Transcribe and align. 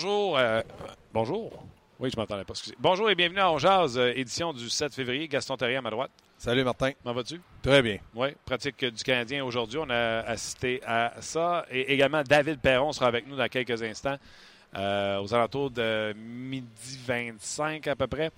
Bonjour. 0.00 0.38
euh, 0.38 0.62
bonjour. 1.12 1.50
Oui, 1.98 2.08
je 2.08 2.16
m'entendais 2.16 2.44
pas. 2.44 2.52
Excusez. 2.52 2.76
Bonjour 2.78 3.10
et 3.10 3.16
bienvenue 3.16 3.40
à 3.40 3.50
On 3.50 3.58
Jazz, 3.58 3.98
euh, 3.98 4.12
édition 4.14 4.52
du 4.52 4.70
7 4.70 4.94
février. 4.94 5.26
Gaston 5.26 5.56
Terrier 5.56 5.78
à 5.78 5.82
ma 5.82 5.90
droite. 5.90 6.12
Salut 6.38 6.62
Martin. 6.62 6.92
Comment 7.02 7.16
vas-tu? 7.16 7.40
Très 7.60 7.82
bien. 7.82 7.98
Oui, 8.14 8.28
pratique 8.44 8.84
du 8.84 9.02
Canadien 9.02 9.44
aujourd'hui. 9.44 9.80
On 9.82 9.90
a 9.90 10.20
assisté 10.20 10.80
à 10.86 11.14
ça. 11.18 11.66
Et 11.72 11.92
également, 11.92 12.22
David 12.22 12.60
Perron 12.60 12.92
sera 12.92 13.08
avec 13.08 13.26
nous 13.26 13.34
dans 13.34 13.48
quelques 13.48 13.82
instants. 13.82 14.18
euh, 14.76 15.18
aux 15.20 15.34
alentours 15.34 15.72
de 15.72 16.14
midi 16.16 16.96
25 17.04 17.84
à 17.88 17.96
peu 17.96 18.06
près. 18.06 18.30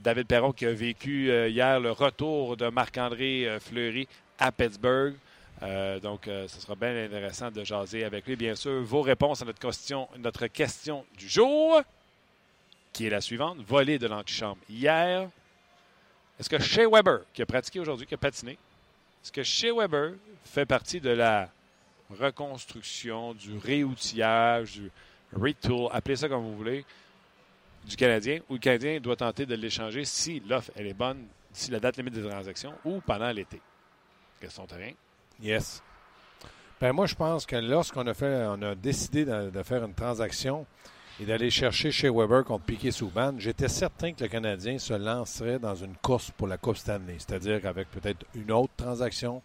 David 0.00 0.28
Perron 0.28 0.52
qui 0.52 0.64
a 0.66 0.72
vécu 0.72 1.28
hier 1.48 1.80
le 1.80 1.90
retour 1.90 2.56
de 2.56 2.68
Marc-André 2.68 3.48
Fleury 3.58 4.06
à 4.38 4.52
Pittsburgh. 4.52 5.14
Euh, 5.62 6.00
donc, 6.00 6.26
euh, 6.26 6.48
ce 6.48 6.60
sera 6.60 6.74
bien 6.74 7.04
intéressant 7.04 7.50
de 7.50 7.62
jaser 7.64 8.04
avec 8.04 8.26
lui. 8.26 8.36
Bien 8.36 8.54
sûr, 8.54 8.82
vos 8.82 9.02
réponses 9.02 9.42
à 9.42 9.44
notre 9.44 9.58
question, 9.58 10.08
notre 10.18 10.46
question 10.46 11.04
du 11.18 11.28
jour, 11.28 11.82
qui 12.92 13.06
est 13.06 13.10
la 13.10 13.20
suivante. 13.20 13.58
Volée 13.58 13.98
de 13.98 14.06
l'antichambre 14.06 14.58
hier. 14.68 15.28
Est-ce 16.38 16.48
que 16.48 16.58
Shea 16.58 16.88
Weber, 16.88 17.20
qui 17.34 17.42
a 17.42 17.46
pratiqué 17.46 17.80
aujourd'hui, 17.80 18.06
qui 18.06 18.14
a 18.14 18.18
patiné, 18.18 18.52
est-ce 19.22 19.30
que 19.30 19.42
Shea 19.42 19.74
Weber 19.74 20.14
fait 20.44 20.64
partie 20.64 21.00
de 21.00 21.10
la 21.10 21.50
reconstruction, 22.18 23.34
du 23.34 23.58
réoutillage, 23.58 24.72
du 24.72 24.90
retool, 25.34 25.90
appelez 25.92 26.16
ça 26.16 26.28
comme 26.28 26.42
vous 26.42 26.56
voulez, 26.56 26.84
du 27.84 27.96
Canadien, 27.96 28.40
ou 28.48 28.54
le 28.54 28.58
Canadien 28.58 28.98
doit 29.00 29.16
tenter 29.16 29.44
de 29.44 29.54
l'échanger 29.54 30.04
si 30.06 30.40
l'offre 30.40 30.70
est 30.76 30.94
bonne, 30.94 31.26
si 31.52 31.70
la 31.70 31.78
date 31.78 31.98
limite 31.98 32.14
des 32.14 32.28
transactions, 32.28 32.74
ou 32.84 33.00
pendant 33.00 33.30
l'été? 33.30 33.60
Question 34.40 34.66
terrain. 34.66 34.92
Yes. 35.42 35.82
Ben 36.80 36.92
moi, 36.92 37.06
je 37.06 37.14
pense 37.14 37.44
que 37.46 37.56
lorsqu'on 37.56 38.06
a 38.06 38.14
fait, 38.14 38.46
on 38.48 38.60
a 38.62 38.74
décidé 38.74 39.24
de, 39.24 39.62
faire 39.62 39.84
une 39.84 39.94
transaction 39.94 40.66
et 41.20 41.26
d'aller 41.26 41.50
chercher 41.50 41.90
chez 41.90 42.08
Weber 42.08 42.44
contre 42.44 42.64
Piquet 42.64 42.90
Souban, 42.90 43.34
j'étais 43.38 43.68
certain 43.68 44.12
que 44.12 44.22
le 44.24 44.28
Canadien 44.28 44.78
se 44.78 44.94
lancerait 44.94 45.58
dans 45.58 45.74
une 45.74 45.94
course 45.96 46.30
pour 46.30 46.46
la 46.48 46.56
Coupe 46.56 46.76
Stanley, 46.78 47.16
c'est-à-dire 47.18 47.66
avec 47.66 47.90
peut-être 47.90 48.24
une 48.34 48.50
autre 48.52 48.72
transaction, 48.76 49.42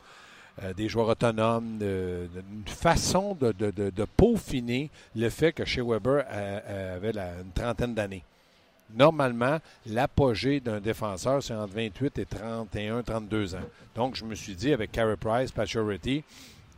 euh, 0.63 0.73
des 0.73 0.87
joueurs 0.87 1.09
autonomes, 1.09 1.77
une 1.81 2.63
façon 2.67 3.35
de, 3.35 3.51
de- 3.51 3.71
de- 3.71 3.89
de 3.89 4.05
peaufiner 4.05 4.89
le 5.15 5.29
fait 5.29 5.51
que 5.51 5.65
chez 5.65 5.81
Weber 5.81 6.23
euh, 6.29 6.59
euh, 6.65 6.95
avait 6.95 7.11
la- 7.11 7.39
une 7.41 7.51
trentaine 7.51 7.93
d'années. 7.93 8.23
Normalement, 8.93 9.59
l'apogée 9.87 10.59
d'un 10.59 10.79
défenseur, 10.79 11.41
c'est 11.41 11.53
entre 11.53 11.73
28 11.73 12.19
et 12.19 12.25
31, 12.25 13.01
32 13.01 13.55
ans. 13.55 13.59
Donc, 13.95 14.15
je 14.15 14.23
me 14.23 14.35
suis 14.35 14.55
dit, 14.55 14.71
avec 14.71 14.91
Carey 14.91 15.17
Price, 15.17 15.51
Pacioretty, 15.51 16.23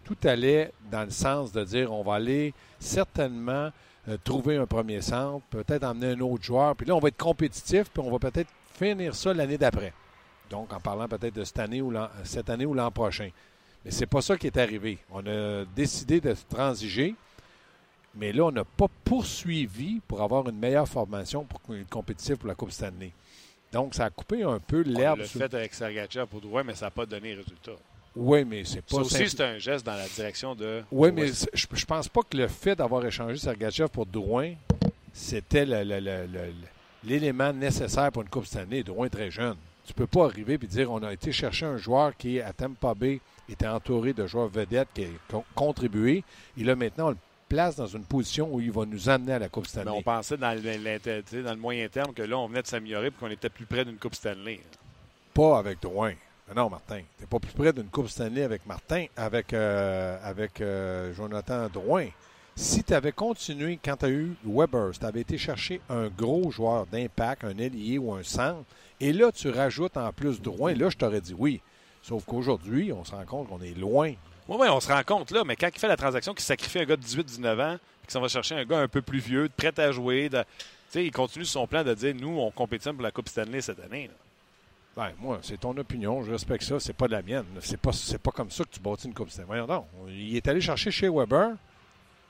tout 0.03 0.17
allait 0.23 0.72
dans 0.89 1.03
le 1.03 1.09
sens 1.09 1.52
de 1.52 1.64
dire 1.66 1.91
on 1.91 2.02
va 2.02 2.16
aller 2.16 2.54
certainement 2.80 3.71
euh, 4.08 4.17
trouver 4.23 4.55
un 4.55 4.65
premier 4.65 5.02
centre, 5.02 5.45
peut-être 5.49 5.83
emmener 5.83 6.11
un 6.11 6.21
autre 6.21 6.43
joueur, 6.43 6.77
puis 6.77 6.87
là, 6.87 6.95
on 6.95 6.99
va 6.99 7.09
être 7.09 7.17
compétitif, 7.17 7.89
puis 7.93 8.02
on 8.02 8.10
va 8.10 8.20
peut-être 8.20 8.49
finir 8.73 9.14
ça 9.14 9.33
l'année 9.33 9.58
d'après. 9.58 9.92
Donc, 10.49 10.71
en 10.71 10.80
parlant 10.80 11.10
peut-être 11.10 11.36
de 11.36 11.43
cette 11.43 11.60
année 11.60 11.81
ou 11.81 11.93
cette 12.23 12.49
année 12.49 12.65
ou 12.65 12.73
l'an 12.73 12.89
prochain. 12.89 13.30
Mais 13.83 13.92
c'est 13.92 14.05
pas 14.05 14.21
ça 14.21 14.37
qui 14.37 14.48
est 14.48 14.58
arrivé. 14.58 14.98
On 15.11 15.26
a 15.27 15.65
décidé 15.76 16.21
de 16.21 16.33
transiger, 16.49 17.15
mais 18.20 18.32
là, 18.32 18.44
on 18.45 18.52
n'a 18.52 18.64
pas 18.64 18.88
poursuivi 19.04 20.00
pour 20.08 20.22
avoir 20.22 20.48
une 20.50 20.58
meilleure 20.58 20.88
formation 20.88 21.44
pour 21.45 21.76
être 21.76 21.89
compétitif 21.89 22.36
pour 22.38 22.48
la 22.48 22.55
Coupe 22.55 22.72
Stanley. 22.72 23.11
Donc, 23.72 23.94
ça 23.95 24.05
a 24.05 24.10
coupé 24.10 24.44
un 24.44 24.60
peu 24.60 24.83
On 24.86 24.89
l'herbe. 24.89 25.20
l'a 25.20 25.26
sous- 25.26 25.39
fait 25.39 25.54
avec 25.54 25.73
Sergachev 25.73 26.26
pour 26.28 26.39
Drouin, 26.42 26.64
mais 26.64 26.73
ça 26.76 26.86
n'a 26.88 26.92
pas 26.92 27.05
donné 27.05 27.33
résultat. 27.33 27.73
Oui, 28.16 28.44
mais 28.45 28.64
c'est 28.66 28.82
pas 28.82 28.95
Ça 28.95 29.02
aussi, 29.02 29.30
c'est 29.30 29.42
un 29.42 29.58
geste 29.60 29.86
dans 29.86 29.94
la 29.95 30.08
direction 30.08 30.55
de. 30.55 30.82
Oui, 30.92 31.11
mais 31.11 31.28
je, 31.28 31.66
je 31.72 31.86
pense 31.86 32.08
pas 32.08 32.22
que 32.28 32.36
le 32.38 32.48
fait 32.48 32.76
d'avoir 32.76 33.05
échangé 33.05 33.38
Sergachev 33.38 33.89
pour 33.89 34.05
Drouin, 34.08 34.54
c'était 35.14 35.66
l'élément 37.04 37.54
nécessaire 37.54 38.11
pour 38.11 38.22
une 38.23 38.30
Coupe 38.30 38.45
Stanley. 38.45 38.84
Drouin 38.84 39.05
est 39.08 39.10
très 39.11 39.30
jeune. 39.32 39.55
Tu 39.86 39.94
peux 39.94 40.08
pas 40.08 40.26
arriver 40.26 40.55
et 40.55 40.58
dire 40.58 40.92
on 40.92 41.02
a 41.04 41.14
été 41.14 41.32
chercher 41.32 41.66
un 41.66 41.78
joueur 41.78 42.16
qui, 42.17 42.42
à 42.42 42.52
Tampa 42.54 42.94
Bay, 42.94 43.20
était 43.49 43.67
entouré 43.67 44.14
de 44.14 44.26
joueurs 44.28 44.49
vedettes 44.49 44.89
qui 44.94 45.05
ont 45.34 45.44
contribué. 45.55 46.23
Et 46.58 46.64
là, 46.64 46.76
maintenant, 46.76 47.08
on 47.08 47.11
le 47.11 47.17
place 47.47 47.75
dans 47.75 47.87
une 47.87 48.03
position 48.03 48.49
où 48.53 48.59
il 48.59 48.71
va 48.71 48.85
nous 48.85 49.09
amener 49.09 49.33
à 49.33 49.39
la 49.39 49.49
Coupe 49.49 49.63
Mais 49.65 49.69
Stanley. 49.81 49.91
on 49.91 50.02
pensait 50.02 50.37
dans, 50.37 50.53
le- 50.53 51.43
dans 51.43 51.58
moyen 51.58 51.87
terme 51.87 52.13
que 52.13 52.21
là, 52.23 52.37
on 52.37 52.47
venait 52.47 52.61
de 52.61 52.67
s'améliorer 52.67 53.08
et 53.08 53.11
qu'on 53.11 53.30
était 53.30 53.49
plus 53.49 53.65
près 53.65 53.85
d'une 53.85 53.97
Coupe 53.97 54.15
Stanley. 54.15 54.59
Pas 55.33 55.59
avec 55.59 55.81
Drouin. 55.81 56.13
Mais 56.47 56.53
Non, 56.55 56.69
Martin. 56.69 56.99
Tu 57.17 57.23
n'es 57.23 57.27
pas 57.27 57.39
plus 57.39 57.52
près 57.53 57.73
d'une 57.73 57.87
Coupe 57.89 58.07
Stanley 58.09 58.43
avec 58.43 58.65
Martin, 58.65 59.05
avec, 59.15 59.53
euh, 59.53 60.17
avec 60.23 60.61
euh, 60.61 61.13
Jonathan 61.13 61.67
Drouin. 61.71 62.07
Si 62.55 62.83
tu 62.83 62.93
avais 62.93 63.11
continué 63.11 63.77
quand 63.83 63.97
tu 63.97 64.05
as 64.05 64.09
eu 64.09 64.33
Weber, 64.43 64.93
si 64.93 64.99
tu 64.99 65.05
avais 65.05 65.21
été 65.21 65.37
chercher 65.37 65.80
un 65.89 66.07
gros 66.07 66.49
joueur 66.49 66.87
d'impact, 66.87 67.43
un 67.43 67.57
ailier 67.57 67.97
ou 67.99 68.13
un 68.13 68.23
centre, 68.23 68.63
et 68.99 69.13
là, 69.13 69.31
tu 69.31 69.49
rajoutes 69.49 69.95
en 69.97 70.11
plus 70.11 70.41
Drouin, 70.41 70.73
là, 70.73 70.89
je 70.89 70.97
t'aurais 70.97 71.21
dit 71.21 71.36
oui. 71.37 71.61
Sauf 72.02 72.23
qu'aujourd'hui, 72.25 72.91
on 72.93 73.03
se 73.03 73.11
rend 73.11 73.25
compte 73.25 73.49
qu'on 73.49 73.61
est 73.61 73.77
loin. 73.77 74.13
Oui, 74.47 74.67
on 74.69 74.80
se 74.80 74.87
rend 74.91 75.03
compte 75.03 75.31
là, 75.31 75.43
mais 75.45 75.55
quand 75.55 75.69
il 75.73 75.80
fait 75.80 75.87
la 75.87 75.97
transaction, 75.97 76.33
qu'il 76.33 76.43
sacrifie 76.43 76.80
un 76.80 76.85
gars 76.85 76.95
de 76.95 77.02
18-19 77.03 77.59
ans, 77.61 77.77
puis 78.05 78.13
qu'on 78.13 78.21
va 78.21 78.27
chercher 78.30 78.55
un 78.55 78.65
gars 78.65 78.80
un 78.80 78.87
peu 78.87 79.02
plus 79.02 79.19
vieux, 79.19 79.49
prêt 79.55 79.77
à 79.80 79.91
jouer, 79.91 80.30
de- 80.30 80.43
il 80.95 81.11
continue 81.11 81.43
son 81.45 81.67
plan 81.67 81.83
de 81.83 81.93
dire 81.93 82.15
nous, 82.15 82.39
on 82.39 82.49
compétitionne 82.52 82.95
pour 82.95 83.03
la 83.03 83.11
Coupe 83.11 83.27
Stanley 83.27 83.61
cette 83.61 83.80
année. 83.83 84.09
Ben, 84.95 85.11
moi, 85.19 85.39
c'est 85.43 85.59
ton 85.59 85.75
opinion, 85.77 86.23
je 86.23 86.31
respecte 86.31 86.63
ça, 86.63 86.80
c'est 86.80 86.93
pas 86.93 87.07
la 87.07 87.21
mienne. 87.21 87.45
C'est 87.61 87.80
pas, 87.80 87.91
pas 88.23 88.31
comme 88.31 88.49
ça 88.49 88.63
que 88.63 88.69
tu 88.71 88.80
bâtis 88.80 89.05
une 89.07 89.13
Coupe 89.13 89.30
Stanley. 89.30 89.45
Voyons 89.47 89.67
donc. 89.67 89.86
Il 90.09 90.36
est 90.36 90.47
allé 90.47 90.59
chercher 90.61 90.89
chez 90.89 91.07
Weber. 91.09 91.52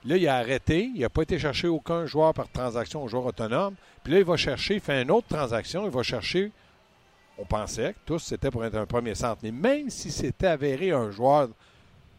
Là, 0.06 0.17
il 0.17 0.27
a 0.27 0.35
arrêté. 0.38 0.89
Il 0.94 1.00
n'a 1.01 1.09
pas 1.09 1.22
été 1.22 1.39
chercher 1.39 1.67
aucun 1.67 2.06
joueur 2.06 2.33
par 2.33 2.50
transaction, 2.50 3.06
un 3.06 3.07
joueur 3.07 3.25
autonome. 3.25 3.75
Puis 4.03 4.11
là, 4.13 4.19
il 4.19 4.25
va 4.25 4.35
chercher, 4.38 4.75
il 4.75 4.81
fait 4.81 5.01
une 5.01 5.11
autre 5.11 5.27
transaction. 5.29 5.85
Il 5.85 5.91
va 5.91 6.03
chercher, 6.03 6.51
on 7.38 7.45
pensait 7.45 7.94
que 7.94 8.00
tous 8.06 8.19
c'était 8.19 8.51
pour 8.51 8.66
être 8.66 8.75
un 8.75 8.85
premier 8.85 9.16
centre. 9.16 9.39
Mais 9.44 9.51
même 9.51 9.89
si 9.89 10.11
c'était 10.11 10.47
avéré 10.47 10.91
un 10.91 11.09
joueur 11.11 11.50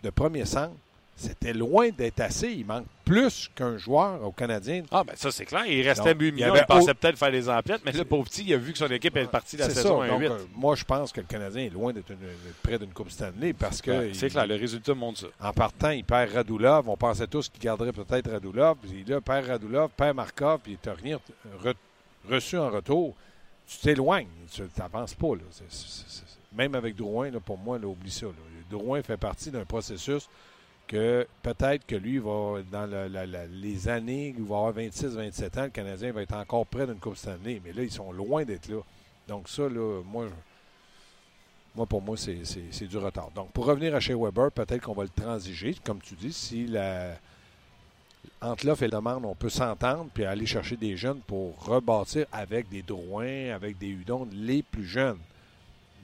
de 0.03 0.11
premier 0.11 0.45
centre, 0.45 0.75
c'était 1.17 1.53
loin 1.53 1.89
d'être 1.91 2.21
assez. 2.21 2.49
Il 2.53 2.65
manque 2.65 2.85
plus 3.05 3.51
qu'un 3.57 3.77
joueur 3.77 4.23
au 4.25 4.31
Canadien. 4.31 4.85
Ah, 4.93 5.03
ben 5.03 5.15
ça, 5.17 5.33
c'est 5.33 5.45
clair. 5.47 5.67
Il 5.67 5.83
restait 5.87 6.15
Donc, 6.15 6.23
8 6.23 6.35
il 6.37 6.45
avait 6.45 6.61
Il 6.61 6.67
pensait 6.67 6.95
peut-être 6.95 7.19
faire 7.19 7.31
les 7.33 7.49
emplettes, 7.49 7.81
mais 7.85 7.91
là, 7.91 8.05
pauvre 8.05 8.23
petit, 8.25 8.45
il 8.45 8.55
a 8.55 8.57
vu 8.57 8.71
que 8.73 8.79
son 8.79 8.87
équipe 8.87 9.17
est 9.17 9.27
partie 9.27 9.57
de 9.57 9.63
la 9.63 9.71
saison 9.71 10.01
ça. 10.03 10.07
Donc, 10.09 10.21
1-8. 10.23 10.31
euh, 10.31 10.39
moi, 10.55 10.77
je 10.77 10.85
pense 10.85 11.11
que 11.11 11.21
le 11.21 11.27
Canadien 11.27 11.65
est 11.65 11.71
loin 11.71 11.93
d'être 11.93 12.13
près 12.63 12.79
d'une 12.79 12.93
Coupe 12.93 13.11
Stanley 13.11 13.53
parce 13.53 13.83
que. 13.83 13.91
Ouais, 13.91 14.11
c'est 14.15 14.27
il- 14.29 14.33
clair, 14.33 14.47
le 14.47 14.55
résultat 14.55 14.95
montre 14.95 15.19
ça. 15.21 15.27
En 15.41 15.53
partant, 15.53 15.91
il 15.91 16.05
perd 16.05 16.31
Radulov. 16.33 16.89
On 16.89 16.97
pensait 16.97 17.27
tous 17.27 17.49
qu'il 17.49 17.63
garderait 17.63 17.93
peut-être 17.93 18.31
Radulov. 18.31 18.77
Puis 18.77 19.03
là, 19.05 19.21
perd 19.21 19.47
Radulov, 19.49 19.91
perd 19.97 20.15
Markov, 20.15 20.61
puis 20.63 20.79
n'as 20.87 20.93
rien 20.95 21.19
re- 21.65 21.75
reçu 22.31 22.57
en 22.59 22.71
retour. 22.71 23.17
Tu 23.67 23.79
t'éloignes. 23.79 24.29
Tu 24.53 24.63
n'avances 24.79 25.15
pas. 25.15 25.35
Là. 25.35 25.43
Même 26.53 26.75
avec 26.77 26.95
Drouin, 26.95 27.31
là, 27.31 27.41
pour 27.41 27.59
moi, 27.59 27.77
là, 27.79 27.87
oublie 27.89 28.11
ça. 28.11 28.27
là. 28.27 28.33
Drouin 28.71 29.03
fait 29.03 29.17
partie 29.17 29.51
d'un 29.51 29.65
processus 29.65 30.29
que 30.87 31.27
peut-être 31.43 31.87
que 31.87 31.97
lui 31.97 32.19
va, 32.19 32.63
dans 32.73 32.89
les 33.51 33.89
années 33.89 34.35
où 34.39 34.43
il 34.43 34.49
va 34.49 34.57
avoir 34.57 34.73
26-27 34.75 35.59
ans, 35.61 35.65
le 35.65 35.69
Canadien 35.71 36.13
va 36.13 36.23
être 36.23 36.35
encore 36.35 36.67
près 36.67 36.87
d'une 36.87 36.99
Coupe 36.99 37.17
Stanley. 37.17 37.61
Mais 37.65 37.73
là, 37.73 37.83
ils 37.83 37.91
sont 37.91 38.11
loin 38.13 38.45
d'être 38.45 38.69
là. 38.69 38.81
Donc 39.29 39.49
ça, 39.49 39.69
là, 39.69 40.01
moi, 40.05 40.29
moi, 41.75 41.85
pour 41.87 42.01
moi, 42.01 42.17
c'est- 42.17 42.87
du 42.87 42.97
retard. 42.97 43.31
Donc, 43.35 43.53
pour 43.53 43.67
revenir 43.67 43.95
à 43.95 44.01
chez 44.01 44.15
Weber, 44.15 44.51
peut-être 44.51 44.83
qu'on 44.83 44.95
va 44.95 45.03
le 45.05 45.11
transiger, 45.11 45.77
comme 45.85 46.01
tu 46.01 46.15
dis, 46.15 46.33
si 46.33 46.67
la, 46.67 47.13
entre 48.41 48.67
l'offre 48.67 48.85
et 48.85 48.89
la 48.89 48.97
demande, 48.97 49.25
on 49.27 49.35
peut 49.35 49.51
s'entendre 49.51 50.09
puis 50.13 50.25
aller 50.25 50.47
chercher 50.47 50.77
des 50.77 50.97
jeunes 50.97 51.21
pour 51.21 51.63
rebâtir 51.65 52.27
avec 52.33 52.69
des 52.71 52.83
Drouin, 52.83 53.51
avec 53.55 53.77
des 53.79 53.89
Hudon, 53.89 54.27
les 54.33 54.63
plus 54.63 54.87
jeunes. 54.87 55.19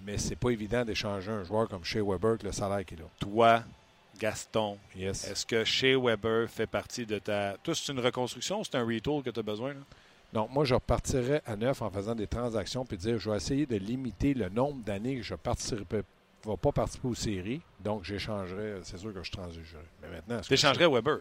Mais 0.04 0.18
c'est 0.18 0.36
pas 0.36 0.50
évident 0.50 0.84
d'échanger 0.84 1.30
un 1.32 1.44
joueur 1.44 1.68
comme 1.68 1.84
chez 1.84 2.00
Weber 2.00 2.30
avec 2.32 2.42
le 2.42 2.52
salaire 2.52 2.84
qu'il 2.84 3.00
a. 3.00 3.04
Toi, 3.18 3.62
Gaston, 4.20 4.78
Yes. 4.94 5.26
est-ce 5.28 5.46
que 5.46 5.64
Shea 5.64 5.98
Weber 5.98 6.48
fait 6.48 6.66
partie 6.66 7.06
de 7.06 7.18
ta. 7.18 7.56
Toi, 7.62 7.74
c'est 7.74 7.90
une 7.92 8.00
reconstruction 8.00 8.60
ou 8.60 8.64
c'est 8.64 8.76
un 8.76 8.84
retool 8.86 9.22
que 9.22 9.30
tu 9.30 9.40
as 9.40 9.42
besoin? 9.42 9.70
là? 9.74 9.80
Non, 10.32 10.48
moi, 10.52 10.64
je 10.64 10.74
repartirais 10.74 11.42
à 11.46 11.56
neuf 11.56 11.80
en 11.80 11.90
faisant 11.90 12.14
des 12.14 12.26
transactions 12.26 12.84
puis 12.84 12.96
dire 12.96 13.18
je 13.18 13.30
vais 13.30 13.36
essayer 13.36 13.66
de 13.66 13.76
limiter 13.76 14.34
le 14.34 14.48
nombre 14.48 14.82
d'années 14.84 15.16
que 15.16 15.22
je 15.22 15.32
ne 15.34 15.38
vais 15.90 16.02
pas 16.56 16.72
participer 16.72 17.08
aux 17.08 17.14
séries. 17.14 17.60
Donc, 17.80 18.04
j'échangerais. 18.04 18.80
C'est 18.82 18.98
sûr 18.98 19.14
que 19.14 19.22
je 19.22 19.30
transigerais. 19.32 19.84
Mais 20.02 20.08
maintenant. 20.10 20.40
Tu 20.40 20.54
échangerais 20.54 20.88
Weber? 20.88 21.18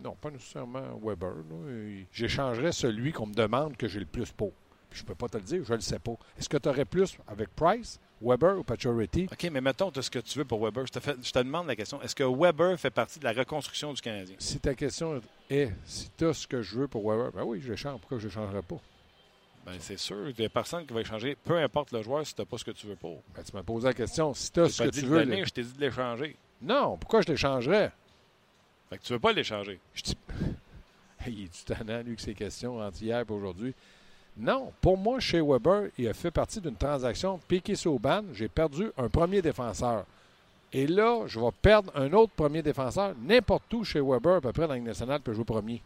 Non, 0.00 0.16
pas 0.20 0.30
nécessairement 0.30 0.98
Weber. 1.02 1.32
J'échangerais 2.12 2.72
celui 2.72 3.12
qu'on 3.12 3.26
me 3.26 3.34
demande 3.34 3.76
que 3.76 3.86
j'ai 3.88 4.00
le 4.00 4.06
plus 4.06 4.30
pour. 4.32 4.52
Je 4.94 5.02
peux 5.02 5.14
pas 5.14 5.28
te 5.28 5.36
le 5.36 5.42
dire, 5.42 5.62
je 5.64 5.72
ne 5.72 5.76
le 5.76 5.82
sais 5.82 5.98
pas. 5.98 6.12
Est-ce 6.38 6.48
que 6.48 6.56
tu 6.56 6.68
aurais 6.68 6.84
plus 6.84 7.18
avec 7.26 7.48
Price, 7.54 7.98
Weber 8.22 8.58
ou 8.58 8.62
Pacioretty? 8.62 9.28
OK, 9.30 9.50
mais 9.50 9.60
mettons, 9.60 9.90
tu 9.90 9.98
as 9.98 10.02
ce 10.02 10.10
que 10.10 10.20
tu 10.20 10.38
veux 10.38 10.44
pour 10.44 10.64
Weber. 10.64 10.86
Je 10.86 10.92
te, 10.92 11.10
je 11.22 11.30
te 11.32 11.38
demande 11.40 11.66
la 11.66 11.76
question. 11.76 12.00
Est-ce 12.00 12.14
que 12.14 12.24
Weber 12.24 12.78
fait 12.78 12.90
partie 12.90 13.18
de 13.18 13.24
la 13.24 13.32
reconstruction 13.32 13.92
du 13.92 14.00
Canadien? 14.00 14.36
Si 14.38 14.58
ta 14.60 14.74
question 14.74 15.20
est 15.50 15.70
si 15.84 16.10
tu 16.16 16.26
as 16.26 16.32
ce 16.32 16.46
que 16.46 16.62
je 16.62 16.78
veux 16.78 16.88
pour 16.88 17.10
Weber, 17.10 17.32
ben 17.32 17.42
oui, 17.42 17.60
je 17.60 17.70
l'échange. 17.70 18.00
Pourquoi 18.00 18.18
je 18.18 18.24
ne 18.24 18.28
l'échangerais 18.28 18.62
pas? 18.62 18.80
Ben, 19.66 19.76
c'est 19.80 19.98
sûr. 19.98 20.28
Il 20.28 20.34
n'y 20.38 20.46
a 20.46 20.48
personne 20.48 20.86
qui 20.86 20.92
va 20.92 21.00
échanger, 21.00 21.36
peu 21.42 21.56
importe 21.56 21.92
le 21.92 22.02
joueur, 22.02 22.26
si 22.26 22.34
tu 22.34 22.40
n'as 22.40 22.46
pas 22.46 22.58
ce 22.58 22.64
que 22.64 22.70
tu 22.70 22.86
veux 22.86 22.96
pour. 22.96 23.22
Ben, 23.34 23.42
tu 23.42 23.54
m'as 23.56 23.62
posé 23.62 23.88
la 23.88 23.94
question. 23.94 24.32
Si 24.34 24.52
tu 24.52 24.60
as 24.60 24.68
ce 24.68 24.82
que 24.82 24.90
tu 24.90 25.06
veux. 25.06 25.24
Donner, 25.24 25.44
Je 25.44 25.50
t'ai 25.50 25.62
dit 25.62 25.72
de 25.72 25.80
l'échanger. 25.80 26.36
Non, 26.62 26.96
pourquoi 26.98 27.22
je 27.22 27.28
l'échangerais? 27.28 27.90
Fait 28.90 28.98
que 28.98 29.02
tu 29.02 29.12
veux 29.12 29.18
pas 29.18 29.32
l'échanger. 29.32 29.80
Je 29.94 30.02
dis... 30.02 30.16
il 31.26 31.44
est 31.44 31.52
du 31.52 31.64
tannant, 31.64 32.02
lui, 32.02 32.16
que 32.16 32.22
ces 32.22 32.34
questions 32.34 32.78
entre 32.80 33.02
hier 33.02 33.20
et 33.20 33.32
aujourd'hui. 33.32 33.74
Non, 34.36 34.72
pour 34.80 34.98
moi, 34.98 35.20
chez 35.20 35.40
Weber, 35.40 35.90
il 35.96 36.08
a 36.08 36.14
fait 36.14 36.30
partie 36.30 36.60
d'une 36.60 36.74
transaction 36.74 37.38
piqué 37.46 37.76
Sauban. 37.76 38.22
J'ai 38.32 38.48
perdu 38.48 38.90
un 38.98 39.08
premier 39.08 39.40
défenseur. 39.40 40.04
Et 40.72 40.88
là, 40.88 41.20
je 41.26 41.38
vais 41.38 41.52
perdre 41.62 41.92
un 41.94 42.12
autre 42.12 42.32
premier 42.34 42.60
défenseur. 42.60 43.14
N'importe 43.22 43.72
où 43.72 43.84
chez 43.84 44.00
Weber, 44.00 44.36
à 44.36 44.40
peu 44.40 44.52
près 44.52 44.66
dans 44.66 44.74
l'Union 44.74 44.88
nationale, 44.88 45.20
peut 45.20 45.32
jouer 45.32 45.44
premier. 45.44 45.80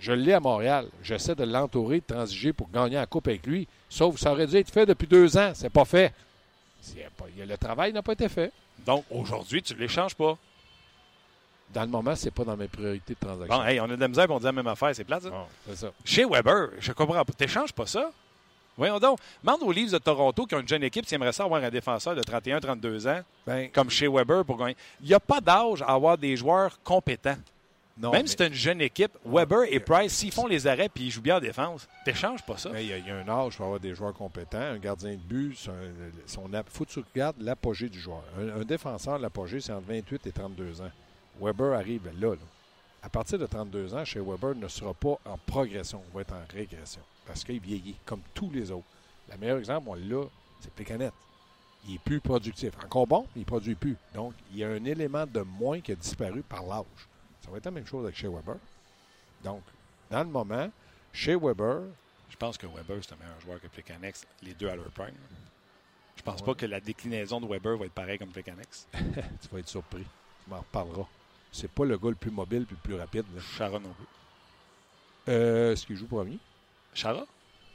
Je 0.00 0.12
l'ai 0.12 0.32
à 0.32 0.40
Montréal. 0.40 0.88
J'essaie 1.02 1.36
de 1.36 1.44
l'entourer, 1.44 2.00
de 2.00 2.14
transiger 2.14 2.52
pour 2.52 2.68
gagner 2.70 2.96
la 2.96 3.06
coupe 3.06 3.28
avec 3.28 3.46
lui. 3.46 3.68
Sauf 3.88 4.14
que 4.14 4.20
ça 4.20 4.32
aurait 4.32 4.46
dû 4.48 4.56
être 4.56 4.70
fait 4.70 4.86
depuis 4.86 5.06
deux 5.06 5.36
ans. 5.36 5.52
C'est 5.54 5.70
pas 5.70 5.84
fait. 5.84 6.12
Le 7.36 7.56
travail 7.56 7.92
n'a 7.92 8.02
pas 8.02 8.12
été 8.12 8.28
fait. 8.28 8.52
Donc, 8.84 9.04
aujourd'hui, 9.10 9.62
tu 9.62 9.74
ne 9.74 9.78
l'échanges 9.78 10.14
pas. 10.14 10.36
Dans 11.72 11.82
le 11.82 11.88
moment, 11.88 12.14
c'est 12.16 12.30
pas 12.30 12.44
dans 12.44 12.56
mes 12.56 12.68
priorités 12.68 13.14
de 13.14 13.18
transaction. 13.18 13.56
Bon, 13.56 13.64
hey, 13.64 13.80
on 13.80 13.84
a 13.84 13.96
de 13.96 14.00
la 14.00 14.08
misère 14.08 14.26
on 14.30 14.38
dit 14.38 14.44
la 14.44 14.52
même 14.52 14.66
affaire. 14.66 14.94
C'est 14.94 15.04
plate, 15.04 15.22
ça? 15.22 15.46
c'est 15.66 15.76
ça. 15.76 15.92
Chez 16.04 16.24
Weber, 16.24 16.70
je 16.80 16.92
comprends 16.92 17.24
pas. 17.24 17.32
T'échanges 17.32 17.72
pas 17.72 17.86
ça? 17.86 18.10
Voyons 18.78 19.00
donc. 19.00 19.18
Mande 19.42 19.62
aux 19.62 19.72
Leafs 19.72 19.90
de 19.90 19.98
Toronto 19.98 20.46
qui 20.46 20.54
ont 20.54 20.60
une 20.60 20.68
jeune 20.68 20.84
équipe 20.84 21.04
qui 21.04 21.14
aimerait 21.14 21.32
ça 21.32 21.44
avoir 21.44 21.62
un 21.62 21.68
défenseur 21.68 22.14
de 22.14 22.22
31-32 22.22 23.08
ans, 23.08 23.20
ben, 23.44 23.68
comme 23.70 23.90
chez 23.90 24.06
Weber, 24.06 24.44
pour 24.44 24.56
gagner. 24.56 24.76
Il 25.00 25.08
n'y 25.08 25.14
a 25.14 25.20
pas 25.20 25.40
d'âge 25.40 25.82
à 25.82 25.94
avoir 25.94 26.16
des 26.16 26.36
joueurs 26.36 26.80
compétents. 26.84 27.36
Non, 28.00 28.12
Même 28.12 28.28
si 28.28 28.36
c'est 28.38 28.46
une 28.46 28.54
jeune 28.54 28.80
équipe, 28.80 29.10
Weber 29.26 29.64
et 29.68 29.80
Price, 29.80 30.12
s'ils 30.12 30.30
font 30.30 30.46
les 30.46 30.68
arrêts 30.68 30.86
et 30.86 31.00
ils 31.00 31.10
jouent 31.10 31.20
bien 31.20 31.38
en 31.38 31.40
défense, 31.40 31.88
t'échanges 32.04 32.44
pas 32.46 32.56
ça. 32.56 32.70
Il 32.80 32.86
y, 32.86 32.92
a 32.92 33.16
un 33.16 33.28
âge 33.28 33.56
pour 33.56 33.64
avoir 33.64 33.80
des 33.80 33.92
joueurs 33.92 34.14
compétents. 34.14 34.60
Un 34.60 34.78
gardien 34.78 35.10
de 35.10 35.16
but, 35.16 35.56
son, 35.56 35.72
faut 36.68 36.84
que 36.84 36.90
tu 36.90 37.00
regardes 37.00 37.42
l'apogée 37.42 37.88
du 37.88 37.98
joueur. 37.98 38.22
Un, 38.38 38.60
un 38.60 38.64
défenseur, 38.64 39.18
l'apogée, 39.18 39.60
c'est 39.60 39.72
entre 39.72 39.88
28 39.88 40.28
et 40.28 40.32
32 40.32 40.80
ans. 40.82 40.90
Weber 41.40 41.74
arrive 41.74 42.10
là, 42.18 42.34
À 43.02 43.08
partir 43.08 43.38
de 43.38 43.46
32 43.46 43.94
ans, 43.94 44.04
chez 44.04 44.20
Weber 44.20 44.54
ne 44.54 44.68
sera 44.68 44.92
pas 44.94 45.18
en 45.24 45.38
progression, 45.46 46.02
on 46.10 46.16
va 46.16 46.22
être 46.22 46.34
en 46.34 46.42
régression. 46.52 47.00
Parce 47.26 47.44
qu'il 47.44 47.60
vieillit, 47.60 47.96
comme 48.04 48.22
tous 48.34 48.50
les 48.50 48.70
autres. 48.70 48.86
Le 49.30 49.36
meilleur 49.36 49.58
exemple, 49.58 49.88
on 49.88 49.94
l'a, 49.94 50.24
c'est 50.60 50.72
Pécanette. 50.72 51.12
Il 51.86 51.94
est 51.94 51.98
plus 51.98 52.20
productif. 52.20 52.72
Encore 52.82 53.06
bon, 53.06 53.26
il 53.36 53.40
ne 53.40 53.44
produit 53.44 53.74
plus. 53.74 53.96
Donc, 54.14 54.34
il 54.50 54.58
y 54.58 54.64
a 54.64 54.68
un 54.68 54.84
élément 54.84 55.26
de 55.26 55.40
moins 55.40 55.80
qui 55.80 55.92
a 55.92 55.94
disparu 55.94 56.42
par 56.42 56.64
l'âge. 56.64 56.84
Ça 57.44 57.50
va 57.50 57.58
être 57.58 57.66
la 57.66 57.70
même 57.70 57.86
chose 57.86 58.04
avec 58.04 58.16
chez 58.16 58.28
Weber. 58.28 58.56
Donc, 59.44 59.62
dans 60.10 60.20
le 60.20 60.28
moment, 60.28 60.70
chez 61.12 61.36
Weber. 61.36 61.82
Je 62.30 62.36
pense 62.36 62.58
que 62.58 62.66
Weber, 62.66 62.98
c'est 63.02 63.14
un 63.14 63.16
meilleur 63.16 63.40
joueur 63.40 63.60
que 63.60 63.68
Plecanex, 63.68 64.26
les 64.42 64.54
deux 64.54 64.68
à 64.68 64.76
leur 64.76 64.90
prime. 64.90 65.14
Je 66.16 66.22
pense 66.22 66.42
pas 66.42 66.54
que 66.54 66.66
la 66.66 66.80
déclinaison 66.80 67.40
de 67.40 67.46
Weber 67.46 67.76
va 67.76 67.86
être 67.86 67.92
pareille 67.92 68.18
comme 68.18 68.30
Plecanex. 68.30 68.88
tu 68.92 69.48
vas 69.52 69.60
être 69.60 69.68
surpris. 69.68 70.04
Tu 70.44 70.50
m'en 70.50 70.58
reparleras. 70.58 71.06
C'est 71.52 71.70
pas 71.70 71.84
le 71.84 71.96
gars 71.96 72.10
le 72.10 72.14
plus 72.14 72.30
mobile 72.30 72.66
et 72.68 72.70
le 72.70 72.76
plus 72.82 72.94
rapide. 72.94 73.24
Chara 73.56 73.78
non 73.78 73.92
plus. 73.92 75.32
Euh, 75.32 75.72
Est-ce 75.72 75.86
qu'il 75.86 75.96
joue 75.96 76.06
premier? 76.06 76.38
Chara? 76.94 77.26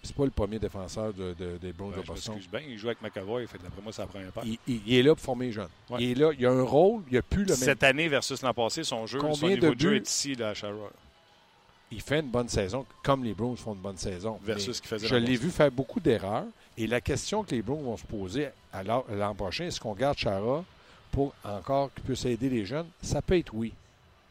C'est 0.03 0.15
pas 0.15 0.25
le 0.25 0.31
premier 0.31 0.59
défenseur 0.59 1.13
de, 1.13 1.33
des 1.61 1.71
Browns 1.71 1.95
de 1.95 2.05
Boston. 2.05 2.35
bien, 2.51 2.59
il 2.67 2.77
joue 2.77 2.87
avec 2.87 3.01
McAvoy, 3.01 3.47
fait 3.47 3.57
d'après 3.57 3.81
moi, 3.81 3.93
c'est 3.93 4.01
la 4.01 4.07
première 4.07 4.33
part. 4.33 4.43
Il, 4.67 4.93
est 4.93 5.01
là 5.01 5.15
pour 5.15 5.23
former 5.23 5.45
les 5.45 5.51
jeunes. 5.53 5.69
Il 5.97 6.11
est 6.11 6.15
là, 6.15 6.31
il 6.37 6.45
a 6.45 6.51
un 6.51 6.61
rôle, 6.61 7.03
il 7.09 7.17
a 7.17 7.21
plus 7.21 7.43
le 7.43 7.51
même. 7.51 7.55
Cette 7.55 7.83
année 7.83 8.09
versus 8.09 8.41
l'an 8.41 8.53
passé, 8.53 8.83
son 8.83 9.05
jeu, 9.05 9.19
son 9.19 9.47
niveau 9.47 9.73
de, 9.73 9.79
jeu 9.79 9.95
est 9.95 10.09
ici, 10.09 10.35
là, 10.35 10.49
à 10.49 10.53
Chara. 10.53 10.91
Il 11.89 12.01
fait 12.01 12.19
une 12.19 12.29
bonne 12.29 12.49
saison, 12.49 12.85
comme 13.01 13.23
les 13.23 13.33
Browns 13.33 13.55
font 13.55 13.75
une 13.75 13.79
bonne 13.79 13.97
saison. 13.97 14.39
Versus 14.43 14.75
ce 14.75 14.81
qu'il 14.81 14.89
faisait 14.89 15.07
Je 15.07 15.15
l'ai 15.15 15.37
vu 15.37 15.51
faire 15.51 15.71
beaucoup 15.71 16.01
d'erreurs. 16.01 16.45
Et 16.75 16.87
la 16.87 16.99
question 16.99 17.43
que 17.43 17.51
les 17.51 17.61
Browns 17.61 17.83
vont 17.83 17.97
se 17.97 18.05
poser 18.05 18.49
l'an 18.83 19.35
prochain, 19.35 19.65
est-ce 19.65 19.79
qu'on 19.79 19.93
garde 19.93 20.17
Chara 20.17 20.65
pour 21.13 21.33
encore 21.43 21.93
qu'il 21.93 22.03
puisse 22.03 22.25
aider 22.25 22.49
les 22.49 22.65
jeunes, 22.65 22.87
ça 23.01 23.21
peut 23.21 23.37
être 23.37 23.53
oui. 23.53 23.71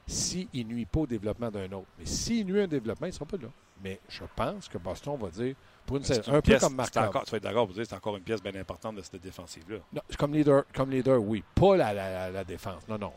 S'il 0.06 0.48
ne 0.52 0.64
nuit 0.64 0.84
pas 0.84 1.00
au 1.00 1.06
développement 1.06 1.50
d'un 1.50 1.70
autre. 1.72 1.86
Mais 1.98 2.04
s'il 2.04 2.44
nuit 2.44 2.60
un 2.60 2.66
développement, 2.66 3.06
il 3.06 3.10
ne 3.10 3.14
sera 3.14 3.24
pas 3.24 3.36
là. 3.36 3.48
Mais 3.82 4.00
je 4.08 4.24
pense 4.34 4.68
que 4.68 4.78
Boston 4.78 5.16
va 5.16 5.28
dire, 5.28 5.54
pour 5.86 5.96
une 5.96 6.04
saison, 6.04 6.34
un 6.34 6.40
peu 6.40 6.58
comme 6.58 6.74
Markov. 6.74 7.22
Tu 7.24 7.30
vas 7.30 7.36
être 7.36 7.42
d'accord 7.42 7.66
pour 7.66 7.74
dire 7.74 7.84
que 7.84 7.88
c'est 7.88 7.94
encore 7.94 8.16
une 8.16 8.22
pièce 8.22 8.42
bien 8.42 8.54
importante 8.56 8.96
de 8.96 9.02
cette 9.02 9.22
défensive-là. 9.22 9.78
Comme 10.18 10.34
leader, 10.34 10.64
comme 10.74 10.90
leader, 10.90 11.20
oui. 11.22 11.42
Pas 11.54 11.76
la, 11.76 12.30
la, 12.30 12.44
défense. 12.44 12.82
Non, 12.88 12.98
non. 12.98 13.12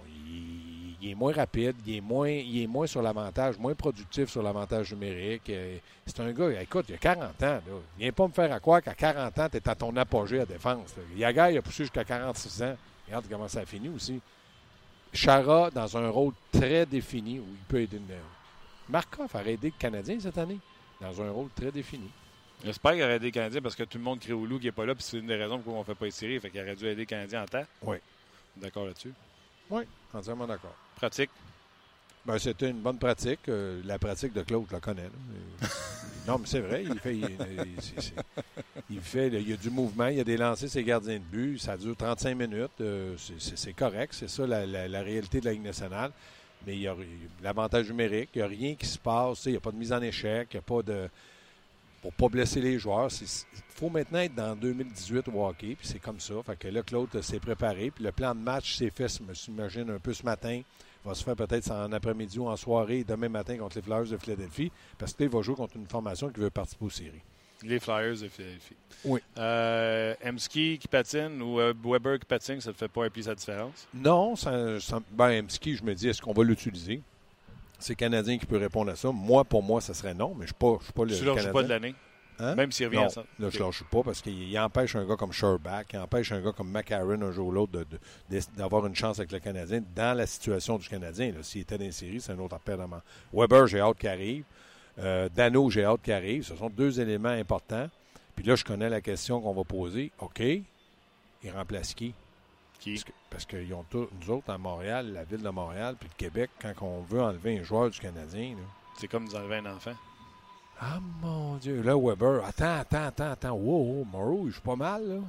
Il, 1.01 1.09
est 1.11 1.15
moins 1.15 1.33
rapide, 1.33 1.75
il 1.85 1.97
est 1.97 2.01
moins, 2.01 2.29
il 2.29 2.63
est 2.63 2.67
moins 2.67 2.87
sur 2.87 3.01
l'avantage, 3.01 3.57
moins 3.57 3.75
productif 3.75 4.29
sur 4.29 4.41
l'avantage 4.41 4.91
numérique. 4.93 5.49
Euh, 5.49 5.77
c'est 6.05 6.19
un 6.19 6.31
gars, 6.31 6.61
écoute, 6.61 6.85
il 6.89 6.95
a 6.95 6.97
40 6.97 7.23
ans. 7.23 7.29
Là. 7.41 7.61
Viens 7.97 8.11
pas 8.11 8.27
me 8.27 8.33
faire 8.33 8.51
à 8.51 8.59
croire 8.59 8.81
qu'à 8.81 8.93
40 8.93 9.39
ans, 9.39 9.47
tu 9.49 9.57
es 9.57 9.69
à 9.69 9.75
ton 9.75 9.95
apogée 9.97 10.39
à 10.39 10.45
défense. 10.45 10.95
Yaga, 11.15 11.51
il 11.51 11.57
a 11.57 11.61
poussé 11.61 11.83
jusqu'à 11.83 12.03
46 12.03 12.63
ans. 12.63 12.75
Regarde 13.07 13.25
comment 13.29 13.47
ça 13.47 13.61
a 13.61 13.65
fini 13.65 13.89
aussi. 13.89 14.19
Chara, 15.13 15.71
dans 15.71 15.97
un 15.97 16.09
rôle 16.09 16.33
très 16.51 16.85
défini, 16.85 17.39
où 17.39 17.45
il 17.49 17.65
peut 17.67 17.81
aider 17.81 17.97
une. 17.97 18.15
Markov 18.89 19.35
a 19.35 19.43
aidé 19.43 19.67
le 19.67 19.79
Canadien 19.79 20.19
cette 20.19 20.37
année, 20.37 20.59
dans 21.01 21.21
un 21.21 21.31
rôle 21.31 21.49
très 21.55 21.71
défini. 21.71 22.09
J'espère 22.63 22.93
qu'il 22.93 23.03
aurait 23.03 23.15
aidé 23.15 23.27
le 23.27 23.31
Canadien 23.31 23.61
parce 23.61 23.75
que 23.75 23.83
tout 23.83 23.97
le 23.97 24.03
monde 24.03 24.19
crie 24.19 24.33
au 24.33 24.45
loup 24.45 24.59
qui 24.59 24.65
n'est 24.65 24.71
pas 24.71 24.85
là, 24.85 24.95
puis 24.95 25.03
c'est 25.03 25.17
une 25.17 25.27
des 25.27 25.35
raisons 25.35 25.57
pourquoi 25.57 25.75
on 25.75 25.79
ne 25.79 25.83
fait 25.83 25.95
pas 25.95 26.05
les 26.05 26.39
Fait 26.39 26.49
qu'il 26.49 26.61
aurait 26.61 26.75
dû 26.75 26.85
aider 26.85 27.01
le 27.01 27.05
Canadien 27.05 27.43
en 27.43 27.45
temps. 27.45 27.65
Oui. 27.81 27.97
D'accord 28.55 28.85
là-dessus? 28.85 29.13
Oui, 29.69 29.83
entièrement 30.13 30.47
d'accord. 30.47 30.75
Pratique. 30.95 31.29
Ben, 32.25 32.39
c'était 32.39 32.71
une 32.71 32.79
bonne 32.79 32.97
pratique. 32.97 33.47
Euh, 33.49 33.81
la 33.85 33.99
pratique 33.99 34.33
de 34.33 34.41
Claude, 34.41 34.65
je 34.67 34.73
la 34.73 34.79
connais. 34.79 35.09
non, 36.27 36.39
mais 36.39 36.47
c'est 36.47 36.59
vrai. 36.59 36.83
Il 36.83 36.99
fait, 36.99 37.15
il, 38.89 38.99
fait, 38.99 39.27
il 39.27 39.49
y 39.49 39.53
a 39.53 39.57
du 39.57 39.69
mouvement, 39.69 40.07
il 40.07 40.19
a 40.19 40.23
des 40.23 40.37
lancers, 40.37 40.67
c'est 40.67 40.83
gardien 40.83 41.19
de 41.19 41.23
but. 41.23 41.59
Ça 41.59 41.77
dure 41.77 41.95
35 41.95 42.35
minutes. 42.35 42.81
Euh, 42.81 43.15
c'est 43.37 43.73
correct. 43.73 44.15
C'est 44.17 44.29
ça 44.29 44.47
la, 44.47 45.01
réalité 45.03 45.39
de 45.39 45.45
la 45.45 45.51
Ligue 45.51 45.65
nationale. 45.65 46.11
Mais 46.65 46.73
il 46.73 46.81
y 46.81 46.87
a 46.87 46.95
l'avantage 47.43 47.89
numérique. 47.89 48.29
Il 48.33 48.39
n'y 48.39 48.43
a 48.43 48.47
rien 48.47 48.73
qui 48.73 48.87
se 48.87 48.97
passe. 48.97 49.45
Il 49.45 49.51
n'y 49.51 49.57
a 49.57 49.61
pas 49.61 49.71
de 49.71 49.77
mise 49.77 49.93
en 49.93 50.01
échec. 50.01 50.47
Il 50.51 50.55
n'y 50.55 50.59
a 50.59 50.63
pas 50.63 50.81
de. 50.81 51.07
Pour 52.01 52.11
ne 52.11 52.17
pas 52.17 52.29
blesser 52.29 52.61
les 52.61 52.79
joueurs. 52.79 53.09
Il 53.21 53.27
faut 53.69 53.89
maintenant 53.89 54.19
être 54.19 54.33
dans 54.33 54.55
2018 54.55 55.27
au 55.27 55.45
hockey. 55.45 55.75
Puis 55.75 55.87
c'est 55.87 55.99
comme 55.99 56.19
ça. 56.19 56.33
Fait 56.43 56.57
que 56.57 56.67
là, 56.69 56.81
Claude 56.81 57.21
s'est 57.21 57.39
préparé. 57.39 57.91
Puis 57.91 58.03
le 58.03 58.11
plan 58.11 58.33
de 58.33 58.39
match 58.39 58.77
s'est 58.77 58.89
fait, 58.89 59.07
je 59.07 59.51
m'imagine, 59.51 59.91
un 59.91 59.99
peu 59.99 60.13
ce 60.13 60.23
matin 60.23 60.61
va 61.05 61.13
se 61.13 61.23
faire 61.23 61.35
peut-être 61.35 61.71
en 61.71 61.91
après-midi 61.91 62.39
ou 62.39 62.47
en 62.47 62.55
soirée 62.55 63.03
demain 63.03 63.29
matin 63.29 63.57
contre 63.57 63.77
les 63.77 63.81
Flyers 63.81 64.05
de 64.05 64.17
Philadelphie, 64.17 64.71
parce 64.97 65.13
qu'il 65.13 65.29
va 65.29 65.41
jouer 65.41 65.55
contre 65.55 65.75
une 65.77 65.87
formation 65.87 66.29
qui 66.29 66.39
veut 66.39 66.49
participer 66.49 66.85
aux 66.85 66.89
séries. 66.89 67.21
Les 67.63 67.79
Flyers 67.79 68.21
de 68.21 68.27
Philadelphie. 68.27 68.75
Oui. 69.05 69.21
Euh, 69.37 70.13
Emski 70.25 70.77
qui 70.77 70.87
patine 70.87 71.41
ou 71.41 71.59
euh, 71.59 71.73
Weber 71.83 72.19
qui 72.19 72.25
patine, 72.25 72.59
ça 72.59 72.71
ne 72.71 72.75
fait 72.75 72.87
pas 72.87 73.05
un 73.05 73.21
sa 73.21 73.33
différence? 73.33 73.87
Non. 73.93 74.35
Ça, 74.35 74.51
ben, 75.11 75.45
Emski, 75.45 75.75
je 75.75 75.83
me 75.83 75.93
dis, 75.95 76.09
est-ce 76.09 76.21
qu'on 76.21 76.33
va 76.33 76.43
l'utiliser? 76.43 77.01
C'est 77.79 77.95
Canadien 77.95 78.37
qui 78.37 78.45
peut 78.45 78.57
répondre 78.57 78.91
à 78.91 78.95
ça. 78.95 79.11
Moi, 79.11 79.43
pour 79.43 79.63
moi, 79.63 79.81
ça 79.81 79.93
serait 79.93 80.13
non, 80.13 80.29
mais 80.29 80.47
je 80.47 80.53
ne 80.53 80.77
suis 80.79 80.93
pas, 80.93 81.05
le 81.05 81.17
tu 81.17 81.23
Canadien. 81.23 81.51
pas 81.51 81.63
de 81.63 81.69
l'année? 81.69 81.95
Hein? 82.39 82.55
Même 82.55 82.71
s'il 82.71 82.87
revient 82.87 82.97
non, 82.97 83.07
à 83.07 83.25
Là, 83.39 83.49
je 83.49 83.59
ne 83.59 83.63
lâche 83.63 83.83
pas 83.83 84.03
parce 84.03 84.21
qu'il 84.21 84.59
empêche 84.59 84.95
un 84.95 85.05
gars 85.05 85.15
comme 85.15 85.31
Sherback, 85.31 85.93
il 85.93 85.99
empêche 85.99 86.31
un 86.31 86.41
gars 86.41 86.51
comme 86.51 86.69
McCarron 86.69 87.21
un 87.21 87.31
jour 87.31 87.47
ou 87.47 87.51
l'autre 87.51 87.85
d'avoir 88.57 88.85
une 88.85 88.95
chance 88.95 89.19
avec 89.19 89.31
le 89.31 89.39
Canadien 89.39 89.81
dans 89.95 90.17
la 90.17 90.27
situation 90.27 90.77
du 90.77 90.87
Canadien. 90.87 91.33
S'il 91.41 91.61
était 91.61 91.77
dans 91.77 91.85
les 91.85 91.91
séries, 91.91 92.21
c'est 92.21 92.31
un 92.31 92.39
autre 92.39 92.55
appel 92.55 92.79
à 92.81 92.87
Weber, 93.33 93.67
j'ai 93.67 93.79
hâte 93.79 93.97
qu'il 93.97 94.09
arrive. 94.09 94.43
Euh, 94.99 95.29
Dano, 95.33 95.69
j'ai 95.69 95.83
hâte 95.83 96.01
qu'il 96.01 96.13
arrive. 96.13 96.43
Ce 96.43 96.55
sont 96.55 96.69
deux 96.69 96.99
éléments 96.99 97.29
importants. 97.29 97.89
Puis 98.35 98.45
là, 98.45 98.55
je 98.55 98.63
connais 98.63 98.89
la 98.89 99.01
question 99.01 99.41
qu'on 99.41 99.53
va 99.53 99.63
poser. 99.63 100.11
OK, 100.19 100.39
il 100.39 101.51
remplace 101.51 101.93
qui? 101.93 102.13
Qui? 102.79 103.03
Parce, 103.29 103.45
que, 103.45 103.73
ont 103.73 103.85
tous, 103.89 104.07
nous 104.21 104.29
autres, 104.31 104.49
à 104.49 104.57
Montréal, 104.57 105.11
la 105.13 105.23
ville 105.23 105.41
de 105.41 105.49
Montréal, 105.49 105.95
puis 105.99 106.09
le 106.09 106.17
Québec, 106.17 106.49
quand 106.61 106.73
on 106.81 107.01
veut 107.01 107.21
enlever 107.21 107.59
un 107.59 107.63
joueur 107.63 107.89
du 107.89 107.99
Canadien. 107.99 108.55
C'est 108.97 109.07
comme 109.07 109.25
nous 109.25 109.35
enlever 109.35 109.57
un 109.57 109.65
enfant. 109.65 109.93
Ah 110.79 110.99
mon 111.21 111.55
Dieu, 111.55 111.81
là, 111.81 111.95
Weber, 111.97 112.43
attends, 112.45 112.79
attends, 112.79 113.05
attends, 113.07 113.31
attends. 113.31 113.53
Wow, 113.53 114.05
Morrow, 114.11 114.43
il 114.47 114.51
joue 114.51 114.61
pas 114.61 114.75
mal, 114.75 115.07
là. 115.07 115.19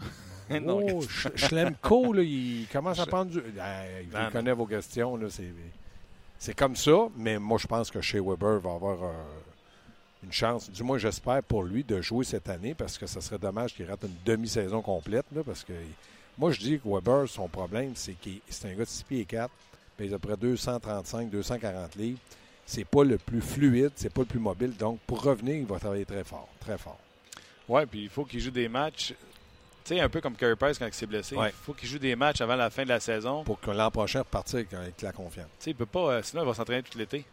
non, 0.61 0.81
oh, 0.93 1.03
Schlemko, 1.35 2.13
là, 2.13 2.23
il 2.23 2.67
commence 2.73 2.99
à 2.99 3.07
prendre 3.07 3.31
du. 3.31 3.41
il 3.41 4.33
connaît 4.33 4.53
vos 4.53 4.67
questions, 4.67 5.17
là. 5.17 5.29
C'est, 5.31 5.53
c'est 6.39 6.55
comme 6.55 6.77
ça, 6.77 7.09
mais 7.17 7.39
moi, 7.39 7.59
je 7.59 7.67
pense 7.67 7.91
que 7.91 8.01
chez 8.01 8.21
Weber 8.21 8.61
va 8.61 8.73
avoir. 8.73 8.99
une 10.23 10.33
chance, 10.33 10.71
du 10.71 10.83
moins 10.83 10.99
j'espère 10.99 11.43
pour 11.43 11.63
lui, 11.63 11.85
de 11.85 12.01
jouer 12.01 12.25
cette 12.25 12.49
année 12.49 12.75
parce 12.75 12.99
que 12.99 13.07
ça 13.07 13.21
serait 13.21 13.39
dommage 13.39 13.75
qu'il 13.75 13.87
rate 13.87 14.03
une 14.03 14.17
demi-saison 14.25 14.83
complète. 14.83 15.27
Là, 15.35 15.43
parce 15.45 15.63
que 15.63 15.73
moi, 16.39 16.51
je 16.51 16.61
dis 16.61 16.79
que 16.79 16.89
Weber, 16.89 17.29
son 17.29 17.49
problème, 17.49 17.93
c'est 17.95 18.15
qu'il 18.15 18.41
c'est 18.49 18.69
un 18.69 18.75
gars 18.75 18.85
de 18.85 18.89
6 18.89 19.05
pieds 19.05 19.21
et 19.21 19.25
4, 19.25 19.51
pèse 19.97 20.13
à 20.13 20.19
peu 20.19 20.29
près 20.29 20.37
235, 20.37 21.31
240 21.31 21.95
livres. 21.97 22.19
C'est 22.67 22.85
pas 22.85 23.05
le 23.05 23.17
plus 23.17 23.41
fluide, 23.41 23.93
c'est 23.95 24.13
pas 24.13 24.23
le 24.23 24.27
plus 24.27 24.41
mobile. 24.41 24.77
Donc, 24.77 24.99
pour 25.07 25.23
revenir, 25.23 25.55
il 25.55 25.65
va 25.67 25.79
travailler 25.79 26.05
très 26.05 26.25
fort, 26.25 26.49
très 26.61 26.77
fort. 26.77 26.99
Oui, 27.69 27.87
puis 27.87 28.03
il 28.03 28.09
faut 28.09 28.25
qu'il 28.25 28.41
joue 28.41 28.51
des 28.51 28.69
matchs. 28.69 29.15
Tu 29.85 29.95
sais, 29.95 30.01
un 30.01 30.09
peu 30.09 30.21
comme 30.21 30.35
Carey 30.35 30.57
Price 30.57 30.79
quand 30.79 30.87
il 30.87 30.93
s'est 30.93 31.07
blessé. 31.07 31.37
Ouais. 31.37 31.51
Il 31.51 31.65
faut 31.65 31.73
qu'il 31.73 31.89
joue 31.89 31.99
des 32.01 32.17
matchs 32.17 32.41
avant 32.41 32.57
la 32.57 32.71
fin 32.71 32.83
de 32.83 32.89
la 32.89 32.99
saison. 32.99 33.45
Pour 33.45 33.61
que 33.61 33.71
l'an 33.71 33.91
prochain 33.91 34.19
repartir 34.21 34.65
avec, 34.73 35.01
la 35.01 35.13
confiance. 35.13 35.47
Tu 35.61 35.65
sais, 35.65 35.71
il 35.71 35.77
peut 35.77 35.87
pas. 35.87 36.11
euh, 36.11 36.23
sinon, 36.25 36.43
il 36.43 36.47
va 36.49 36.55
s'entraîner 36.55 36.83
tout 36.83 36.99
l'été. 36.99 37.25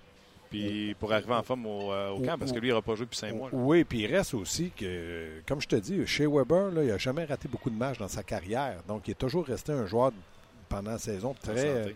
Puis 0.51 0.95
pour 0.99 1.11
arriver 1.11 1.33
en 1.33 1.41
forme 1.41 1.65
au, 1.65 1.91
euh, 1.91 2.09
au 2.11 2.19
camp, 2.19 2.37
parce 2.37 2.51
que 2.51 2.59
lui, 2.59 2.67
il 2.67 2.69
n'aura 2.69 2.83
pas 2.83 2.93
joué 2.93 3.05
depuis 3.05 3.17
cinq 3.17 3.33
mois. 3.33 3.49
là. 3.51 3.57
Oui, 3.57 3.83
puis 3.83 4.01
il 4.01 4.15
reste 4.15 4.35
aussi 4.35 4.69
que, 4.69 5.41
comme 5.47 5.59
je 5.59 5.67
te 5.67 5.75
dis, 5.77 6.05
chez 6.05 6.27
Weber, 6.27 6.69
là, 6.69 6.83
il 6.83 6.89
n'a 6.89 6.99
jamais 6.99 7.25
raté 7.25 7.47
beaucoup 7.47 7.71
de 7.71 7.75
matchs 7.75 7.97
dans 7.97 8.07
sa 8.07 8.21
carrière. 8.21 8.83
Donc, 8.87 9.07
il 9.07 9.11
est 9.11 9.15
toujours 9.15 9.47
resté 9.47 9.71
un 9.71 9.87
joueur 9.87 10.11
pendant 10.69 10.91
la 10.91 10.99
saison 10.99 11.33
très. 11.41 11.95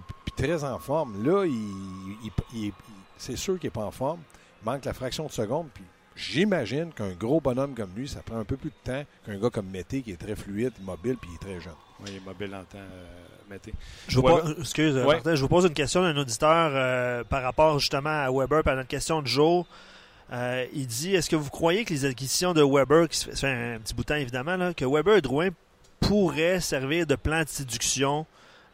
Puis, 0.00 0.14
puis 0.24 0.34
très 0.46 0.64
en 0.64 0.78
forme. 0.78 1.24
Là, 1.24 1.44
il, 1.44 1.52
il- 1.52 2.30
il- 2.54 2.62
il- 2.66 2.72
c'est 3.18 3.36
sûr 3.36 3.58
qu'il 3.58 3.66
n'est 3.68 3.72
pas 3.72 3.84
en 3.84 3.90
forme. 3.90 4.20
Il 4.62 4.64
manque 4.66 4.84
la 4.84 4.92
fraction 4.94 5.26
de 5.26 5.32
seconde. 5.32 5.68
Puis 5.74 5.84
j'imagine 6.16 6.92
qu'un 6.92 7.12
gros 7.12 7.40
bonhomme 7.40 7.74
comme 7.74 7.90
lui, 7.94 8.08
ça 8.08 8.20
prend 8.22 8.38
un 8.38 8.44
peu 8.44 8.56
plus 8.56 8.70
de 8.70 8.90
temps 8.92 9.04
qu'un 9.26 9.36
gars 9.38 9.50
comme 9.50 9.66
Mété 9.66 10.02
qui 10.02 10.12
est 10.12 10.16
très 10.16 10.34
fluide, 10.36 10.72
mobile, 10.82 11.16
puis 11.20 11.30
il 11.30 11.34
est 11.34 11.38
très 11.52 11.60
jeune. 11.60 11.74
Oui, 12.00 12.06
il 12.10 12.16
est 12.16 12.24
mobile 12.24 12.54
en 12.54 12.64
temps, 12.64 12.78
euh, 12.78 13.06
Mété. 13.50 13.74
Je 14.08 14.18
vous, 14.18 14.26
Ouais, 14.26 14.40
pose- 14.40 14.56
excuse, 14.60 14.96
Ouais. 14.96 15.04
Martin, 15.06 15.34
je 15.34 15.40
vous 15.42 15.48
pose 15.48 15.64
une 15.66 15.74
question 15.74 16.02
d'un 16.02 16.16
auditeur 16.16 16.70
euh, 16.74 17.22
par 17.24 17.42
rapport 17.42 17.78
justement 17.78 18.24
à 18.24 18.30
Weber, 18.30 18.62
par 18.62 18.76
notre 18.76 18.88
question 18.88 19.20
de 19.22 19.26
Joe. 19.26 19.64
Euh, 20.32 20.64
il 20.72 20.86
dit 20.86 21.14
Est-ce 21.14 21.28
que 21.28 21.36
vous 21.36 21.50
croyez 21.50 21.84
que 21.84 21.92
les 21.92 22.04
acquisitions 22.06 22.54
de 22.54 22.62
Weber, 22.62 23.08
qui 23.08 23.18
se 23.18 23.26
fait, 23.26 23.32
ça 23.34 23.40
fait 23.48 23.74
un 23.74 23.78
petit 23.78 23.92
bout 23.94 24.02
de 24.02 24.06
temps 24.06 24.14
évidemment, 24.14 24.56
là, 24.56 24.72
que 24.72 24.84
Weber 24.86 25.16
et 25.16 25.20
Drouin 25.20 25.50
pourraient 26.00 26.60
servir 26.60 27.06
de 27.06 27.14
plan 27.14 27.42
de 27.42 27.48
séduction 27.48 28.26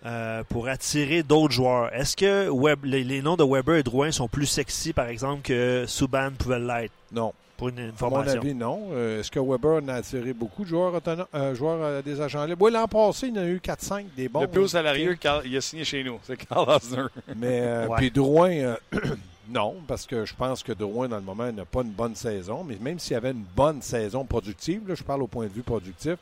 euh, 0.07 0.43
pour 0.49 0.69
attirer 0.69 1.23
d'autres 1.23 1.53
joueurs 1.55 1.93
Est-ce 1.95 2.17
que 2.17 2.49
Web- 2.49 2.85
les, 2.85 3.05
les 3.05 3.21
noms 3.23 3.37
de 3.37 3.45
Weber 3.45 3.77
et 3.77 3.83
Drouin 3.83 4.11
sont 4.13 4.29
plus 4.29 4.47
sexy, 4.47 4.93
par 4.93 5.09
exemple, 5.09 5.43
que 5.43 5.85
Subban 5.87 6.31
pouvait 6.39 6.59
l'être? 6.61 6.93
Non. 7.13 7.33
pour 7.57 7.69
une, 7.71 7.79
une 7.79 7.85
À 7.89 7.91
mon 7.91 7.97
formation 7.97 8.41
avis, 8.41 8.55
non. 8.55 8.89
Euh, 8.93 9.19
Est-ce 9.21 9.31
que 9.31 9.41
Weber 9.41 9.83
en 9.83 9.89
a 9.89 9.95
attiré 9.95 10.33
beaucoup 10.33 10.63
de 10.63 10.69
joueurs, 10.69 11.01
euh, 11.35 11.55
joueurs 11.57 11.79
euh, 11.83 12.03
des 12.03 12.21
agents 12.21 12.45
libres? 12.45 12.63
Oui, 12.65 12.71
l'an 12.73 12.87
passé, 12.87 13.27
il 13.29 13.37
y 13.37 13.39
en 13.39 13.43
a 13.43 13.47
eu 13.47 13.57
4-5 13.59 14.05
des 14.17 14.29
bons. 14.29 14.43
le 14.43 14.47
plus 14.49 14.61
haut 14.63 14.69
salarié, 14.69 15.11
il 15.45 15.57
a 15.57 15.61
signé 15.61 15.85
chez 15.85 16.05
nous. 16.05 16.19
C'est 16.23 16.37
Carl 16.37 16.69
Osner. 16.71 17.07
Mais 17.37 17.61
euh, 17.63 17.87
Ouais. 17.89 17.97
puis 17.97 18.11
Drouin, 18.13 18.51
euh, 18.51 18.77
non, 19.51 19.75
parce 19.89 20.07
que 20.07 20.25
je 20.25 20.35
pense 20.35 20.63
que 20.63 20.73
Drouin, 20.73 21.09
dans 21.09 21.17
le 21.17 21.23
moment, 21.23 21.51
n'a 21.51 21.65
pas 21.65 21.81
une 21.83 21.91
bonne 21.91 22.15
saison. 22.15 22.63
Mais 22.63 22.77
même 22.81 22.99
s'il 23.01 23.15
y 23.15 23.17
avait 23.17 23.33
une 23.33 23.45
bonne 23.57 23.83
saison 23.83 24.25
productive, 24.25 24.87
là, 24.87 24.95
je 24.95 25.03
parle 25.03 25.23
au 25.23 25.27
point 25.27 25.47
de 25.47 25.53
vue 25.53 25.63
productif, 25.63 26.15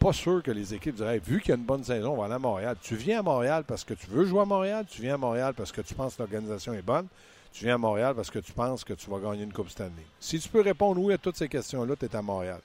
pas 0.00 0.12
sûr 0.14 0.42
que 0.42 0.50
les 0.50 0.74
équipes 0.74 0.94
diraient, 0.96 1.18
vu 1.18 1.40
qu'il 1.40 1.50
y 1.50 1.52
a 1.52 1.56
une 1.56 1.64
bonne 1.64 1.84
saison, 1.84 2.14
on 2.14 2.16
va 2.16 2.24
aller 2.24 2.34
à 2.34 2.38
Montréal. 2.38 2.76
Tu 2.82 2.96
viens 2.96 3.20
à 3.20 3.22
Montréal 3.22 3.64
parce 3.66 3.84
que 3.84 3.92
tu 3.94 4.06
veux 4.08 4.24
jouer 4.24 4.40
à 4.40 4.44
Montréal, 4.46 4.86
tu 4.90 5.02
viens 5.02 5.14
à 5.14 5.18
Montréal 5.18 5.52
parce 5.54 5.70
que 5.70 5.82
tu 5.82 5.94
penses 5.94 6.14
que 6.14 6.22
l'organisation 6.22 6.72
est 6.72 6.82
bonne, 6.82 7.06
tu 7.52 7.64
viens 7.64 7.74
à 7.74 7.78
Montréal 7.78 8.14
parce 8.16 8.30
que 8.30 8.38
tu 8.38 8.52
penses 8.52 8.82
que 8.82 8.94
tu 8.94 9.10
vas 9.10 9.18
gagner 9.18 9.44
une 9.44 9.52
Coupe 9.52 9.68
Stanley. 9.68 9.92
Si 10.18 10.40
tu 10.40 10.48
peux 10.48 10.62
répondre 10.62 11.00
oui 11.02 11.12
à 11.12 11.18
toutes 11.18 11.36
ces 11.36 11.48
questions-là, 11.48 11.94
tu 11.96 12.06
es 12.06 12.16
à 12.16 12.22
Montréal. 12.22 12.60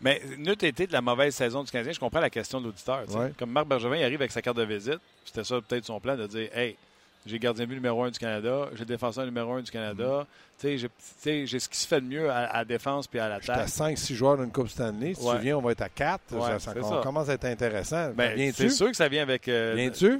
Mais 0.00 0.20
n'eût 0.36 0.52
été 0.52 0.88
de 0.88 0.92
la 0.92 1.00
mauvaise 1.00 1.34
saison 1.34 1.62
du 1.62 1.70
Canadien, 1.70 1.92
je 1.92 2.00
comprends 2.00 2.20
la 2.20 2.30
question 2.30 2.60
de 2.60 2.66
l'auditeur. 2.66 3.04
Ouais. 3.14 3.32
Comme 3.38 3.50
Marc 3.50 3.68
Bergevin 3.68 3.96
il 3.96 4.02
arrive 4.02 4.20
avec 4.20 4.32
sa 4.32 4.42
carte 4.42 4.56
de 4.56 4.64
visite, 4.64 4.98
c'était 5.24 5.44
ça 5.44 5.60
peut-être 5.60 5.84
son 5.84 6.00
plan 6.00 6.16
de 6.16 6.26
dire 6.26 6.48
Hey, 6.52 6.76
j'ai 7.26 7.38
gardien 7.38 7.66
but 7.66 7.74
numéro 7.74 8.02
un 8.04 8.10
du 8.10 8.18
Canada, 8.18 8.68
j'ai 8.74 8.84
défenseur 8.84 9.24
numéro 9.24 9.52
un 9.52 9.62
du 9.62 9.70
Canada, 9.70 10.26
tu 10.58 10.66
sais, 10.68 10.78
j'ai- 10.78 11.46
tu 11.48 11.60
ce 11.60 11.68
qui 11.68 11.76
se 11.78 11.86
fait 11.86 12.00
de 12.00 12.06
mieux 12.06 12.30
à, 12.30 12.52
la 12.52 12.64
défense 12.64 13.06
puis 13.06 13.18
à 13.20 13.38
J'étais 13.40 13.52
à 13.52 13.56
l'attaque. 13.56 13.68
5-6 13.68 14.14
joueurs 14.14 14.36
d'une 14.38 14.50
Coupe 14.52 14.68
Stanley. 14.68 15.14
Si 15.14 15.24
Ouais. 15.24 15.36
tu 15.36 15.42
viens, 15.42 15.58
on 15.58 15.62
va 15.62 15.72
être 15.72 15.82
à 15.82 15.88
4. 15.88 16.34
Ouais, 16.34 16.58
ça, 16.58 16.74
commence 17.02 17.28
à 17.28 17.34
être 17.34 17.44
intéressant. 17.44 18.10
Ben, 18.14 18.52
c'est 18.52 18.68
sûr 18.70 18.90
que 18.90 18.96
ça 18.96 19.08
vient 19.08 19.22
avec. 19.22 19.48
euh, 19.48 19.74
Viens-tu? 19.76 20.18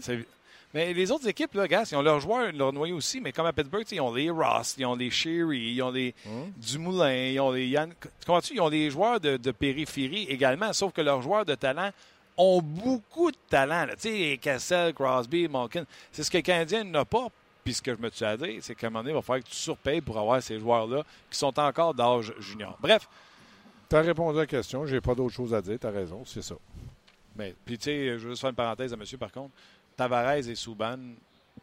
Mais 0.74 0.94
les 0.94 1.10
autres 1.10 1.28
équipes, 1.28 1.52
là, 1.52 1.68
gars, 1.68 1.82
ils 1.90 1.94
ont 1.96 2.00
leurs 2.00 2.20
joueurs, 2.20 2.50
leur 2.50 2.72
noyau 2.72 2.96
aussi, 2.96 3.20
mais 3.20 3.30
comme 3.30 3.44
à 3.44 3.52
Pittsburgh, 3.52 3.84
tu 3.84 3.96
ils 3.96 4.00
ont 4.00 4.14
les 4.14 4.30
Ross, 4.30 4.74
ils 4.78 4.86
ont 4.86 4.96
les 4.96 5.10
Sherry, 5.10 5.58
ils 5.74 5.82
ont 5.82 5.90
les 5.90 6.14
Hum. 6.24 6.50
Dumoulin, 6.56 7.12
ils 7.14 7.38
ont 7.40 7.50
les 7.52 7.66
Yann. 7.66 7.92
Tu 8.00 8.08
comprends-tu? 8.26 8.54
Ils 8.54 8.60
ont 8.62 8.70
des 8.70 8.88
joueurs 8.88 9.20
de, 9.20 9.36
de 9.36 9.50
périphérie 9.50 10.24
également, 10.30 10.72
sauf 10.72 10.94
que 10.94 11.02
leurs 11.02 11.20
joueurs 11.20 11.44
de 11.44 11.54
talent 11.54 11.90
ont 12.42 12.62
beaucoup 12.62 13.30
de 13.30 13.36
talent. 13.48 13.86
Tu 13.90 14.08
sais, 14.08 14.38
Cassel, 14.40 14.94
Crosby, 14.94 15.48
Malkin. 15.48 15.84
C'est 16.10 16.22
ce 16.22 16.30
que 16.30 16.38
le 16.38 16.42
Canadien 16.42 16.84
n'a 16.84 17.04
pas. 17.04 17.28
Puis 17.64 17.74
ce 17.74 17.82
que 17.82 17.94
je 17.94 18.00
me 18.00 18.10
suis 18.10 18.24
à 18.24 18.36
dire, 18.36 18.58
c'est 18.60 18.74
qu'à 18.74 18.88
un 18.88 18.90
moment 18.90 19.00
donné, 19.00 19.12
il 19.12 19.14
va 19.14 19.22
falloir 19.22 19.44
que 19.44 19.48
tu 19.48 19.56
surpayes 19.56 20.00
pour 20.00 20.18
avoir 20.18 20.42
ces 20.42 20.58
joueurs-là 20.58 21.04
qui 21.30 21.38
sont 21.38 21.56
encore 21.58 21.94
d'âge 21.94 22.32
junior. 22.40 22.76
Bref, 22.80 23.08
Tu 23.88 23.96
as 23.96 24.00
répondu 24.00 24.38
à 24.38 24.42
la 24.42 24.46
question. 24.46 24.86
J'ai 24.86 25.00
pas 25.00 25.14
d'autre 25.14 25.34
chose 25.34 25.54
à 25.54 25.62
dire. 25.62 25.78
Tu 25.78 25.86
as 25.86 25.90
raison. 25.90 26.24
C'est 26.24 26.42
ça. 26.42 26.56
Mais, 27.36 27.54
puis, 27.64 27.78
tu 27.78 27.84
sais, 27.84 28.18
je 28.18 28.24
veux 28.24 28.30
juste 28.30 28.40
faire 28.40 28.50
une 28.50 28.56
parenthèse 28.56 28.92
à 28.92 28.96
monsieur, 28.96 29.18
par 29.18 29.30
contre. 29.30 29.54
Tavares 29.96 30.48
et 30.48 30.54
Souban, 30.54 30.98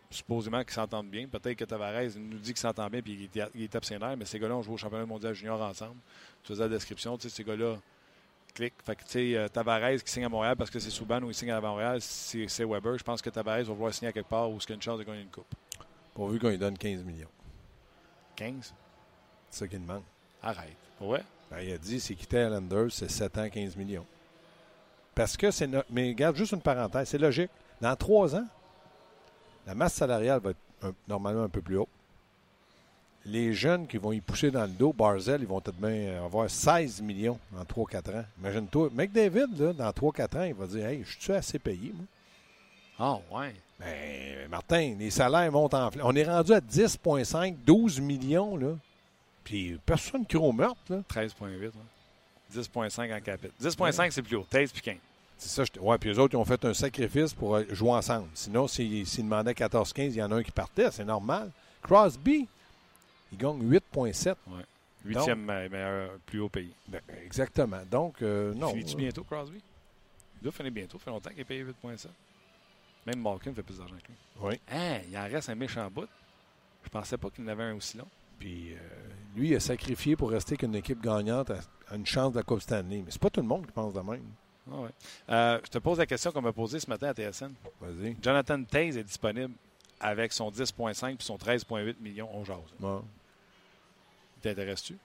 supposément 0.09 0.63
qu'ils 0.63 0.73
s'entendent 0.73 1.09
bien. 1.09 1.27
Peut-être 1.27 1.57
que 1.57 1.65
Tavares 1.65 2.17
nous 2.17 2.37
dit 2.37 2.51
qu'il 2.51 2.57
s'entend 2.57 2.87
bien 2.87 3.01
puis 3.01 3.29
il 3.33 3.63
est, 3.63 3.75
abstinent, 3.75 4.15
mais 4.15 4.25
ces 4.25 4.39
gars-là 4.39 4.55
ont 4.55 4.61
joué 4.61 4.75
au 4.75 4.77
championnat 4.77 5.05
mondial 5.05 5.33
junior 5.33 5.59
ensemble. 5.61 5.97
Tu 6.43 6.49
faisais 6.49 6.63
la 6.63 6.69
description, 6.69 7.17
tu 7.17 7.29
sais, 7.29 7.35
ces 7.35 7.43
gars-là 7.43 7.77
Fait 8.85 8.95
que, 8.95 9.03
tu 9.03 9.09
sais, 9.09 9.35
euh, 9.37 9.47
Tavares 9.47 10.03
qui 10.03 10.11
signe 10.11 10.25
à 10.25 10.29
Montréal 10.29 10.55
parce 10.55 10.69
que 10.69 10.79
c'est 10.79 10.89
Souban 10.89 11.21
ou 11.23 11.29
il 11.29 11.33
signe 11.33 11.51
à 11.51 11.61
Montréal, 11.61 12.01
c'est 12.01 12.47
c'est 12.47 12.65
Weber. 12.65 12.97
Je 12.97 13.03
pense 13.03 13.21
que 13.21 13.29
Tavares 13.29 13.63
va 13.63 13.73
vouloir 13.73 13.93
signer 13.93 14.09
à 14.09 14.11
quelque 14.11 14.27
part 14.29 14.49
où 14.49 14.57
il 14.57 14.69
y 14.69 14.71
a 14.71 14.75
une 14.75 14.81
chance 14.81 14.99
de 14.99 15.03
gagner 15.03 15.21
une 15.21 15.29
coupe. 15.29 15.47
Pourvu 16.13 16.39
qu'on 16.39 16.49
lui 16.49 16.57
donne 16.57 16.77
15 16.77 17.03
millions. 17.03 17.29
15? 18.35 18.73
C'est 19.49 19.59
ça 19.59 19.67
qu'il 19.67 19.81
demande. 19.81 20.03
Arrête. 20.43 20.75
Ouais. 20.99 21.23
Ben, 21.49 21.59
il 21.61 21.73
a 21.73 21.77
dit 21.77 21.99
c'est 21.99 22.15
quitté 22.15 22.39
à 22.39 22.49
Landers, 22.49 22.91
c'est 22.91 23.09
7 23.09 23.37
ans, 23.37 23.49
15 23.49 23.75
millions. 23.75 24.05
Parce 25.15 25.35
que 25.37 25.51
c'est. 25.51 25.67
no- 25.67 25.83
Mais 25.89 26.09
regarde, 26.09 26.35
juste 26.35 26.51
une 26.53 26.61
parenthèse, 26.61 27.09
c'est 27.09 27.17
logique. 27.17 27.51
Dans 27.81 27.95
trois 27.95 28.35
ans, 28.35 28.45
la 29.65 29.73
masse 29.75 29.93
salariale 29.93 30.39
va 30.39 30.51
être 30.51 30.59
un- 30.83 30.93
normalement 31.07 31.43
un 31.43 31.49
peu 31.49 31.61
plus 31.61 31.77
haute. 31.77 31.87
Les 33.25 33.53
jeunes 33.53 33.85
qui 33.85 33.97
vont 33.97 34.11
y 34.11 34.21
pousser 34.21 34.49
dans 34.49 34.63
le 34.63 34.69
dos, 34.69 34.93
Barzell, 34.93 35.41
ils 35.41 35.47
vont 35.47 35.59
de 35.59 35.73
même 35.85 36.23
avoir 36.23 36.49
16 36.49 37.01
millions 37.01 37.37
en 37.55 37.63
3-4 37.63 38.19
ans. 38.19 38.25
Imagine-toi. 38.39 38.89
McDavid, 38.93 39.47
là, 39.59 39.73
dans 39.73 39.89
3-4 39.89 40.37
ans, 40.37 40.43
il 40.43 40.53
va 40.53 40.65
dire 40.65 40.85
Hey, 40.87 41.03
je 41.05 41.21
suis 41.21 41.33
assez 41.33 41.59
payé, 41.59 41.93
moi. 41.93 42.05
Ah, 42.99 43.35
ouais. 43.37 43.53
Ben, 43.79 44.49
Martin, 44.49 44.95
les 44.97 45.09
salaires 45.09 45.51
montent 45.51 45.73
en 45.73 45.89
flèche. 45.91 46.03
On 46.05 46.15
est 46.15 46.23
rendu 46.23 46.53
à 46.53 46.59
10,5, 46.59 47.55
12 47.65 47.99
millions, 48.01 48.57
là. 48.57 48.75
Puis 49.43 49.79
personne 49.85 50.25
qui 50.25 50.37
au 50.37 50.51
meurtre, 50.51 50.81
là. 50.89 51.01
13,8. 51.09 51.61
ouais. 51.61 51.71
10,5 52.53 53.15
en 53.15 53.21
capite. 53.21 53.51
10,5, 53.61 54.11
c'est 54.11 54.21
plus 54.21 54.35
haut. 54.37 54.45
13 54.49 54.71
puis 54.71 54.81
15. 54.81 54.95
C'est 55.37 55.49
ça. 55.49 55.63
je 55.63 55.79
Ouais, 55.79 55.97
puis 55.97 56.09
eux 56.09 56.19
autres, 56.19 56.33
ils 56.33 56.37
ont 56.37 56.45
fait 56.45 56.63
un 56.65 56.73
sacrifice 56.73 57.33
pour 57.33 57.55
euh, 57.55 57.63
jouer 57.69 57.91
ensemble. 57.91 58.27
Sinon, 58.33 58.67
s'ils 58.67 59.05
s'ils 59.05 59.23
demandaient 59.23 59.53
14-15, 59.53 59.93
il 60.07 60.15
y 60.15 60.23
en 60.23 60.31
a 60.31 60.35
un 60.35 60.43
qui 60.43 60.51
partait, 60.51 60.91
c'est 60.91 61.05
normal. 61.05 61.49
Crosby, 61.81 62.47
il 63.31 63.37
gagne 63.37 63.61
8,7. 63.61 64.35
Huitième 65.05 65.39
me- 65.41 65.69
meilleur, 65.69 66.11
plus 66.25 66.39
haut 66.39 66.49
pays. 66.49 66.73
Ben, 66.87 67.01
exactement. 67.23 67.81
Donc, 67.89 68.21
euh, 68.21 68.53
non. 68.53 68.69
Finis-tu 68.69 68.95
euh, 68.95 68.97
bientôt, 68.97 69.23
Crosby? 69.23 69.61
Il 70.41 70.43
doit 70.43 70.51
finir 70.51 70.71
bientôt. 70.71 70.97
Ça 70.97 71.05
fait 71.05 71.11
longtemps 71.11 71.29
qu'il 71.29 71.39
est 71.39 71.45
payé 71.45 71.63
8,7. 71.63 72.07
Même 73.05 73.21
Malkin 73.21 73.53
fait 73.53 73.63
plus 73.63 73.77
d'argent 73.77 73.95
que 73.95 74.07
lui. 74.07 74.17
Oui. 74.41 74.59
Hein, 74.71 74.99
il 75.09 75.17
en 75.17 75.23
reste 75.23 75.49
un 75.49 75.55
méchant 75.55 75.89
bout. 75.89 76.07
Je 76.83 76.89
pensais 76.89 77.17
pas 77.17 77.29
qu'il 77.29 77.43
en 77.45 77.47
avait 77.47 77.63
un 77.63 77.75
aussi 77.75 77.97
long. 77.97 78.07
Puis, 78.39 78.73
euh, 78.73 78.77
lui, 79.35 79.49
il 79.49 79.55
a 79.55 79.59
sacrifié 79.59 80.15
pour 80.15 80.31
rester 80.31 80.55
qu'une 80.57 80.75
équipe 80.75 81.01
gagnante 81.01 81.51
a, 81.51 81.95
une 81.95 82.05
chance 82.05 82.33
de 82.33 82.37
la 82.37 82.43
Coupe 82.43 82.61
Stanley. 82.61 83.03
Mais 83.05 83.11
c'est 83.11 83.21
pas 83.21 83.29
tout 83.29 83.41
le 83.41 83.47
monde 83.47 83.65
qui 83.65 83.71
pense 83.71 83.93
de 83.93 83.99
même. 83.99 84.23
Ah 84.71 84.75
ouais. 84.75 84.89
Euh, 85.29 85.59
je 85.63 85.69
te 85.69 85.77
pose 85.79 85.97
la 85.97 86.05
question 86.05 86.31
qu'on 86.31 86.41
m'a 86.41 86.53
posée 86.53 86.79
ce 86.79 86.89
matin 86.89 87.07
à 87.09 87.13
TSN. 87.13 87.51
Vas-y. 87.81 88.15
Jonathan 88.21 88.63
Taze 88.63 88.97
est 88.97 89.03
disponible 89.03 89.53
avec 89.99 90.31
son 90.31 90.51
10,5 90.51 91.13
et 91.13 91.17
son 91.19 91.37
13,8 91.37 91.95
millions. 91.99 92.29
On 92.33 92.43
jase. 92.45 92.57
Bon. 92.79 93.03
T'intéresses-tu? 94.41 94.97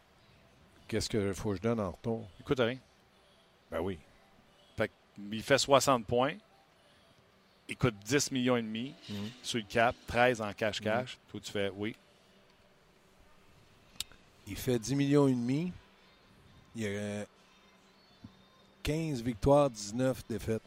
Qu'est-ce 0.87 1.09
qu'il 1.09 1.35
faut 1.35 1.51
que 1.51 1.57
je 1.57 1.63
donne 1.63 1.81
en 1.81 1.91
retour? 1.91 2.29
Écoute 2.41 2.61
rien. 2.61 2.79
Ben 3.71 3.81
oui. 3.81 3.99
Fait 4.77 4.91
il 5.33 5.43
fait 5.43 5.59
60 5.59 6.07
points. 6.07 6.35
Il 7.69 7.77
coûte 7.77 7.95
10 8.05 8.31
millions 8.31 8.57
et 8.57 8.63
demi 8.63 8.95
Mhm. 9.09 9.31
sur 9.43 9.59
le 9.59 9.65
cap, 9.65 9.97
13 10.07 10.41
en 10.43 10.53
cash-cash. 10.53 11.19
Toi, 11.31 11.41
tu 11.41 11.51
fais 11.51 11.71
oui. 11.75 11.97
Il 14.47 14.57
fait 14.57 14.79
10 14.79 14.95
millions 14.95 15.27
et 15.27 15.33
demi. 15.33 15.73
Il 16.77 16.83
y 16.83 16.87
a 16.87 16.91
euh, 16.91 17.25
15 18.83 19.23
victoires, 19.23 19.71
19 19.71 20.23
défaites. 20.29 20.63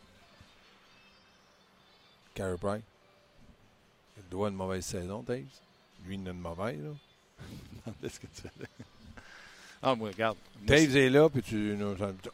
Carey 2.34 2.58
Price. 2.58 2.82
Il 4.18 4.30
doit 4.30 4.50
une 4.50 4.56
mauvaise 4.56 4.86
saison, 4.86 5.22
Dave. 5.22 5.44
Lui, 6.06 6.16
il 6.16 6.28
a 6.28 6.32
une 6.32 6.40
mauvaise. 6.40 6.82
Là. 6.82 6.92
Qu'est-ce 8.02 8.20
que 8.20 8.28
tu 8.28 8.42
fais 8.42 8.52
là? 8.60 8.68
Ah, 9.82 9.96
moi, 9.96 10.10
regarde. 10.10 10.38
Dave 10.64 10.96
est 10.98 11.10
là, 11.10 11.30
puis 11.30 11.42
tu, 11.44 11.78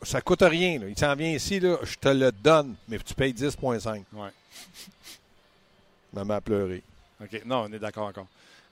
ça, 0.02 0.22
coûte 0.22 0.42
rien. 0.44 0.80
là. 0.80 0.88
Il 0.88 0.98
s'en 0.98 1.14
vient 1.16 1.32
ici, 1.32 1.60
là, 1.60 1.78
je 1.84 1.96
te 1.98 2.08
le 2.10 2.32
donne, 2.32 2.76
mais 2.88 2.98
tu 3.00 3.14
payes 3.14 3.34
10,5. 3.34 4.04
Ouais. 4.14 4.30
Maman 6.14 6.36
a 6.36 6.42
pleuré. 6.42 6.82
OK. 7.22 7.42
Non, 7.46 7.64
on 7.70 7.74
est 7.74 7.80
d'accord 7.80 8.08
encore. 8.08 8.28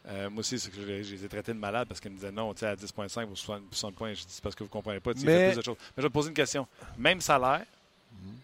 Euh, 0.08 0.30
moi 0.30 0.40
aussi, 0.40 0.58
c'est 0.58 0.70
que 0.72 0.78
je, 0.78 0.82
les- 0.86 1.04
je 1.04 1.16
les 1.16 1.26
ai 1.26 1.28
traités 1.28 1.54
de 1.54 1.60
malades 1.60 1.88
parce 1.88 2.00
qu'ils 2.00 2.12
me 2.12 2.16
disaient 2.16 2.32
non, 2.32 2.54
tu 2.54 2.62
sais, 2.62 2.68
à 2.68 2.76
10,5 2.76 3.26
ou 3.30 3.36
60, 3.36 3.64
60 3.72 3.96
points. 3.96 4.14
Je 4.14 4.22
dis 4.22 4.26
c'est 4.30 4.42
parce 4.42 4.56
que 4.56 4.64
vous 4.64 4.70
ne 4.70 4.72
comprenez 4.74 5.00
pas. 5.00 5.12
il 5.16 5.26
Mais- 5.26 5.38
fait 5.38 5.52
plus 5.52 5.58
de 5.58 5.64
choses. 5.64 5.78
Mais 5.80 5.94
je 5.98 6.02
vais 6.04 6.08
te 6.10 6.14
poser 6.14 6.30
une 6.30 6.34
question. 6.36 6.68
Même 6.98 7.22
salaire, 7.22 7.66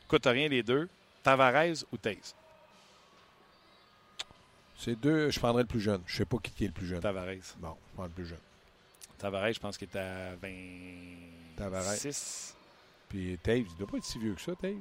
coûte 0.07 0.25
rien 0.25 0.47
les 0.49 0.61
deux, 0.61 0.87
Tavares 1.23 1.83
ou 1.91 1.97
Taze? 1.97 2.35
C'est 4.77 4.95
deux, 4.99 5.29
je 5.31 5.39
prendrais 5.39 5.63
le 5.63 5.67
plus 5.67 5.79
jeune. 5.81 6.01
Je 6.05 6.13
ne 6.13 6.17
sais 6.19 6.25
pas 6.25 6.37
qui 6.37 6.51
qui 6.51 6.63
est 6.65 6.67
le 6.67 6.73
plus 6.73 6.85
jeune. 6.87 6.99
Tavares. 6.99 7.25
Bon, 7.59 7.75
je 7.89 7.93
prends 7.95 8.03
le 8.03 8.09
plus 8.09 8.25
jeune. 8.27 8.37
Tavares, 9.17 9.51
je 9.53 9.59
pense 9.59 9.77
qu'il 9.77 9.87
est 9.91 9.97
à 9.97 10.35
26. 10.35 11.55
Tavares. 11.57 11.83
Puis 13.09 13.37
Taves, 13.41 13.57
il 13.57 13.73
ne 13.73 13.77
doit 13.79 13.87
pas 13.87 13.97
être 13.97 14.05
si 14.05 14.19
vieux 14.19 14.35
que 14.35 14.41
ça, 14.41 14.53
Taves. 14.55 14.73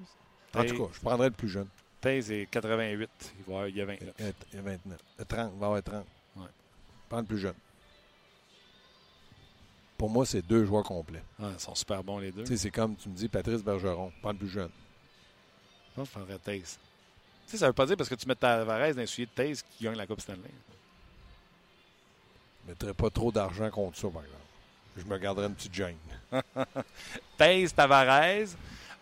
En 0.55 0.59
Taves. 0.63 0.67
tout 0.69 0.85
cas, 0.87 0.93
je 0.95 1.01
prendrais 1.01 1.29
le 1.29 1.35
plus 1.35 1.49
jeune. 1.49 1.69
Taze 2.01 2.31
est 2.31 2.47
88. 2.51 3.09
Il 3.39 3.45
va 3.45 3.53
avoir- 3.55 3.69
il 3.69 3.77
y 3.77 3.81
a 3.81 3.87
29. 3.87 4.15
Il 4.53 4.57
y 4.57 4.59
a 4.59 4.63
29. 4.63 5.01
Euh, 5.21 5.25
30, 5.25 5.53
il 5.55 5.59
va 5.61 5.67
avoir 5.67 5.83
30. 5.83 6.07
Ouais. 6.37 6.43
Je 6.45 7.09
prends 7.09 7.21
le 7.21 7.25
plus 7.27 7.39
jeune. 7.39 7.55
Pour 9.97 10.11
moi, 10.11 10.27
c'est 10.27 10.43
deux 10.43 10.67
joueurs 10.67 10.85
complets. 10.85 11.23
Ah, 11.43 11.53
ils 11.55 11.61
sont 11.61 11.75
super 11.75 12.05
bons 12.05 12.19
les 12.19 12.31
deux. 12.33 12.43
Tu 12.45 12.49
sais, 12.49 12.57
c'est 12.59 12.71
comme 12.71 12.97
tu 12.97 13.09
me 13.09 13.15
dis 13.15 13.29
Patrice 13.29 13.63
Bergeron. 13.63 14.13
Je 14.15 14.21
prends 14.21 14.33
le 14.33 14.39
plus 14.39 14.49
jeune. 14.51 14.71
Moi, 15.97 16.05
je 16.05 16.11
prendrais 16.11 16.39
Taze. 16.39 16.79
Sais, 17.47 17.57
ça 17.59 17.69
veut 17.69 17.73
pas 17.73 17.87
dire 17.87 17.97
parce 17.97 18.09
que 18.09 18.15
tu 18.15 18.27
mets 18.27 18.35
Tavares 18.35 18.95
dans 18.95 19.01
les 19.01 19.07
souliers 19.07 19.27
de 19.27 19.43
Taze 19.43 19.63
qui 19.63 19.85
gagne 19.85 19.97
la 19.97 20.07
Coupe 20.07 20.21
Stanley. 20.21 20.41
Je 22.65 22.67
ne 22.67 22.73
mettrais 22.73 22.95
pas 22.95 23.11
trop 23.11 23.31
d'argent 23.31 23.71
contre 23.71 23.97
ça, 23.97 24.09
par 24.09 24.23
exemple. 24.23 24.43
Je 24.97 25.05
me 25.05 25.19
garderais 25.19 25.47
une 25.47 25.55
petite 25.55 25.75
gêne. 25.75 25.97
Taze 27.39 27.73
Tavares. 27.73 28.57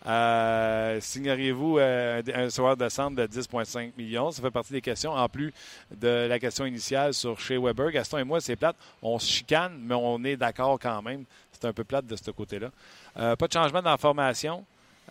Euh, 0.07 0.99
signeriez-vous 1.01 1.79
euh, 1.79 2.21
un 2.35 2.49
soir 2.51 2.77
de 2.77 2.87
centre 2.89 3.15
de 3.15 3.25
10,5 3.25 3.93
millions? 3.97 4.31
Ça 4.31 4.41
fait 4.41 4.51
partie 4.51 4.73
des 4.73 4.81
questions. 4.81 5.11
En 5.13 5.27
plus 5.27 5.51
de 5.89 6.27
la 6.29 6.37
question 6.37 6.65
initiale 6.65 7.13
sur 7.13 7.39
chez 7.39 7.57
Weber, 7.57 7.91
Gaston 7.91 8.19
et 8.19 8.23
moi, 8.23 8.39
c'est 8.39 8.55
plate. 8.55 8.75
On 9.01 9.17
se 9.17 9.25
chicane, 9.25 9.79
mais 9.81 9.95
on 9.95 10.23
est 10.23 10.37
d'accord 10.37 10.77
quand 10.79 11.01
même. 11.01 11.25
C'est 11.51 11.65
un 11.65 11.73
peu 11.73 11.83
plate 11.83 12.05
de 12.05 12.15
ce 12.15 12.29
côté-là. 12.29 12.69
Euh, 13.17 13.35
pas 13.35 13.47
de 13.47 13.53
changement 13.53 13.81
dans 13.81 13.89
la 13.89 13.97
formation. 13.97 14.63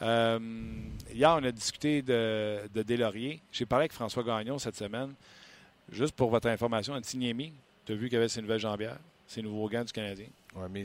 Euh, 0.02 0.38
hier, 1.12 1.30
on 1.30 1.44
a 1.44 1.52
discuté 1.52 2.02
de, 2.02 2.60
de 2.72 2.82
Deslauriers. 2.82 3.40
J'ai 3.52 3.66
parlé 3.66 3.84
avec 3.84 3.92
François 3.92 4.22
Gagnon 4.22 4.58
cette 4.58 4.76
semaine. 4.76 5.14
Juste 5.92 6.14
pour 6.14 6.30
votre 6.30 6.48
information, 6.48 6.94
Antiniemi, 6.94 7.52
tu 7.84 7.92
as 7.92 7.94
vu 7.94 8.06
qu'il 8.06 8.14
y 8.14 8.16
avait 8.16 8.28
ses 8.28 8.40
nouvelles 8.42 8.60
jambières, 8.60 8.98
ses 9.26 9.42
nouveaux 9.42 9.68
gants 9.68 9.84
du 9.84 9.92
Canadien. 9.92 10.26
Ouais, 10.56 10.68
mais 10.70 10.84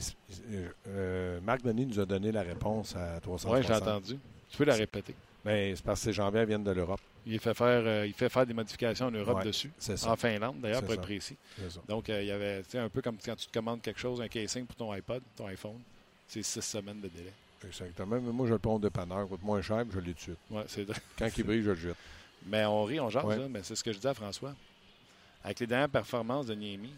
euh, 0.51 0.69
euh, 0.87 1.39
Marc 1.41 1.63
Denis 1.63 1.85
nous 1.85 1.99
a 1.99 2.05
donné 2.05 2.31
la 2.31 2.41
réponse 2.41 2.95
à 2.95 3.19
360. 3.21 3.53
Oui, 3.53 3.65
j'ai 3.67 3.73
entendu. 3.73 4.19
Tu 4.49 4.57
peux 4.57 4.65
la 4.65 4.75
répéter. 4.75 5.15
Mais 5.45 5.75
c'est 5.75 5.83
parce 5.85 6.01
que 6.01 6.05
ces 6.05 6.13
jambières 6.13 6.45
viennent 6.45 6.63
de 6.63 6.71
l'Europe. 6.71 6.99
Il 7.25 7.39
fait 7.39 7.53
faire, 7.53 7.83
euh, 7.85 8.05
il 8.07 8.13
fait 8.13 8.29
faire 8.29 8.45
des 8.45 8.53
modifications 8.53 9.07
en 9.07 9.11
Europe 9.11 9.37
Ouais, 9.37 9.43
dessus. 9.45 9.71
C'est 9.77 9.97
ça. 9.97 10.11
En 10.11 10.15
Finlande, 10.15 10.59
d'ailleurs, 10.61 10.83
pour 10.83 10.93
être 10.93 11.01
précis. 11.01 11.37
Donc, 11.87 12.09
euh, 12.09 12.21
il 12.21 12.27
y 12.27 12.31
avait 12.31 12.63
un 12.75 12.89
peu 12.89 13.01
comme 13.01 13.17
quand 13.23 13.35
tu 13.35 13.47
te 13.47 13.51
commandes 13.51 13.81
quelque 13.81 13.99
chose, 13.99 14.19
un 14.21 14.27
casing 14.27 14.65
pour 14.65 14.75
ton 14.75 14.91
iPod, 14.91 15.21
ton 15.35 15.47
iPhone. 15.47 15.79
C'est 16.27 16.43
six 16.43 16.61
semaines 16.61 17.01
de 17.01 17.07
délai. 17.07 17.31
Exactement. 17.65 18.19
Mais 18.21 18.31
moi, 18.31 18.47
je 18.47 18.53
le 18.53 18.59
prends 18.59 18.75
au 18.75 18.79
dépanneur. 18.79 19.27
coûte 19.27 19.43
moins 19.43 19.61
cher, 19.61 19.83
je 19.91 19.99
l'ai 19.99 20.13
tout 20.13 20.17
de 20.17 20.19
suite. 20.21 20.37
Ouais, 20.49 20.63
c'est 20.67 20.83
vrai. 20.83 20.99
Quand 21.17 21.29
il 21.37 21.43
brille, 21.43 21.63
je 21.63 21.69
le 21.71 21.75
jette. 21.75 21.95
Mais 22.47 22.65
on 22.65 22.83
rit, 22.83 22.99
on 22.99 23.09
jase, 23.09 23.25
Ouais. 23.25 23.37
là, 23.37 23.47
mais 23.49 23.61
c'est 23.63 23.75
ce 23.75 23.83
que 23.83 23.91
je 23.91 23.97
dis 23.99 24.07
à 24.07 24.13
François. 24.13 24.55
Avec 25.43 25.59
les 25.59 25.67
dernières 25.67 25.89
performances 25.89 26.45
de 26.47 26.55
Niemi, 26.55 26.91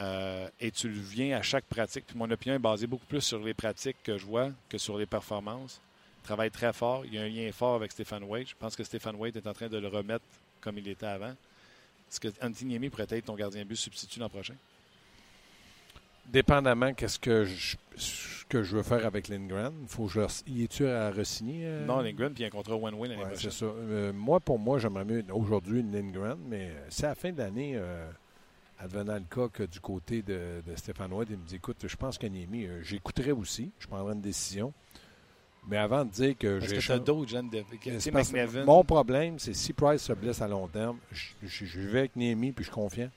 euh, 0.00 0.48
et 0.60 0.70
tu 0.70 0.88
le 0.88 1.00
viens 1.00 1.38
à 1.38 1.42
chaque 1.42 1.64
pratique, 1.64 2.04
puis 2.06 2.16
mon 2.18 2.30
opinion 2.30 2.54
est 2.56 2.58
basée 2.60 2.86
beaucoup 2.86 3.06
plus 3.06 3.20
sur 3.22 3.38
les 3.42 3.54
pratiques 3.54 3.96
que 4.02 4.18
je 4.18 4.26
vois 4.26 4.50
que 4.68 4.76
sur 4.78 4.98
les 4.98 5.06
performances. 5.06 5.80
Il 6.22 6.26
travaille 6.26 6.50
très 6.50 6.72
fort. 6.72 7.04
Il 7.06 7.14
y 7.14 7.18
a 7.18 7.22
un 7.22 7.28
lien 7.28 7.50
fort 7.52 7.76
avec 7.76 7.92
Stéphane 7.92 8.24
Waite. 8.24 8.48
Je 8.48 8.54
pense 8.58 8.74
que 8.76 8.84
Stéphane 8.84 9.14
Waite 9.16 9.36
est 9.36 9.46
en 9.46 9.52
train 9.54 9.68
de 9.68 9.78
le 9.78 9.88
remettre 9.88 10.24
comme 10.60 10.76
il 10.76 10.86
était 10.88 11.06
avant. 11.06 11.30
Est-ce 12.10 12.20
que 12.20 12.28
Antiniemi 12.44 12.90
pourrait 12.90 13.06
être 13.08 13.24
ton 13.26 13.34
gardien 13.34 13.64
but 13.64 13.76
substitut 13.76 14.18
l'an 14.20 14.28
prochain? 14.28 14.54
Dépendamment 16.32 16.92
qu'est-ce 16.94 17.18
que 17.18 17.44
je, 17.44 17.76
ce 17.96 18.44
que 18.48 18.62
je 18.62 18.76
veux 18.76 18.82
faire 18.82 19.06
avec 19.06 19.28
Lindgren, 19.28 19.72
faut 19.86 20.06
que 20.06 20.12
je 20.12 20.20
il 20.46 20.62
est-tu 20.62 20.86
à 20.86 21.10
re-signer? 21.10 21.62
euh? 21.66 21.86
Non, 21.86 22.00
Lindgren, 22.00 22.32
puis 22.32 22.44
un 22.44 22.50
contrat 22.50 22.74
one-way 22.76 23.08
l'année 23.08 23.22
Ouais, 23.22 23.30
prochaine. 23.30 23.50
c'est 23.50 23.58
ça. 23.58 23.66
Euh, 23.66 24.12
moi, 24.12 24.40
pour 24.40 24.58
moi, 24.58 24.78
j'aimerais 24.78 25.04
mieux 25.04 25.24
aujourd'hui 25.32 25.80
une 25.80 25.92
Lindgren, 25.92 26.38
mais 26.48 26.70
si 26.88 27.04
à 27.04 27.08
la 27.10 27.14
fin 27.14 27.32
de 27.32 27.38
l'année, 27.38 27.72
euh, 27.76 28.08
advenant 28.78 29.14
le 29.14 29.20
cas 29.34 29.48
que 29.48 29.62
du 29.62 29.80
côté 29.80 30.22
de, 30.22 30.62
de 30.66 30.76
Stéphane 30.76 31.12
White, 31.12 31.28
il 31.30 31.38
me 31.38 31.46
dit 31.46 31.56
écoute, 31.56 31.78
je 31.86 31.96
pense 31.96 32.18
qu'Aniemi, 32.18 32.66
euh, 32.66 32.82
j'écouterai 32.82 33.32
aussi, 33.32 33.70
je 33.78 33.86
prendrai 33.86 34.12
une 34.14 34.20
décision. 34.20 34.72
Mais 35.68 35.78
avant 35.78 36.04
de 36.04 36.10
dire 36.10 36.36
que 36.38 36.60
Parce 36.60 36.70
j'ai 36.72 36.78
que 36.78 36.98
d'autres 36.98 37.28
jeunes 37.30 37.50
de. 37.50 37.64
C'est 37.98 38.12
parce 38.12 38.30
que. 38.30 38.64
Mon 38.64 38.84
problème, 38.84 39.38
c'est 39.40 39.52
si 39.54 39.72
Price 39.72 40.02
se 40.02 40.12
blesse 40.12 40.40
à 40.40 40.46
long 40.46 40.68
terme, 40.68 40.98
je, 41.10 41.30
je- 41.42 41.64
je 41.64 41.80
vais 41.80 41.98
avec 42.00 42.14
Niemi 42.14 42.52
puis 42.52 42.64
je 42.64 42.68
suis 42.70 42.74
confiant. 42.74 43.10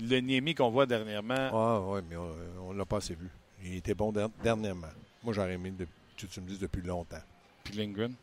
Le 0.00 0.20
Niemi 0.20 0.54
qu'on 0.54 0.70
voit 0.70 0.86
dernièrement. 0.86 1.50
Ah 1.52 1.80
oui, 1.80 2.00
mais 2.08 2.16
on 2.16 2.72
ne 2.72 2.78
l'a 2.78 2.84
pas 2.84 2.98
assez 2.98 3.14
vu. 3.14 3.28
Il 3.62 3.76
était 3.76 3.94
bon 3.94 4.12
der- 4.12 4.28
dernièrement. 4.42 4.88
Moi, 5.22 5.32
j'aurais 5.32 5.54
aimé 5.54 5.70
de- 5.70 5.86
tu 6.16 6.26
me 6.40 6.46
dises 6.46 6.58
depuis 6.58 6.82
longtemps. 6.82 7.22
Puis 7.64 7.74
Lindgren? 7.74 8.14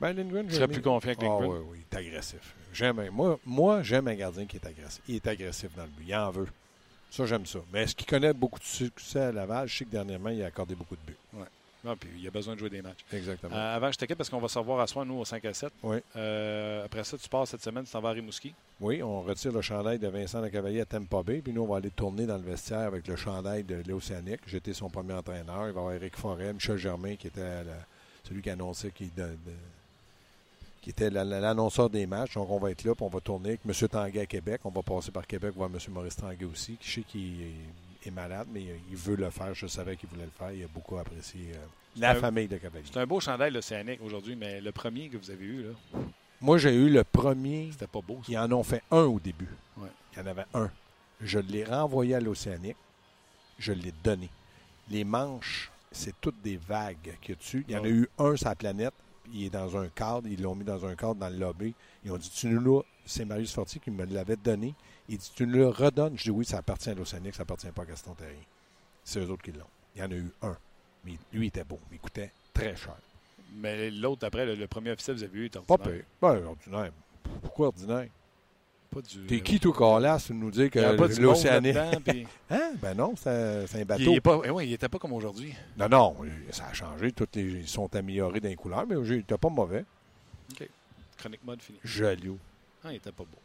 Ben, 0.00 0.12
Lindgren, 0.12 0.46
Tu 0.46 0.54
serais 0.54 0.68
plus 0.68 0.80
confiant 0.82 1.14
que 1.14 1.20
Ah 1.22 1.24
Lindgren. 1.24 1.50
oui, 1.50 1.58
oui, 1.70 1.78
il 1.90 1.96
est 1.96 2.00
agressif. 2.00 2.54
J'aime 2.72 2.98
un- 3.00 3.10
moi, 3.10 3.40
moi 3.44 3.82
j'aime 3.82 4.06
un 4.08 4.14
gardien 4.14 4.46
qui 4.46 4.56
est 4.56 4.66
agressif. 4.66 5.02
Il 5.08 5.16
est 5.16 5.26
agressif 5.26 5.74
dans 5.76 5.82
le 5.84 5.88
but. 5.88 6.04
Il 6.06 6.14
en 6.14 6.30
veut. 6.30 6.46
Ça, 7.10 7.26
j'aime 7.26 7.46
ça. 7.46 7.58
Mais 7.72 7.82
est-ce 7.82 7.96
qu'il 7.96 8.06
connaît 8.06 8.32
beaucoup 8.34 8.58
de 8.60 8.64
succès 8.64 9.20
à 9.20 9.32
Laval? 9.32 9.66
Je 9.66 9.78
sais 9.78 9.84
que 9.86 9.90
dernièrement, 9.90 10.28
il 10.28 10.42
a 10.42 10.46
accordé 10.46 10.74
beaucoup 10.74 10.94
de 10.94 11.00
buts. 11.06 11.16
Ah, 11.86 11.94
puis 11.98 12.10
il 12.18 12.26
a 12.26 12.30
besoin 12.30 12.54
de 12.54 12.58
jouer 12.58 12.70
des 12.70 12.82
matchs. 12.82 13.04
Exactement. 13.12 13.54
Euh, 13.54 13.76
avant, 13.76 13.90
je 13.92 13.96
t'inquiète 13.98 14.18
parce 14.18 14.28
qu'on 14.28 14.40
va 14.40 14.48
se 14.48 14.58
revoir 14.58 14.80
à 14.80 14.86
soir, 14.86 15.06
nous, 15.06 15.14
au 15.14 15.24
5 15.24 15.44
à 15.44 15.54
7. 15.54 15.72
Oui. 15.82 15.98
Euh, 16.16 16.84
après 16.84 17.04
ça, 17.04 17.16
tu 17.16 17.28
pars 17.28 17.46
cette 17.46 17.62
semaine, 17.62 17.84
tu 17.84 17.92
t'en 17.92 18.00
vas 18.00 18.08
à 18.10 18.12
Rimouski. 18.12 18.52
Oui, 18.80 19.02
on 19.02 19.22
retire 19.22 19.52
le 19.52 19.60
chandail 19.62 19.98
de 19.98 20.08
Vincent 20.08 20.40
Lecavalier 20.40 20.80
à 20.80 20.84
Tampa 20.86 21.22
Bay, 21.22 21.40
puis 21.40 21.52
nous, 21.52 21.62
on 21.62 21.66
va 21.66 21.76
aller 21.76 21.90
tourner 21.90 22.26
dans 22.26 22.36
le 22.36 22.42
vestiaire 22.42 22.80
avec 22.80 23.06
le 23.06 23.14
chandail 23.16 23.62
de 23.64 23.82
l'Océanique. 23.86 24.40
J'étais 24.46 24.72
son 24.74 24.90
premier 24.90 25.14
entraîneur. 25.14 25.68
Il 25.68 25.72
va 25.72 25.80
y 25.80 25.82
avoir 25.82 25.92
Eric 25.92 26.16
Forêt, 26.16 26.52
Michel 26.52 26.76
Germain, 26.78 27.14
qui 27.16 27.28
était 27.28 27.40
la- 27.64 27.86
celui 28.28 28.42
qui 28.42 28.50
annonçait 28.50 28.90
qu'il 28.90 29.14
de- 29.14 29.22
de- 29.22 29.36
qui 30.82 30.90
était 30.90 31.10
la- 31.10 31.24
la- 31.24 31.40
l'annonceur 31.40 31.88
des 31.90 32.06
matchs. 32.06 32.34
Donc, 32.34 32.50
on 32.50 32.58
va 32.58 32.70
être 32.70 32.84
là, 32.84 32.94
puis 32.94 33.04
on 33.04 33.08
va 33.08 33.20
tourner 33.20 33.50
avec 33.50 33.60
M. 33.66 33.88
Tanguay 33.88 34.20
à 34.20 34.26
Québec. 34.26 34.60
On 34.64 34.70
va 34.70 34.82
passer 34.82 35.10
par 35.10 35.26
Québec 35.26 35.52
voir 35.56 35.68
M. 35.72 35.78
Maurice 35.92 36.16
Tanguay 36.16 36.44
aussi, 36.44 36.76
qui 36.76 36.88
je 36.88 36.94
sais 36.96 37.02
qu'il 37.02 37.42
est, 37.42 37.52
est 38.08 38.12
malade, 38.12 38.48
mais 38.52 38.62
il 38.90 38.96
veut 38.96 39.16
le 39.16 39.30
faire. 39.30 39.54
Je 39.54 39.66
savais 39.66 39.96
qu'il 39.96 40.08
voulait 40.08 40.24
le 40.24 40.30
faire. 40.30 40.50
Il 40.52 40.62
a 40.64 40.68
beaucoup 40.68 40.96
apprécié 40.98 41.52
euh, 41.54 41.58
la 41.96 42.10
un- 42.10 42.14
famille 42.16 42.48
de 42.48 42.56
Cavalier. 42.58 42.84
C'est 42.92 42.98
un 43.00 43.06
beau 43.06 43.20
chandail 43.20 43.52
l'Océanique 43.52 44.00
aujourd'hui, 44.02 44.36
mais 44.36 44.60
le 44.60 44.72
premier 44.72 45.08
que 45.08 45.16
vous 45.16 45.30
avez 45.30 45.44
eu, 45.44 45.62
là, 45.64 46.00
Moi, 46.40 46.58
j'ai 46.58 46.74
eu 46.74 46.88
le 46.90 47.04
premier 47.04 47.70
c'était 47.72 47.86
pas 47.86 48.00
beau. 48.00 48.18
ça. 48.24 48.32
Ils 48.32 48.38
en 48.38 48.50
ont 48.52 48.62
fait 48.62 48.82
un 48.90 49.02
au 49.04 49.18
début. 49.20 49.48
Ouais. 49.76 49.88
Il 50.12 50.18
y 50.18 50.22
en 50.22 50.26
avait 50.26 50.44
un. 50.54 50.70
Je 51.20 51.38
l'ai 51.38 51.64
renvoyé 51.64 52.14
à 52.14 52.20
l'Océanique. 52.20 52.76
Je 53.58 53.72
l'ai 53.72 53.92
donné. 54.04 54.28
Les 54.90 55.02
manches, 55.04 55.70
c'est 55.90 56.14
toutes 56.20 56.40
des 56.42 56.56
vagues 56.56 56.96
qu'il 57.20 57.30
y 57.30 57.32
a 57.32 57.36
dessus. 57.38 57.64
Il 57.68 57.74
y 57.74 57.76
en 57.76 57.84
a 57.84 57.88
eu 57.88 58.08
un 58.18 58.36
sur 58.36 58.48
la 58.48 58.54
planète. 58.54 58.94
Il 59.32 59.44
est 59.46 59.50
dans 59.50 59.76
un 59.76 59.88
cadre. 59.88 60.28
Ils 60.28 60.40
l'ont 60.40 60.54
mis 60.54 60.64
dans 60.64 60.86
un 60.86 60.94
cadre 60.94 61.16
dans 61.16 61.28
le 61.28 61.36
lobby. 61.36 61.74
Ils 62.04 62.12
ont 62.12 62.16
dit 62.16 62.30
Tu 62.30 62.46
nous 62.46 62.60
l'as. 62.60 62.82
C'est 63.08 63.24
Marius 63.24 63.52
Fortier 63.52 63.80
qui 63.80 63.90
me 63.90 64.04
l'avait 64.04 64.36
donné. 64.36 64.74
Il 65.08 65.16
dit 65.18 65.30
Tu 65.34 65.46
nous 65.46 65.54
le 65.58 65.68
redonnes. 65.68 66.16
Je 66.16 66.24
dis 66.24 66.30
Oui, 66.30 66.44
ça 66.44 66.58
appartient 66.58 66.90
à 66.90 66.94
l'Océanique. 66.94 67.34
Ça 67.34 67.42
appartient 67.42 67.70
pas 67.70 67.82
à 67.82 67.86
Gaston 67.86 68.14
Terrien. 68.14 68.36
C'est 69.02 69.18
eux 69.20 69.30
autres 69.30 69.42
qui 69.42 69.52
l'ont. 69.52 69.64
Il 69.96 70.02
y 70.02 70.04
en 70.04 70.10
a 70.10 70.14
eu 70.14 70.30
un. 70.42 70.56
Mais 71.04 71.12
lui, 71.32 71.46
il 71.46 71.48
était 71.48 71.64
beau. 71.64 71.78
Il 71.90 71.98
coûtait 71.98 72.30
très 72.52 72.76
cher. 72.76 72.94
Mais 73.56 73.90
l'autre, 73.90 74.26
après, 74.26 74.44
le, 74.44 74.54
le 74.54 74.66
premier 74.66 74.90
officiel 74.90 75.16
que 75.16 75.20
vous 75.20 75.24
avez 75.26 75.38
eu, 75.38 75.46
était 75.46 75.58
Pas 75.60 75.78
pire. 75.78 76.04
Ben, 76.20 76.44
ordinaire. 76.44 76.92
Pourquoi 77.40 77.68
ordinaire? 77.68 78.08
Pas 78.90 79.00
du. 79.00 79.26
T'es 79.26 79.40
qui, 79.40 79.58
toi, 79.58 79.74
Carlas, 79.76 80.24
pour 80.26 80.36
nous 80.36 80.50
dire 80.50 80.70
que 80.70 80.96
pas 80.96 81.06
l'Océanique. 81.20 81.76
puis 82.04 82.26
Hein? 82.50 82.72
Ben 82.80 82.94
non, 82.94 83.14
c'est 83.16 83.30
un, 83.30 83.66
c'est 83.66 83.80
un 83.80 83.84
bateau. 83.84 84.02
il 84.02 84.16
est 84.16 84.20
pas, 84.20 84.40
eh 84.44 84.50
ouais, 84.50 84.66
il 84.66 84.72
était 84.74 84.88
pas 84.88 84.98
comme 84.98 85.12
aujourd'hui. 85.14 85.54
Non, 85.78 85.88
non, 85.88 86.16
ça 86.50 86.66
a 86.66 86.72
changé. 86.74 87.12
Toutes 87.12 87.36
les, 87.36 87.42
ils 87.42 87.68
sont 87.68 87.94
améliorés 87.96 88.40
dans 88.40 88.48
les 88.48 88.56
couleurs, 88.56 88.86
mais 88.86 88.96
il 88.96 89.16
n'était 89.16 89.38
pas 89.38 89.48
mauvais. 89.48 89.84
Chronique 91.16 91.44
mode 91.44 91.60
fini. 91.60 91.78
Jaloux. 91.84 92.38
Ah, 92.84 92.92
il 92.92 92.96
était 92.96 93.12
pas 93.12 93.24
beau. 93.24 93.38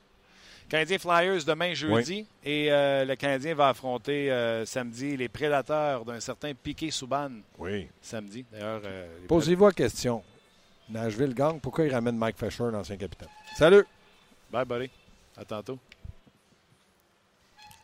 Canadien 0.69 0.97
Flyers 0.97 1.43
demain 1.45 1.73
jeudi. 1.73 2.25
Et 2.43 2.71
euh, 2.71 3.05
le 3.05 3.15
Canadien 3.15 3.53
va 3.53 3.69
affronter 3.69 4.31
euh, 4.31 4.65
samedi 4.65 5.17
les 5.17 5.27
prédateurs 5.27 6.05
d'un 6.05 6.19
certain 6.19 6.53
Piqué 6.53 6.89
Souban. 6.89 7.29
Oui. 7.59 7.87
Samedi. 8.01 8.45
D'ailleurs, 8.51 8.81
euh, 8.85 9.07
Posez-vous 9.27 9.65
la 9.65 9.71
question. 9.71 10.23
Nashville 10.89 11.33
gang, 11.33 11.59
pourquoi 11.59 11.85
il 11.85 11.93
ramène 11.93 12.17
Mike 12.17 12.37
Fisher, 12.37 12.65
l'ancien 12.71 12.97
capitaine? 12.97 13.29
Salut! 13.55 13.85
Bye, 14.51 14.65
buddy. 14.65 14.89
À 15.37 15.45
tantôt. 15.45 15.79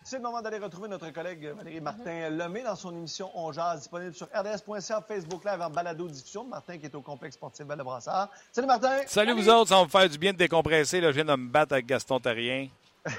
C'est 0.10 0.15
le 0.15 0.24
moment 0.24 0.41
d'aller 0.41 0.58
retrouver 0.58 0.89
notre 0.89 1.12
collègue 1.12 1.54
Valérie 1.56 1.82
Martin 1.82 2.32
Lemay 2.32 2.63
dans 2.63 2.76
son 2.76 2.91
émission 2.95 3.30
On 3.36 3.52
Jazz, 3.52 3.82
disponible 3.82 4.15
sur 4.15 4.26
RDS.ca, 4.34 5.06
Facebook 5.08 5.45
Live 5.45 5.62
en 5.62 5.69
balado-diffusion. 5.69 6.45
Martin 6.45 6.80
qui 6.80 6.88
est 6.88 6.95
au 6.95 7.02
complexe 7.02 7.36
sportif 7.36 7.67
Val 7.67 7.78
de 7.78 7.84
Brassard. 7.84 8.28
Salut 8.52 8.65
Martin! 8.65 9.02
Salut, 9.06 9.34
vous 9.34 9.48
autres, 9.48 9.69
ça 9.69 9.76
va 9.76 9.84
me 9.84 9.88
faire 9.88 10.10
du 10.10 10.17
bien 10.17 10.34
de 10.34 10.38
décompresser. 10.39 11.00
Là, 11.00 11.12
je 11.12 11.22
viens 11.22 11.26
de 11.26 11.39
me 11.39 11.48
battre 11.48 11.74
avec 11.74 11.86
Gaston 11.86 12.19
Tarien. 12.19 12.69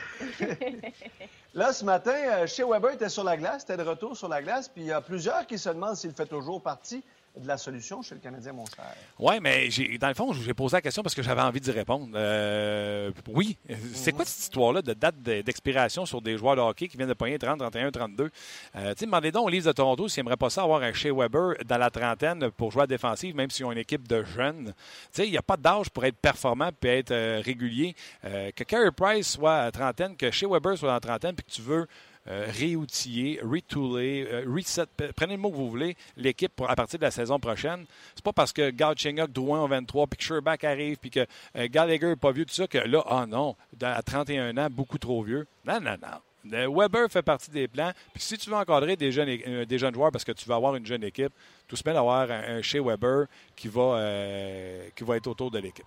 Là, 1.55 1.73
ce 1.73 1.85
matin, 1.85 2.11
euh, 2.11 2.49
chez 2.49 2.65
Weber 2.65 2.95
était 2.95 3.09
sur 3.09 3.23
la 3.23 3.37
glace, 3.37 3.63
était 3.63 3.77
de 3.77 3.85
retour 3.85 4.17
sur 4.17 4.27
la 4.27 4.43
glace, 4.43 4.69
puis 4.69 4.83
il 4.83 4.89
y 4.89 4.93
a 4.93 5.01
plusieurs 5.01 5.47
qui 5.47 5.59
se 5.59 5.69
demandent 5.69 5.95
s'il 5.95 6.13
fait 6.13 6.27
toujours 6.27 6.61
partie 6.61 7.05
de 7.37 7.47
la 7.47 7.57
solution 7.57 8.03
chez 8.03 8.15
le 8.15 8.21
Canadien, 8.21 8.53
mon 8.53 8.67
cher. 8.67 8.85
Oui, 9.19 9.35
mais 9.41 9.69
dans 9.99 10.09
le 10.09 10.15
fond, 10.15 10.33
j'ai 10.33 10.55
posé 10.55 10.77
la 10.77 10.83
question 10.83 11.03
parce 11.03 11.15
que 11.15 11.23
j'avais 11.23 11.43
envie 11.43 11.61
d'y 11.61 11.71
répondre. 11.71 12.09
Euh, 12.15 13.11
oui. 13.29 13.57
C'est 13.95 14.13
quoi 14.13 14.25
cette 14.25 14.43
histoire-là 14.43 14.83
de 14.83 14.93
date 14.93 15.17
d'expiration 15.23 16.07
sur 16.07 16.21
des 16.21 16.37
joueurs 16.37 16.57
de 16.57 16.61
hockey 16.61 16.89
qui 16.89 16.97
viennent 16.97 17.09
de 17.09 17.15
pogner 17.15 17.39
30, 17.39 17.59
31, 17.59 17.91
32? 17.91 18.31
Euh, 18.77 18.95
demandez 19.01 19.33
donc 19.33 19.47
aux 19.47 19.49
Leafs 19.49 19.65
de 19.65 19.73
Toronto 19.73 20.09
s'ils 20.09 20.23
n'aimeraient 20.23 20.37
pas 20.37 20.51
ça 20.51 20.63
avoir 20.63 20.83
un 20.83 20.93
Shea 20.93 21.13
Weber 21.13 21.55
dans 21.67 21.79
la 21.79 21.91
trentaine 21.91 22.51
pour 22.51 22.71
jouer 22.73 22.83
à 22.83 22.87
défensive, 22.87 23.35
même 23.35 23.51
s'ils 23.51 23.65
ont 23.65 23.73
une 23.73 23.79
équipe 23.79 24.07
de 24.09 24.23
jeunes. 24.25 24.75
Il 25.19 25.31
n'y 25.31 25.39
a 25.39 25.43
pas 25.43 25.57
d'âge 25.57 25.91
pour 25.91 26.05
être 26.05 26.17
performant 26.17 26.71
et 26.83 26.89
être 26.89 27.11
euh, 27.11 27.43
régulier. 27.45 27.95
Euh, 28.25 28.51
que 28.55 28.65
Carey 28.65 28.91
Price 28.91 29.33
soit 29.33 29.59
à 29.59 29.71
trentaine, 29.71 30.17
que 30.17 30.31
Shea 30.31 30.49
Weber 30.49 30.77
soit 30.77 30.89
dans 30.89 30.95
la 30.95 31.01
trentaine, 31.01 31.35
puis 31.35 31.45
que 31.45 31.53
tu 31.53 31.63
veux 31.63 31.87
réoutiller, 32.27 33.41
retooler, 33.43 34.27
euh, 34.31 34.45
reset, 34.47 34.87
prenez 35.17 35.35
le 35.35 35.41
mot 35.41 35.51
que 35.51 35.57
vous 35.57 35.71
voulez, 35.71 35.97
l'équipe 36.17 36.53
à 36.69 36.77
partir 36.77 36.99
de 36.99 37.05
la 37.05 37.11
saison 37.11 37.39
prochaine. 37.39 37.87
C'est 38.15 38.25
pas 38.25 38.33
parce 38.33 38.53
que 38.53 38.71
Galchenyuk, 38.71 39.33
Drouin 39.33 39.61
ont 39.61 39.69
23, 39.69 40.07
puis 40.07 40.19
que 40.19 40.25
Sherbach 40.25 40.63
arrive, 40.63 40.99
puis 40.99 41.11
que 41.11 41.27
euh, 41.57 41.69
Gallagher 41.71 42.07
n'est 42.07 42.17
pas 42.17 42.33
vieux, 42.33 42.45
tout 42.45 42.55
ça, 42.55 42.67
que 42.67 42.79
là, 42.79 43.03
ah 43.07 43.27
non, 43.27 43.57
à 43.81 44.03
31 44.03 44.57
ans, 44.59 44.69
beaucoup 44.71 44.99
trop 44.99 45.23
vieux. 45.23 45.47
Non, 45.65 45.81
non, 45.81 45.97
non. 46.01 46.19
Weber 46.43 47.11
fait 47.11 47.23
partie 47.23 47.51
des 47.51 47.69
plans. 47.69 47.93
Puis 48.15 48.23
si 48.23 48.39
tu 48.39 48.49
veux 48.49 48.57
encadrer 48.57 48.97
des 48.97 49.13
jeunes, 49.13 49.65
des 49.67 49.79
jeunes 49.79 49.93
joueurs 49.93 50.11
parce 50.11 50.25
que 50.25 50.33
tu 50.33 50.49
veux 50.49 50.55
avoir 50.55 50.75
une 50.75 50.87
jeune 50.87 51.05
équipe, 51.05 51.33
tout 51.69 51.77
se 51.77 51.83
met 51.85 51.93
d'avoir 51.93 52.31
un, 52.31 52.57
un, 52.57 52.63
chez 52.63 52.81
Weber 52.81 53.27
qui 53.55 53.69
va, 53.69 54.01
qui 54.97 55.05
va 55.05 55.17
être 55.19 55.27
autour 55.27 55.51
de 55.51 55.59
l'équipe. 55.59 55.85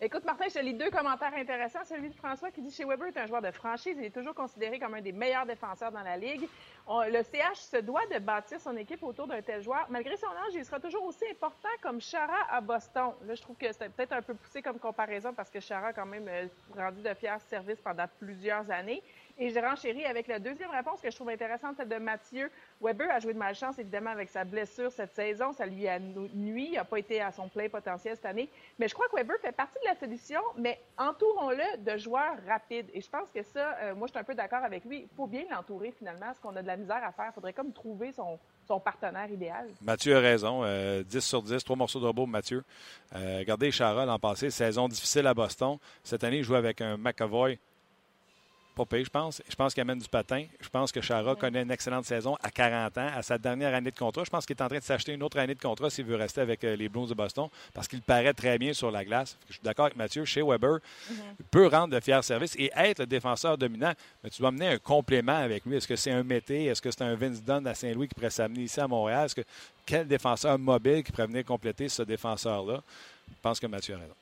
Écoute, 0.00 0.24
Martin, 0.24 0.44
je 0.48 0.54
te 0.54 0.58
lis 0.60 0.74
deux 0.74 0.90
commentaires 0.90 1.34
intéressants. 1.34 1.82
Celui 1.82 2.08
de 2.08 2.14
François 2.14 2.52
qui 2.52 2.62
dit 2.62 2.70
chez 2.70 2.84
Weber 2.84 3.08
est 3.08 3.18
un 3.18 3.26
joueur 3.26 3.42
de 3.42 3.50
franchise. 3.50 3.96
Il 3.98 4.04
est 4.04 4.14
toujours 4.14 4.32
considéré 4.32 4.78
comme 4.78 4.94
un 4.94 5.00
des 5.00 5.10
meilleurs 5.10 5.44
défenseurs 5.44 5.90
dans 5.90 6.04
la 6.04 6.16
Ligue. 6.16 6.48
le 6.88 7.20
CH 7.20 7.56
se 7.56 7.78
doit 7.78 8.06
de 8.06 8.20
bâtir 8.20 8.60
son 8.60 8.76
équipe 8.76 9.02
autour 9.02 9.26
d'un 9.26 9.42
tel 9.42 9.60
joueur. 9.60 9.86
Malgré 9.90 10.16
son 10.16 10.28
âge, 10.28 10.54
il 10.54 10.64
sera 10.64 10.78
toujours 10.78 11.02
aussi 11.02 11.24
important 11.28 11.68
comme 11.82 12.00
Chara 12.00 12.46
à 12.48 12.60
Boston. 12.60 13.10
Là, 13.26 13.34
je 13.34 13.42
trouve 13.42 13.56
que 13.56 13.72
c'est 13.72 13.88
peut-être 13.88 14.12
un 14.12 14.22
peu 14.22 14.34
poussé 14.34 14.62
comme 14.62 14.78
comparaison 14.78 15.34
parce 15.34 15.50
que 15.50 15.58
Chara 15.58 15.88
a 15.88 15.92
quand 15.92 16.06
même 16.06 16.28
euh, 16.28 16.46
rendu 16.76 17.02
de 17.02 17.12
fiers 17.14 17.34
services 17.48 17.80
pendant 17.80 18.06
plusieurs 18.20 18.70
années. 18.70 19.02
Et 19.40 19.50
je 19.50 19.60
renchéris 19.60 20.04
avec 20.04 20.26
la 20.26 20.40
deuxième 20.40 20.70
réponse 20.70 21.00
que 21.00 21.08
je 21.08 21.14
trouve 21.14 21.28
intéressante, 21.28 21.76
celle 21.76 21.88
de 21.88 21.98
Mathieu. 21.98 22.50
Weber 22.80 23.08
a 23.08 23.20
joué 23.20 23.34
de 23.34 23.38
malchance, 23.38 23.78
évidemment, 23.78 24.10
avec 24.10 24.28
sa 24.28 24.42
blessure 24.42 24.90
cette 24.90 25.14
saison. 25.14 25.52
Ça 25.52 25.64
lui 25.64 25.86
a 25.86 26.00
nuit. 26.00 26.70
Il 26.72 26.74
n'a 26.74 26.84
pas 26.84 26.98
été 26.98 27.20
à 27.20 27.30
son 27.30 27.48
plein 27.48 27.68
potentiel 27.68 28.16
cette 28.16 28.26
année. 28.26 28.48
Mais 28.80 28.88
je 28.88 28.94
crois 28.94 29.06
que 29.08 29.14
Weber 29.14 29.36
fait 29.40 29.52
partie 29.52 29.78
de 29.84 29.88
la 29.88 29.94
solution, 29.94 30.40
mais 30.56 30.80
entourons-le 30.96 31.84
de 31.84 31.96
joueurs 31.98 32.34
rapides. 32.48 32.90
Et 32.92 33.00
je 33.00 33.08
pense 33.08 33.28
que 33.32 33.40
ça, 33.44 33.76
euh, 33.80 33.94
moi, 33.94 34.08
je 34.08 34.12
suis 34.12 34.18
un 34.18 34.24
peu 34.24 34.34
d'accord 34.34 34.64
avec 34.64 34.84
lui. 34.84 35.02
Il 35.02 35.16
faut 35.16 35.28
bien 35.28 35.44
l'entourer, 35.48 35.94
finalement, 35.96 36.26
parce 36.26 36.40
qu'on 36.40 36.56
a 36.56 36.62
de 36.62 36.66
la 36.66 36.76
misère 36.76 37.04
à 37.04 37.12
faire. 37.12 37.26
Il 37.28 37.34
faudrait 37.34 37.52
comme 37.52 37.72
trouver 37.72 38.10
son, 38.10 38.40
son 38.66 38.80
partenaire 38.80 39.30
idéal. 39.30 39.68
Mathieu 39.82 40.16
a 40.16 40.20
raison. 40.20 40.62
10 40.62 40.66
euh, 40.66 41.20
sur 41.20 41.42
10, 41.42 41.62
trois 41.62 41.76
morceaux 41.76 42.00
de 42.00 42.06
robot, 42.06 42.26
Mathieu. 42.26 42.64
Euh, 43.14 43.38
regardez 43.38 43.70
Chara 43.70 44.04
l'an 44.04 44.18
passé, 44.18 44.50
saison 44.50 44.88
difficile 44.88 45.28
à 45.28 45.34
Boston. 45.34 45.78
Cette 46.02 46.24
année, 46.24 46.38
il 46.38 46.42
joue 46.42 46.56
avec 46.56 46.80
un 46.80 46.96
McAvoy 46.96 47.58
pas 48.86 49.02
je 49.02 49.10
pense. 49.10 49.42
Je 49.48 49.54
pense 49.54 49.74
qu'il 49.74 49.80
amène 49.80 49.98
du 49.98 50.08
patin. 50.08 50.44
Je 50.60 50.68
pense 50.68 50.92
que 50.92 51.00
Chara 51.00 51.34
connaît 51.34 51.62
une 51.62 51.70
excellente 51.70 52.04
saison 52.04 52.36
à 52.42 52.50
40 52.50 52.98
ans, 52.98 53.10
à 53.14 53.22
sa 53.22 53.38
dernière 53.38 53.74
année 53.74 53.90
de 53.90 53.98
contrat. 53.98 54.24
Je 54.24 54.30
pense 54.30 54.46
qu'il 54.46 54.56
est 54.56 54.62
en 54.62 54.68
train 54.68 54.78
de 54.78 54.82
s'acheter 54.82 55.12
une 55.12 55.22
autre 55.22 55.38
année 55.38 55.54
de 55.54 55.60
contrat 55.60 55.90
s'il 55.90 56.04
veut 56.04 56.16
rester 56.16 56.40
avec 56.40 56.64
euh, 56.64 56.76
les 56.76 56.88
Blues 56.88 57.08
de 57.08 57.14
Boston 57.14 57.48
parce 57.74 57.88
qu'il 57.88 58.02
paraît 58.02 58.34
très 58.34 58.58
bien 58.58 58.72
sur 58.72 58.90
la 58.90 59.04
glace. 59.04 59.38
Je 59.48 59.54
suis 59.54 59.62
d'accord 59.62 59.86
avec 59.86 59.96
Mathieu. 59.96 60.24
Chez 60.24 60.42
Weber, 60.42 60.78
il 61.10 61.16
mm-hmm. 61.16 61.20
peut 61.50 61.66
rendre 61.66 61.94
de 61.94 62.00
fiers 62.00 62.22
services 62.22 62.54
et 62.56 62.70
être 62.74 63.00
le 63.00 63.06
défenseur 63.06 63.56
dominant. 63.58 63.92
Mais 64.22 64.30
tu 64.30 64.40
dois 64.40 64.48
amener 64.48 64.68
un 64.68 64.78
complément 64.78 65.36
avec 65.36 65.64
lui. 65.64 65.76
Est-ce 65.76 65.88
que 65.88 65.96
c'est 65.96 66.10
un 66.10 66.22
Mété? 66.22 66.66
Est-ce 66.66 66.82
que 66.82 66.90
c'est 66.90 67.02
un 67.02 67.14
Vince 67.14 67.42
Dunn 67.42 67.66
à 67.66 67.74
Saint-Louis 67.74 68.08
qui 68.08 68.14
pourrait 68.14 68.30
s'amener 68.30 68.62
ici 68.62 68.80
à 68.80 68.88
Montréal? 68.88 69.26
Est-ce 69.26 69.34
que 69.34 69.44
quel 69.86 70.06
défenseur 70.06 70.58
mobile 70.58 71.02
qui 71.02 71.12
pourrait 71.12 71.26
venir 71.26 71.44
compléter 71.44 71.88
ce 71.88 72.02
défenseur-là? 72.02 72.82
Je 73.28 73.40
pense 73.42 73.60
que 73.60 73.66
Mathieu 73.66 73.94
a 73.94 73.98
raison. 73.98 74.14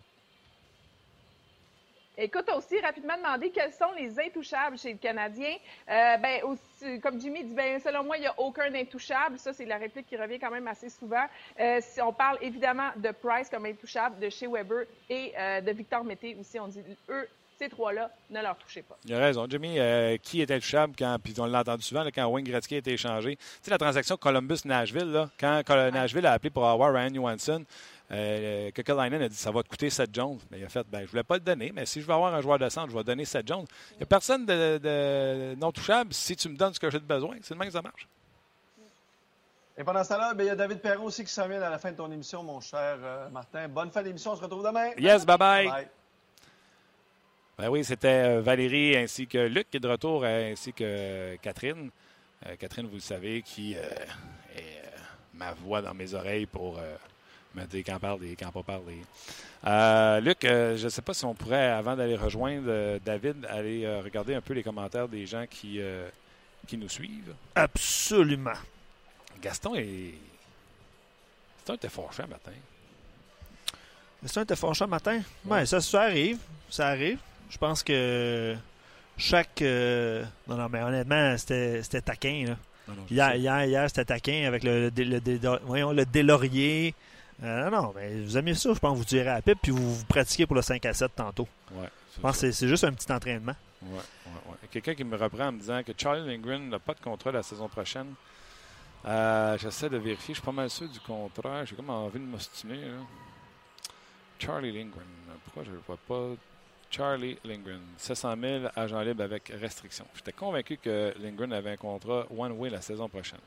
Écoute, 2.18 2.50
aussi 2.56 2.80
rapidement 2.80 3.14
demander 3.18 3.50
quels 3.50 3.72
sont 3.72 3.92
les 3.94 4.18
intouchables 4.18 4.78
chez 4.78 4.92
le 4.92 4.98
Canadien. 4.98 5.54
Euh, 5.90 6.16
ben, 6.16 6.42
aussi, 6.44 6.98
comme 7.00 7.20
Jimmy 7.20 7.44
dit, 7.44 7.52
ben, 7.52 7.78
selon 7.78 8.04
moi, 8.04 8.16
il 8.16 8.20
n'y 8.20 8.26
a 8.26 8.34
aucun 8.38 8.74
intouchable. 8.74 9.38
Ça, 9.38 9.52
c'est 9.52 9.66
la 9.66 9.76
réplique 9.76 10.06
qui 10.06 10.16
revient 10.16 10.38
quand 10.38 10.50
même 10.50 10.66
assez 10.66 10.88
souvent. 10.88 11.26
Euh, 11.60 11.78
si 11.82 12.00
on 12.00 12.14
parle 12.14 12.38
évidemment 12.40 12.88
de 12.96 13.10
Price 13.10 13.50
comme 13.50 13.66
intouchable, 13.66 14.18
de 14.18 14.30
chez 14.30 14.46
Weber 14.46 14.84
et 15.10 15.34
euh, 15.38 15.60
de 15.60 15.70
Victor 15.72 16.04
Mété 16.04 16.34
aussi, 16.40 16.58
on 16.58 16.68
dit 16.68 16.80
eux, 17.10 17.28
ces 17.58 17.68
trois-là, 17.68 18.10
ne 18.30 18.40
leur 18.40 18.56
touchez 18.56 18.80
pas. 18.80 18.96
Il 19.04 19.12
a 19.12 19.18
raison. 19.18 19.46
Jimmy, 19.48 19.78
qui 20.22 20.40
est 20.40 20.50
intouchable 20.50 20.94
quand, 20.98 21.18
puis 21.22 21.34
on 21.38 21.46
l'a 21.46 21.60
entendu 21.60 21.82
souvent, 21.82 22.04
quand 22.14 22.26
Wayne 22.28 22.46
Gretzky 22.46 22.76
a 22.76 22.78
été 22.78 22.92
échangé? 22.92 23.36
Tu 23.36 23.44
sais, 23.62 23.70
la 23.70 23.78
transaction 23.78 24.16
Columbus-Nashville, 24.18 25.28
quand 25.40 25.62
Nashville 25.68 26.26
a 26.26 26.32
appelé 26.32 26.50
pour 26.50 26.66
avoir 26.66 26.92
Ryan 26.92 27.14
Johansson, 27.14 27.64
euh, 28.12 28.70
Kekalainen 28.70 29.20
a 29.20 29.28
dit 29.28 29.36
ça 29.36 29.50
va 29.50 29.62
te 29.62 29.68
coûter 29.68 29.90
7 29.90 30.14
Jones. 30.14 30.38
Mais 30.50 30.60
il 30.60 30.64
a 30.64 30.68
fait 30.68 30.86
ben, 30.88 30.98
je 30.98 31.04
ne 31.04 31.08
voulais 31.08 31.24
pas 31.24 31.34
le 31.34 31.40
donner, 31.40 31.72
mais 31.74 31.86
si 31.86 32.00
je 32.00 32.06
veux 32.06 32.14
avoir 32.14 32.34
un 32.34 32.40
joueur 32.40 32.58
de 32.58 32.68
centre, 32.68 32.90
je 32.90 32.96
vais 32.96 33.04
donner 33.04 33.24
7 33.24 33.46
Jones. 33.46 33.66
Il 33.92 33.96
n'y 33.98 34.02
a 34.04 34.06
personne 34.06 34.46
de, 34.46 35.54
non 35.56 35.72
touchable 35.72 36.12
si 36.12 36.36
tu 36.36 36.48
me 36.48 36.56
donnes 36.56 36.74
ce 36.74 36.80
que 36.80 36.90
j'ai 36.90 37.00
besoin. 37.00 37.36
C'est 37.42 37.54
le 37.54 37.58
même 37.58 37.68
que 37.68 37.74
ça 37.74 37.82
marche. 37.82 38.08
Et 39.78 39.84
pendant 39.84 40.02
ce 40.04 40.08
temps-là, 40.10 40.34
ben, 40.34 40.44
il 40.44 40.46
y 40.46 40.50
a 40.50 40.56
David 40.56 40.80
Perron 40.80 41.04
aussi 41.04 41.24
qui 41.24 41.32
s'en 41.32 41.48
vient 41.48 41.60
à 41.60 41.68
la 41.68 41.78
fin 41.78 41.90
de 41.92 41.96
ton 41.96 42.10
émission, 42.10 42.42
mon 42.42 42.60
cher 42.60 42.96
euh, 43.02 43.28
Martin. 43.28 43.68
Bonne 43.68 43.90
fin 43.90 44.02
d'émission. 44.02 44.32
On 44.32 44.36
se 44.36 44.42
retrouve 44.42 44.64
demain. 44.64 44.90
Yes, 44.96 45.26
bye 45.26 45.36
bye. 45.36 45.88
Ben 47.58 47.68
oui, 47.68 47.84
c'était 47.84 48.36
euh, 48.36 48.40
Valérie 48.40 48.96
ainsi 48.96 49.26
que 49.26 49.38
Luc 49.38 49.68
qui 49.70 49.78
est 49.78 49.80
de 49.80 49.88
retour, 49.88 50.24
ainsi 50.24 50.72
que 50.72 51.36
Catherine. 51.36 51.90
Catherine, 52.60 52.86
vous 52.86 52.96
le 52.96 53.00
savez, 53.00 53.42
qui 53.42 53.72
est 53.72 53.80
ma 55.34 55.52
voix 55.52 55.82
dans 55.82 55.94
mes 55.94 56.14
oreilles 56.14 56.46
pour 56.46 56.78
mais 57.56 57.66
des 57.66 57.82
parler, 57.82 58.36
quand 58.38 58.52
pas 58.52 58.62
parler. 58.62 58.98
Euh, 59.66 60.20
Luc, 60.20 60.44
euh, 60.44 60.76
je 60.76 60.84
ne 60.84 60.88
sais 60.90 61.02
pas 61.02 61.14
si 61.14 61.24
on 61.24 61.34
pourrait, 61.34 61.70
avant 61.70 61.96
d'aller 61.96 62.16
rejoindre 62.16 62.66
euh, 62.68 62.98
David, 63.04 63.46
aller 63.46 63.88
regarder 64.00 64.34
un 64.34 64.40
peu 64.40 64.52
les 64.52 64.62
commentaires 64.62 65.08
des 65.08 65.26
gens 65.26 65.44
qui, 65.48 65.80
qui 66.66 66.76
nous 66.76 66.88
suivent. 66.88 67.34
Absolument. 67.54 68.52
Gaston 69.40 69.74
est. 69.74 70.14
Gaston 71.58 71.74
était 71.74 71.88
fâché 71.88 72.22
un 72.22 72.26
matin. 72.26 72.52
Gaston 74.22 74.42
était 74.42 74.56
fâché 74.56 74.84
un 74.84 74.88
matin? 74.88 75.20
Oui, 75.46 75.66
ça, 75.66 75.80
ça 75.80 76.02
arrive. 76.02 76.38
Ça 76.70 76.88
arrive. 76.88 77.18
Je 77.48 77.58
pense 77.58 77.82
que 77.82 78.54
chaque. 79.16 79.62
Non, 79.62 80.56
non, 80.56 80.68
mais 80.68 80.82
honnêtement, 80.82 81.36
c'était 81.38 82.02
taquin. 82.02 82.44
Là. 82.48 82.56
hier, 83.10 83.36
hier, 83.36 83.64
hier 83.64 83.88
c'était 83.88 84.04
taquin 84.04 84.46
avec 84.46 84.62
le, 84.62 84.90
le, 84.96 85.18
le, 85.18 85.58
voyons, 85.64 85.92
le 85.92 86.04
délorier. 86.04 86.94
Euh, 87.42 87.70
non, 87.70 87.92
mais 87.94 88.22
vous 88.22 88.38
aimez 88.38 88.54
ça, 88.54 88.72
je 88.72 88.78
pense 88.78 88.92
que 88.92 88.98
vous 88.98 89.04
tirez 89.04 89.28
à 89.28 89.34
la 89.34 89.42
pipe 89.42 89.58
puis 89.62 89.70
vous, 89.72 89.94
vous 89.96 90.04
pratiquez 90.06 90.46
pour 90.46 90.56
le 90.56 90.62
5 90.62 90.84
à 90.86 90.94
7 90.94 91.14
tantôt. 91.14 91.46
Ouais, 91.72 91.88
je 92.14 92.20
pense 92.20 92.40
que 92.40 92.50
c'est 92.50 92.68
juste 92.68 92.84
un 92.84 92.92
petit 92.92 93.12
entraînement. 93.12 93.54
Ouais, 93.82 93.90
ouais. 94.26 94.68
Quelqu'un 94.70 94.94
qui 94.94 95.04
me 95.04 95.16
reprend 95.16 95.48
en 95.48 95.52
me 95.52 95.58
disant 95.60 95.82
que 95.82 95.92
Charlie 95.96 96.26
Lindgren 96.26 96.68
n'a 96.70 96.78
pas 96.78 96.94
de 96.94 97.00
contrat 97.00 97.30
la 97.32 97.42
saison 97.42 97.68
prochaine. 97.68 98.14
Euh, 99.04 99.56
J'essaie 99.58 99.90
de 99.90 99.98
vérifier. 99.98 100.34
Je 100.34 100.40
suis 100.40 100.44
pas 100.46 100.52
mal 100.52 100.70
sûr 100.70 100.88
du 100.88 100.98
contrat. 101.00 101.64
J'ai 101.66 101.76
comme 101.76 101.90
envie 101.90 102.18
de 102.18 102.24
m'ostiner. 102.24 102.80
Charlie 104.38 104.72
Lindgren. 104.72 105.04
Pourquoi 105.44 105.64
je 105.64 105.70
ne 105.70 105.74
le 105.76 105.82
vois 105.86 105.98
pas? 106.08 106.34
Charlie 106.90 107.38
Lindgren. 107.44 107.80
700 107.98 108.34
000 108.40 108.64
agents 108.74 109.00
libres 109.00 109.22
avec 109.24 109.52
restriction. 109.60 110.06
J'étais 110.14 110.32
convaincu 110.32 110.78
que 110.78 111.14
Lindgren 111.20 111.52
avait 111.52 111.72
un 111.72 111.76
contrat 111.76 112.24
one-way 112.36 112.70
la 112.70 112.80
saison 112.80 113.08
prochaine. 113.08 113.38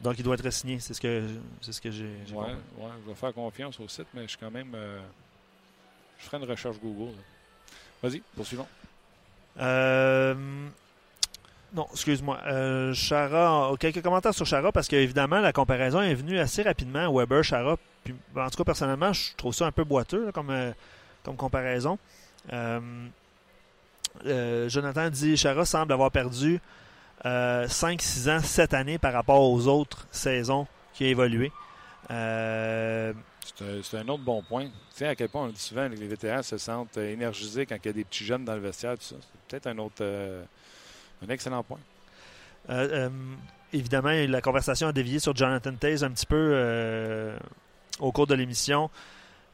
Donc, 0.00 0.18
il 0.18 0.22
doit 0.22 0.34
être 0.34 0.50
signé. 0.50 0.80
C'est 0.80 0.94
ce 0.94 1.00
que, 1.00 1.26
c'est 1.60 1.72
ce 1.72 1.80
que 1.80 1.90
j'ai. 1.90 2.16
Ouais, 2.32 2.46
ouais, 2.78 2.90
je 3.04 3.10
vais 3.10 3.14
faire 3.14 3.34
confiance 3.34 3.78
au 3.80 3.88
site, 3.88 4.06
mais 4.14 4.22
je 4.22 4.28
suis 4.28 4.38
quand 4.38 4.50
même. 4.50 4.72
Euh, 4.74 5.00
je 6.18 6.24
ferai 6.24 6.38
une 6.38 6.48
recherche 6.48 6.76
Google. 6.80 7.14
Vas-y, 8.02 8.22
poursuivons. 8.34 8.66
Euh, 9.58 10.34
non, 11.74 11.86
excuse-moi. 11.92 12.40
Euh, 12.46 12.94
Chara, 12.94 13.72
quelques 13.78 14.02
commentaires 14.02 14.34
sur 14.34 14.46
Chara 14.46 14.72
parce 14.72 14.88
qu'évidemment, 14.88 15.40
la 15.40 15.52
comparaison 15.52 16.00
est 16.00 16.14
venue 16.14 16.38
assez 16.38 16.62
rapidement. 16.62 17.12
Weber, 17.12 17.44
Chara. 17.44 17.76
Puis, 18.02 18.14
en 18.34 18.48
tout 18.48 18.56
cas, 18.56 18.64
personnellement, 18.64 19.12
je 19.12 19.34
trouve 19.36 19.54
ça 19.54 19.66
un 19.66 19.72
peu 19.72 19.84
boiteux 19.84 20.32
comme, 20.32 20.72
comme 21.22 21.36
comparaison. 21.36 21.98
Jonathan 24.24 25.10
dit 25.10 25.36
Chara 25.36 25.66
semble 25.66 25.92
avoir 25.92 26.10
perdu 26.10 26.58
5-6 27.24 28.28
euh, 28.28 28.36
ans 28.36 28.40
cette 28.42 28.74
année 28.74 28.98
par 28.98 29.12
rapport 29.12 29.42
aux 29.42 29.66
autres 29.66 30.06
saisons 30.10 30.66
qui 30.94 31.04
ont 31.04 31.08
évolué. 31.08 31.52
Euh, 32.10 33.12
c'est 33.82 33.98
un, 33.98 34.08
autre 34.08 34.22
bon 34.22 34.42
point. 34.42 34.64
Tu 34.64 34.70
sais 34.92 35.06
à 35.06 35.14
quel 35.14 35.28
point 35.28 35.44
on 35.44 35.48
dit 35.48 35.60
souvent 35.60 35.88
que 35.88 35.94
les 35.94 36.06
vétérans 36.06 36.42
se 36.42 36.56
sentent 36.56 36.96
énergisés 36.96 37.66
quand 37.66 37.76
il 37.76 37.86
y 37.86 37.90
a 37.90 37.92
des 37.92 38.04
petits 38.04 38.24
jeunes 38.24 38.44
dans 38.44 38.54
le 38.54 38.60
vestiaire. 38.60 38.94
C'est 39.00 39.16
peut-être 39.48 39.66
un 39.66 39.78
autre, 39.78 40.02
euh, 40.02 40.42
un 41.24 41.28
excellent 41.28 41.62
point. 41.62 41.78
évidemment, 43.72 44.12
la 44.12 44.40
conversation 44.40 44.88
a 44.88 44.92
dévié 44.92 45.18
sur 45.18 45.36
Jonathan 45.36 45.74
Taze 45.74 46.04
un 46.04 46.10
petit 46.10 46.26
peu 46.26 47.36
au 48.00 48.12
cours 48.12 48.26
de 48.26 48.34
l'émission. 48.34 48.90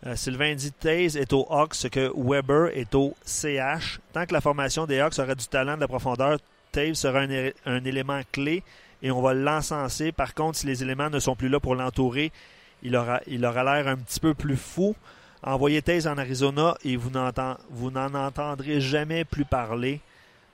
Euh, 0.04 0.14
Sylvain 0.14 0.54
dit 0.54 0.72
Taze 0.72 1.16
est 1.16 1.32
au 1.32 1.46
Hawks 1.48 1.74
ce 1.74 1.88
que 1.88 2.12
Weber 2.14 2.76
est 2.76 2.94
au 2.94 3.14
CH. 3.24 4.00
Tant 4.12 4.26
que 4.26 4.32
la 4.32 4.40
formation 4.40 4.86
des 4.86 5.00
Hawks 5.00 5.18
aurait 5.18 5.34
du 5.34 5.46
talent, 5.46 5.76
de 5.76 5.80
la 5.80 5.88
profondeur, 5.88 6.38
Sera 6.94 7.20
un, 7.66 7.84
élément 7.84 8.20
clé 8.32 8.62
et 9.02 9.10
on 9.10 9.22
va 9.22 9.34
l'encenser. 9.34 10.12
Par 10.12 10.34
contre, 10.34 10.58
si 10.58 10.66
les 10.66 10.82
éléments 10.82 11.10
ne 11.10 11.18
sont 11.18 11.36
plus 11.36 11.48
là 11.48 11.60
pour 11.60 11.74
l'entourer, 11.74 12.32
il 12.82 12.96
aura 12.96 13.20
il 13.26 13.44
aura 13.44 13.64
l'air 13.64 13.88
un 13.88 13.96
petit 13.96 14.20
peu 14.20 14.34
plus 14.34 14.56
fou. 14.56 14.94
Envoyez 15.42 15.82
Taze 15.82 16.06
en 16.06 16.18
Arizona 16.18 16.76
et 16.84 16.96
vous 16.96 17.10
n'en 17.10 18.14
entendrez 18.14 18.80
jamais 18.80 19.24
plus 19.24 19.44
parler. 19.44 20.00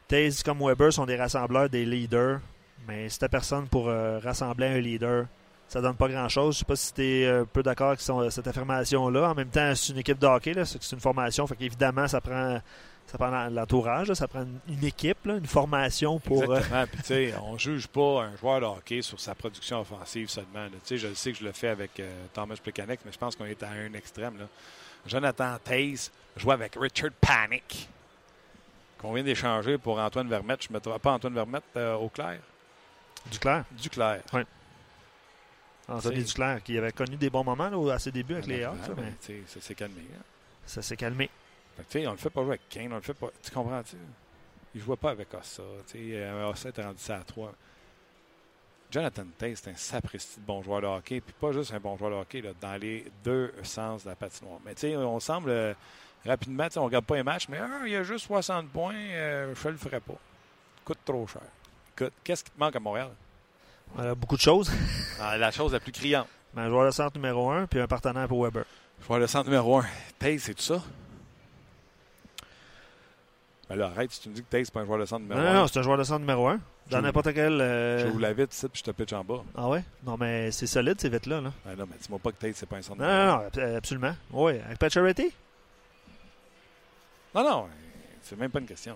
Taze 0.08 0.42
comme 0.42 0.58
Weber 0.58 0.92
sont 0.92 1.06
des 1.06 1.16
rassembleurs, 1.16 1.68
des 1.68 1.84
leaders. 1.84 2.40
Mais 2.86 3.08
si 3.08 3.18
t'as 3.18 3.28
personne 3.28 3.68
pour 3.68 3.88
euh, 3.88 4.18
rassembler 4.18 4.66
un 4.66 4.80
leader, 4.80 5.26
ça 5.68 5.80
donne 5.80 5.96
pas 5.96 6.08
grand-chose. 6.08 6.54
Je 6.54 6.58
sais 6.60 6.64
pas 6.64 6.76
si 6.76 6.92
tu 6.92 7.02
es 7.02 7.28
un 7.28 7.44
peu 7.44 7.62
d'accord 7.62 7.88
avec 7.88 8.32
cette 8.32 8.46
affirmation-là. 8.46 9.30
En 9.30 9.34
même 9.34 9.48
temps, 9.48 9.72
c'est 9.74 9.92
une 9.92 9.98
équipe 9.98 10.18
de 10.18 10.26
hockey, 10.26 10.52
c'est 10.64 10.92
une 10.92 11.00
formation. 11.00 11.46
Fait 11.46 11.56
ça 12.08 12.20
prend, 12.20 12.60
ça 13.06 13.18
prend 13.18 13.48
l'entourage, 13.50 14.12
ça 14.14 14.26
prend 14.26 14.46
une, 14.68 14.84
équipe, 14.84 15.26
là, 15.26 15.34
une 15.36 15.46
formation 15.46 16.18
pour... 16.18 16.42
euh, 16.50 16.56
Exactement. 16.58 16.86
Puis, 16.92 16.96
tu 16.98 17.04
sais, 17.04 17.34
on 17.42 17.58
juge 17.58 17.86
pas 17.88 18.22
un 18.24 18.36
joueur 18.36 18.60
de 18.60 18.66
hockey 18.66 19.02
sur 19.02 19.20
sa 19.20 19.34
production 19.34 19.80
offensive 19.80 20.28
seulement. 20.30 20.66
Tu 20.70 20.76
sais, 20.84 20.96
je 20.98 21.12
sais 21.14 21.32
que 21.32 21.38
je 21.38 21.44
le 21.44 21.52
fais 21.52 21.68
avec 21.68 22.00
euh, 22.00 22.10
Thomas 22.32 22.56
Plekanec, 22.62 23.00
mais 23.04 23.12
je 23.12 23.18
pense 23.18 23.36
qu'on 23.36 23.44
est 23.44 23.62
à 23.62 23.70
un 23.70 23.92
extrême. 23.92 24.38
Là. 24.38 24.44
Jonathan 25.06 25.58
Taze 25.62 26.10
joue 26.36 26.52
avec 26.52 26.74
Richard 26.80 27.10
Panic, 27.20 27.88
qu'on 28.98 29.12
vient 29.12 29.24
d'échanger 29.24 29.76
pour 29.76 29.98
Antoine 29.98 30.28
Vermette. 30.28 30.62
Je 30.62 30.68
ne 30.68 30.74
mettrai 30.74 30.98
pas 30.98 31.12
Antoine 31.12 31.34
Vermette 31.34 31.64
euh, 31.76 31.94
au 31.96 32.08
clair? 32.08 32.38
Duclair, 33.30 33.64
Duclair. 33.72 34.20
Anthony 35.88 36.16
C'est- 36.20 36.22
Duclair, 36.28 36.62
qui 36.62 36.78
avait 36.78 36.92
connu 36.92 37.16
des 37.16 37.28
bons 37.28 37.44
moments 37.44 37.68
là, 37.68 37.94
à 37.94 37.98
ses 37.98 38.12
débuts 38.12 38.34
avec 38.34 38.46
les 38.46 38.64
Hawks, 38.64 38.76
ben, 38.96 39.12
mais 39.28 39.42
ça 39.46 39.60
s'est 39.60 39.74
calmé. 39.74 40.00
hein. 40.16 40.22
ça 40.64 40.80
s'est 40.82 40.96
calmé. 40.96 41.28
Fait 41.76 41.82
que, 41.84 41.88
tu 41.88 42.00
sais, 42.00 42.06
on 42.06 42.12
le 42.12 42.16
fait 42.16 42.30
pas 42.30 42.42
jouer 42.42 42.50
avec 42.50 42.68
Kane, 42.68 42.92
on 42.92 42.96
le 42.96 43.02
fait 43.02 43.14
pas. 43.14 43.28
Tu 43.42 43.50
comprends-tu? 43.50 43.96
Il 44.74 44.80
jouait 44.80 44.96
pas 44.96 45.10
avec 45.10 45.32
Ossa. 45.34 45.62
Tu 45.86 45.92
sais, 45.92 45.98
euh, 46.16 46.48
Ossa 46.48 46.68
était 46.68 46.82
rendu 46.82 46.98
ça 46.98 47.16
à 47.16 47.24
3. 47.24 47.52
Jonathan 48.90 49.24
Tate, 49.38 49.56
c'est 49.56 49.70
un 49.70 49.76
sapristi 49.76 50.40
de 50.40 50.44
bon 50.44 50.62
joueur 50.62 50.82
de 50.82 50.86
hockey. 50.86 51.20
Puis 51.20 51.34
pas 51.40 51.52
juste 51.52 51.72
un 51.72 51.80
bon 51.80 51.96
joueur 51.96 52.10
de 52.10 52.16
hockey, 52.16 52.42
là, 52.42 52.50
dans 52.60 52.78
les 52.78 53.10
deux 53.24 53.52
sens 53.62 54.04
de 54.04 54.10
la 54.10 54.16
patinoire. 54.16 54.58
Mais 54.64 54.74
tu 54.74 54.82
sais, 54.82 54.96
on 54.96 55.18
semble 55.18 55.50
euh, 55.50 55.72
rapidement, 56.26 56.68
on 56.76 56.84
regarde 56.84 57.06
pas 57.06 57.16
les 57.16 57.22
matchs, 57.22 57.48
mais 57.48 57.58
ah, 57.58 57.80
il 57.86 57.92
y 57.92 57.96
a 57.96 58.02
juste 58.02 58.26
60 58.26 58.68
points, 58.68 58.94
euh, 58.94 59.54
je 59.54 59.68
le 59.68 59.76
ferai 59.78 60.00
pas. 60.00 60.18
Coûte 60.84 60.98
trop 61.04 61.26
cher. 61.26 61.42
Écoute, 61.96 62.12
qu'est-ce 62.22 62.44
qui 62.44 62.50
te 62.50 62.58
manque 62.58 62.76
à 62.76 62.80
Montréal? 62.80 63.10
Beaucoup 64.16 64.36
de 64.36 64.42
choses. 64.42 64.70
Ah, 65.20 65.38
la 65.38 65.52
chose 65.52 65.72
la 65.72 65.78
plus 65.78 65.92
criante. 65.92 66.26
Un 66.56 66.68
joueur 66.68 66.86
de 66.86 66.90
centre 66.90 67.16
numéro 67.16 67.48
un, 67.50 67.66
puis 67.66 67.78
un 67.78 67.86
partenaire 67.86 68.26
pour 68.26 68.42
Weber. 68.42 68.64
Joueur 69.06 69.20
de 69.20 69.26
centre 69.26 69.44
numéro 69.44 69.78
1. 69.78 69.84
Tate, 70.18 70.40
c'est 70.40 70.54
tout 70.54 70.62
ça? 70.62 70.82
Ben 73.72 73.78
là, 73.78 73.86
arrête, 73.86 74.10
si 74.12 74.20
tu 74.20 74.28
me 74.28 74.34
dis 74.34 74.42
que 74.42 74.48
Tate, 74.50 74.66
c'est 74.66 74.74
pas 74.74 74.80
un 74.80 74.84
joueur 74.84 74.98
de 74.98 75.06
centre 75.06 75.22
numéro 75.22 75.40
Non, 75.40 75.46
1. 75.46 75.52
non, 75.54 75.60
non, 75.60 75.66
c'est 75.66 75.78
un 75.78 75.82
joueur 75.82 75.96
de 75.96 76.04
centre 76.04 76.20
numéro 76.20 76.46
un. 76.46 76.60
Dans 76.90 76.98
Je- 76.98 77.02
n'importe 77.02 77.32
quel... 77.32 77.58
euh, 77.60 78.00
Je 78.00 78.06
vous 78.08 78.18
la 78.18 78.32
vite 78.34 78.52
ici, 78.54 78.68
puis 78.68 78.82
je 78.84 78.90
te 78.90 78.94
pitch 78.94 79.12
en 79.14 79.24
bas. 79.24 79.42
Ah 79.56 79.68
ouais? 79.70 79.82
Non, 80.04 80.16
mais 80.20 80.50
c'est 80.50 80.66
solide, 80.66 81.00
ces 81.00 81.08
vêtements 81.08 81.40
là 81.40 81.52
Ben 81.64 81.74
non, 81.78 81.86
mais 81.90 81.96
dis-moi 81.98 82.18
pas 82.18 82.32
que 82.32 82.36
Tate, 82.36 82.54
c'est 82.54 82.66
pas 82.68 82.76
un 82.76 82.82
centre 82.82 83.00
Non, 83.00 83.06
numéro 83.08 83.24
non, 83.26 83.32
un. 83.32 83.36
non, 83.38 83.46
ab- 83.70 83.76
absolument. 83.76 84.14
Oui, 84.32 84.52
avec 84.66 84.78
Pacioretty? 84.78 85.32
Non, 87.34 87.42
non, 87.48 87.66
c'est 88.22 88.38
même 88.38 88.50
pas 88.50 88.58
une 88.60 88.66
question. 88.66 88.94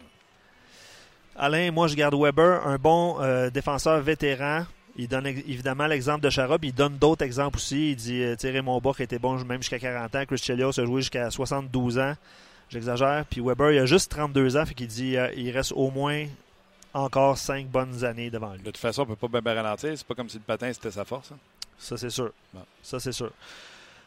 Alain, 1.36 1.70
moi, 1.70 1.86
je 1.88 1.94
garde 1.94 2.14
Weber, 2.14 2.66
un 2.66 2.76
bon 2.76 3.16
euh, 3.20 3.50
défenseur 3.50 4.00
vétéran. 4.00 4.64
Il 4.98 5.08
donne 5.08 5.26
évidemment 5.26 5.86
l'exemple 5.86 6.20
de 6.22 6.30
Charab. 6.30 6.64
Il 6.64 6.72
donne 6.72 6.96
d'autres 6.96 7.24
exemples 7.24 7.56
aussi. 7.58 7.90
Il 7.90 7.96
dit 7.96 8.22
euh, 8.22 8.34
Thierry 8.36 8.62
Monbach 8.62 9.00
était 9.00 9.18
bon 9.18 9.36
même 9.44 9.60
jusqu'à 9.62 9.78
40 9.78 10.14
ans. 10.14 10.24
Chris 10.26 10.38
Chelios 10.38 10.78
a 10.80 10.84
joué 10.86 11.02
jusqu'à 11.02 11.30
72 11.30 11.98
ans. 11.98 12.14
J'exagère. 12.70 13.24
Puis 13.30 13.40
Weber, 13.40 13.72
il 13.72 13.78
a 13.78 13.86
juste 13.86 14.10
32 14.10 14.56
ans. 14.56 14.66
Fait 14.66 14.74
qu'il 14.74 14.88
dit 14.88 15.16
euh, 15.16 15.30
il 15.36 15.50
reste 15.50 15.72
au 15.72 15.90
moins 15.90 16.26
encore 16.94 17.36
5 17.38 17.66
bonnes 17.68 18.04
années 18.04 18.30
devant 18.30 18.52
lui. 18.52 18.60
De 18.60 18.64
toute 18.64 18.78
façon, 18.78 19.02
on 19.08 19.14
peut 19.14 19.28
pas 19.28 19.40
bien 19.40 19.54
ralentir. 19.54 19.92
C'est 19.96 20.06
pas 20.06 20.14
comme 20.14 20.28
si 20.28 20.38
le 20.38 20.42
patin, 20.42 20.72
c'était 20.72 20.90
sa 20.90 21.04
force. 21.04 21.30
hein. 21.32 21.38
Ça, 21.78 21.96
c'est 21.96 22.10
sûr. 22.10 22.32
Bon. 22.54 22.64
Ça, 22.82 22.98
c'est 22.98 23.12
sûr. 23.12 23.30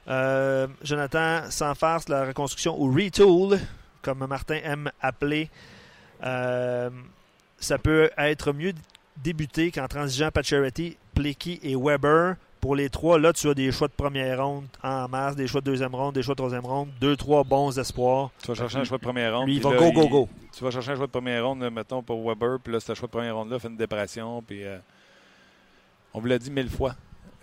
Euh, 0.07 0.67
Jonathan, 0.81 1.43
sans 1.51 1.75
farce, 1.75 2.09
la 2.09 2.25
reconstruction 2.25 2.79
ou 2.81 2.91
retool, 2.91 3.59
comme 4.01 4.25
Martin 4.25 4.59
aime 4.63 4.91
appeler, 5.01 5.49
euh, 6.23 6.89
ça 7.59 7.77
peut 7.77 8.09
être 8.17 8.51
mieux 8.53 8.73
débuté 9.17 9.71
qu'en 9.71 9.87
transigeant 9.87 10.31
Pacioretty, 10.31 10.97
Plecky 11.13 11.59
et 11.61 11.75
Weber. 11.75 12.35
Pour 12.59 12.75
les 12.75 12.89
trois, 12.89 13.17
là, 13.17 13.31
tu 13.31 13.49
as 13.49 13.53
des 13.53 13.71
choix 13.71 13.87
de 13.87 13.93
première 13.93 14.45
ronde 14.45 14.65
en 14.83 15.07
masse, 15.07 15.35
des 15.35 15.47
choix 15.47 15.61
de 15.61 15.65
deuxième 15.65 15.95
ronde, 15.95 16.13
des 16.13 16.21
choix 16.21 16.33
de 16.33 16.39
troisième 16.39 16.65
ronde, 16.65 16.89
deux, 16.99 17.15
trois 17.15 17.43
bons 17.45 17.77
espoirs. 17.79 18.31
Tu 18.41 18.47
vas 18.47 18.55
chercher 18.55 18.79
un 18.79 18.83
choix 18.83 18.97
de 18.97 19.03
première 19.03 19.37
ronde. 19.37 19.47
Lui, 19.47 19.55
il 19.55 19.61
va 19.61 19.71
là, 19.71 19.77
go, 19.77 19.91
go, 19.91 20.07
go. 20.09 20.29
Tu 20.51 20.63
vas 20.63 20.71
chercher 20.71 20.91
un 20.91 20.95
choix 20.95 21.07
de 21.07 21.11
première 21.11 21.45
ronde, 21.45 21.69
mettons, 21.71 22.03
pour 22.03 22.27
Weber. 22.27 22.59
Puis 22.61 22.73
là, 22.73 22.79
ce 22.81 22.93
choix 22.93 23.07
de 23.07 23.11
première 23.11 23.35
ronde-là 23.37 23.59
fait 23.59 23.69
une 23.69 23.77
dépression. 23.77 24.41
Puis 24.41 24.65
euh, 24.65 24.77
on 26.13 26.19
vous 26.19 26.27
l'a 26.27 26.37
dit 26.37 26.51
mille 26.51 26.69
fois. 26.69 26.95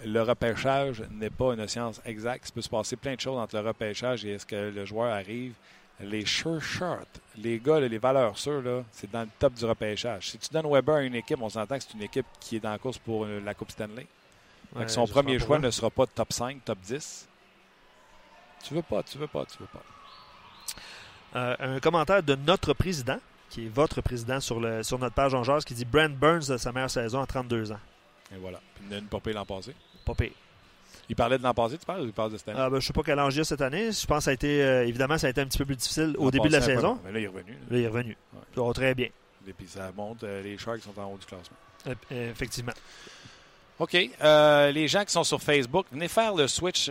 Le 0.05 0.21
repêchage 0.21 1.03
n'est 1.11 1.31
pas 1.31 1.55
une 1.55 1.67
science 1.67 2.03
exacte. 2.05 2.51
Il 2.51 2.53
peut 2.53 2.61
se 2.61 2.69
passer 2.69 2.97
plein 2.97 3.15
de 3.15 3.21
choses 3.21 3.39
entre 3.39 3.57
le 3.57 3.67
repêchage 3.67 4.27
et 4.27 4.33
est-ce 4.33 4.45
que 4.45 4.71
le 4.71 4.85
joueur 4.85 5.11
arrive. 5.13 5.55
Les 5.99 6.27
sure 6.27 6.61
shots, 6.61 7.09
les 7.39 7.59
gars, 7.59 7.81
les 7.81 7.97
valeurs 7.97 8.37
sûres, 8.37 8.61
là, 8.61 8.83
c'est 8.93 9.11
dans 9.11 9.23
le 9.23 9.31
top 9.39 9.55
du 9.55 9.65
repêchage. 9.65 10.29
Si 10.29 10.37
tu 10.37 10.51
donnes 10.53 10.71
Weber 10.71 10.97
à 10.97 11.03
une 11.03 11.15
équipe, 11.15 11.41
on 11.41 11.49
s'entend 11.49 11.79
que 11.79 11.85
c'est 11.85 11.95
une 11.95 12.03
équipe 12.03 12.27
qui 12.39 12.57
est 12.57 12.65
la 12.65 12.77
course 12.77 12.99
pour 12.99 13.25
euh, 13.25 13.41
la 13.43 13.55
Coupe 13.55 13.71
Stanley. 13.71 14.07
Ouais, 14.75 14.89
son 14.89 15.07
premier 15.07 15.39
choix 15.39 15.59
ne 15.59 15.71
sera 15.71 15.91
pas 15.91 16.07
top 16.07 16.33
5, 16.33 16.65
top 16.65 16.79
10. 16.81 17.29
Tu 18.65 18.75
veux 18.75 18.83
pas, 18.83 19.03
tu 19.03 19.19
veux 19.19 19.27
pas, 19.29 19.45
tu 19.47 19.59
veux 19.61 19.67
pas. 19.67 19.83
Euh, 21.37 21.57
un 21.77 21.81
commentaire 21.81 22.23
de 22.23 22.35
notre 22.35 22.73
président, 22.73 23.19
qui 23.51 23.67
est 23.67 23.69
votre 23.69 24.01
président 24.01 24.41
sur, 24.41 24.59
le, 24.61 24.83
sur 24.83 24.99
notre 24.99 25.15
page 25.15 25.35
en 25.35 25.45
jazz, 25.45 25.65
qui 25.65 25.75
dit 25.75 25.85
Brent 25.85 26.17
Burns 26.19 26.49
de 26.49 26.57
sa 26.57 26.73
meilleure 26.73 26.91
saison 26.91 27.21
à 27.21 27.27
32 27.27 27.73
ans. 27.73 27.81
Et 28.35 28.39
voilà. 28.39 28.61
Puis 28.75 28.97
une 28.99 29.07
popée 29.07 29.33
l'an 29.33 29.45
passé. 29.47 29.75
Il 31.09 31.15
parlait 31.15 31.39
de 31.39 31.43
l'an 31.43 31.55
passé, 31.55 31.79
tu 31.79 31.87
parles, 31.87 32.03
ou 32.03 32.07
il 32.07 32.13
parle 32.13 32.33
de 32.33 32.37
cette 32.39 32.49
année? 32.49 32.59
Ah, 32.61 32.69
ben, 32.69 32.81
je 32.81 32.87
sais 32.87 32.93
pas 32.93 33.03
quel 33.05 33.19
âge 33.19 33.37
il 33.37 33.41
a 33.41 33.45
cette 33.45 33.61
année. 33.61 33.93
Je 33.93 34.07
pense 34.07 34.19
que 34.19 34.25
ça 34.25 34.31
a 34.31 34.35
été, 34.35 34.63
euh, 34.63 34.87
évidemment, 34.87 35.19
ça 35.19 35.29
a 35.29 35.31
été 35.31 35.41
un 35.41 35.47
petit 35.47 35.59
peu 35.59 35.65
plus 35.65 35.77
difficile 35.77 36.15
au 36.19 36.31
début 36.31 36.49
de 36.49 36.53
la 36.53 36.61
saison. 36.61 36.99
Mais 37.05 37.13
là, 37.13 37.19
il 37.21 37.25
est 37.25 37.29
revenu. 37.29 37.53
là. 37.53 37.59
Là, 37.71 37.79
il 37.79 37.85
est 37.85 37.89
revenu. 37.89 38.17
Ouais. 38.57 38.73
Très 38.75 38.95
bien, 38.95 39.09
Et 39.47 39.53
puis 39.53 39.69
ça 39.69 39.93
monte, 39.97 40.25
euh, 40.25 40.43
les 40.43 40.59
Sharks 40.59 40.81
sont 40.81 40.99
en 41.01 41.13
haut 41.13 41.19
du 41.19 41.27
classement. 41.27 41.57
Euh, 41.87 42.31
effectivement. 42.33 42.73
OK. 43.79 43.97
euh, 44.23 44.73
les 44.73 44.89
gens 44.89 45.05
qui 45.05 45.13
sont 45.13 45.25
sur 45.25 45.43
Facebook, 45.43 45.87
venez 45.93 46.09
faire 46.09 46.35
le 46.35 46.49
switch. 46.49 46.91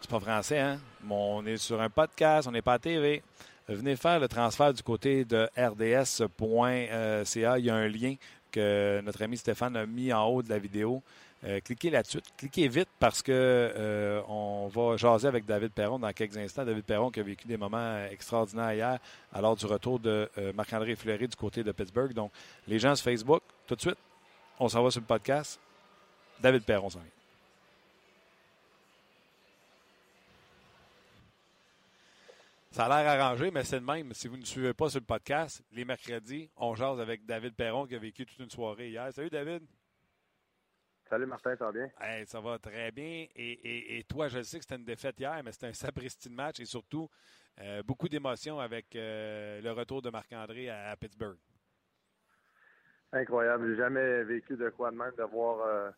C'est 0.00 0.10
pas 0.10 0.18
français, 0.18 0.58
hein? 0.58 0.80
On 1.08 1.46
est 1.46 1.58
sur 1.58 1.80
un 1.80 1.88
podcast, 1.88 2.48
on 2.48 2.50
n'est 2.50 2.62
pas 2.62 2.74
à 2.74 2.78
TV. 2.78 3.22
Venez 3.68 3.94
faire 3.94 4.18
le 4.18 4.26
transfert 4.26 4.74
du 4.74 4.82
côté 4.82 5.24
de 5.24 5.48
rds.ca. 5.56 7.58
Il 7.58 7.64
y 7.64 7.70
a 7.70 7.74
un 7.74 7.86
lien 7.86 8.16
que 8.50 9.00
notre 9.04 9.22
ami 9.22 9.36
Stéphane 9.36 9.76
a 9.76 9.86
mis 9.86 10.12
en 10.12 10.26
haut 10.26 10.42
de 10.42 10.50
la 10.50 10.58
vidéo. 10.58 11.02
Euh, 11.44 11.60
cliquez 11.60 11.90
là-dessus. 11.90 12.20
Cliquez 12.36 12.68
vite 12.68 12.88
parce 13.00 13.22
que 13.22 13.32
euh, 13.32 14.22
on 14.28 14.68
va 14.68 14.96
jaser 14.96 15.26
avec 15.26 15.44
David 15.44 15.72
Perron 15.72 15.98
dans 15.98 16.12
quelques 16.12 16.36
instants. 16.36 16.64
David 16.64 16.84
Perron 16.84 17.10
qui 17.10 17.20
a 17.20 17.22
vécu 17.22 17.48
des 17.48 17.56
moments 17.56 18.04
extraordinaires 18.10 18.72
hier 18.72 18.98
à 19.32 19.40
l'heure 19.40 19.56
du 19.56 19.66
retour 19.66 19.98
de 19.98 20.28
euh, 20.38 20.52
Marc-André 20.52 20.94
Fleury 20.94 21.26
du 21.26 21.36
côté 21.36 21.64
de 21.64 21.72
Pittsburgh. 21.72 22.12
Donc, 22.12 22.30
les 22.68 22.78
gens 22.78 22.94
sur 22.94 23.04
Facebook, 23.04 23.42
tout 23.66 23.74
de 23.74 23.80
suite, 23.80 23.98
on 24.60 24.68
s'en 24.68 24.82
va 24.82 24.90
sur 24.90 25.00
le 25.00 25.06
podcast. 25.06 25.58
David 26.42 26.64
Perron 26.64 26.90
s'en 26.90 26.98
vient. 27.00 27.08
Ça 32.70 32.86
a 32.86 33.02
l'air 33.02 33.20
arrangé, 33.20 33.50
mais 33.50 33.64
c'est 33.64 33.78
le 33.78 33.84
même. 33.84 34.14
Si 34.14 34.28
vous 34.28 34.36
ne 34.36 34.44
suivez 34.44 34.72
pas 34.72 34.88
sur 34.88 35.00
le 35.00 35.04
podcast, 35.06 35.62
les 35.72 35.84
mercredis, 35.84 36.50
on 36.56 36.74
jase 36.74 37.00
avec 37.00 37.26
David 37.26 37.54
Perron 37.54 37.86
qui 37.86 37.94
a 37.94 37.98
vécu 37.98 38.24
toute 38.24 38.38
une 38.38 38.50
soirée 38.50 38.88
hier. 38.88 39.12
Salut 39.12 39.28
David. 39.28 39.62
Salut 41.10 41.26
Martin, 41.26 41.54
ça 41.56 41.66
va 41.66 41.72
bien? 41.72 41.90
Hey, 42.00 42.26
ça 42.26 42.40
va 42.40 42.58
très 42.58 42.90
bien. 42.90 43.26
Et, 43.36 43.52
et- 43.52 43.98
et 43.98 44.04
toi, 44.04 44.28
je 44.28 44.42
sais 44.42 44.56
que 44.58 44.64
c'était 44.64 44.76
une 44.76 44.84
défaite 44.86 45.20
hier, 45.20 45.38
mais 45.44 45.52
c'était 45.52 45.66
un 45.66 45.72
sapristi 45.74 46.30
de 46.30 46.34
match 46.34 46.60
et 46.60 46.64
surtout 46.64 47.10
euh, 47.60 47.82
beaucoup 47.82 48.08
d'émotions 48.08 48.58
avec 48.58 48.96
euh, 48.96 49.60
le 49.60 49.72
retour 49.72 50.00
de 50.00 50.08
Marc-André 50.08 50.70
à, 50.70 50.92
à 50.92 50.96
Pittsburgh. 50.96 51.36
Incroyable. 53.12 53.68
J'ai 53.68 53.76
jamais 53.76 54.24
vécu 54.24 54.56
de 54.56 54.70
quoi 54.70 54.90
de 54.90 54.96
même 54.96 55.12
de 55.18 55.22
voir 55.24 55.60
euh, 55.66 55.90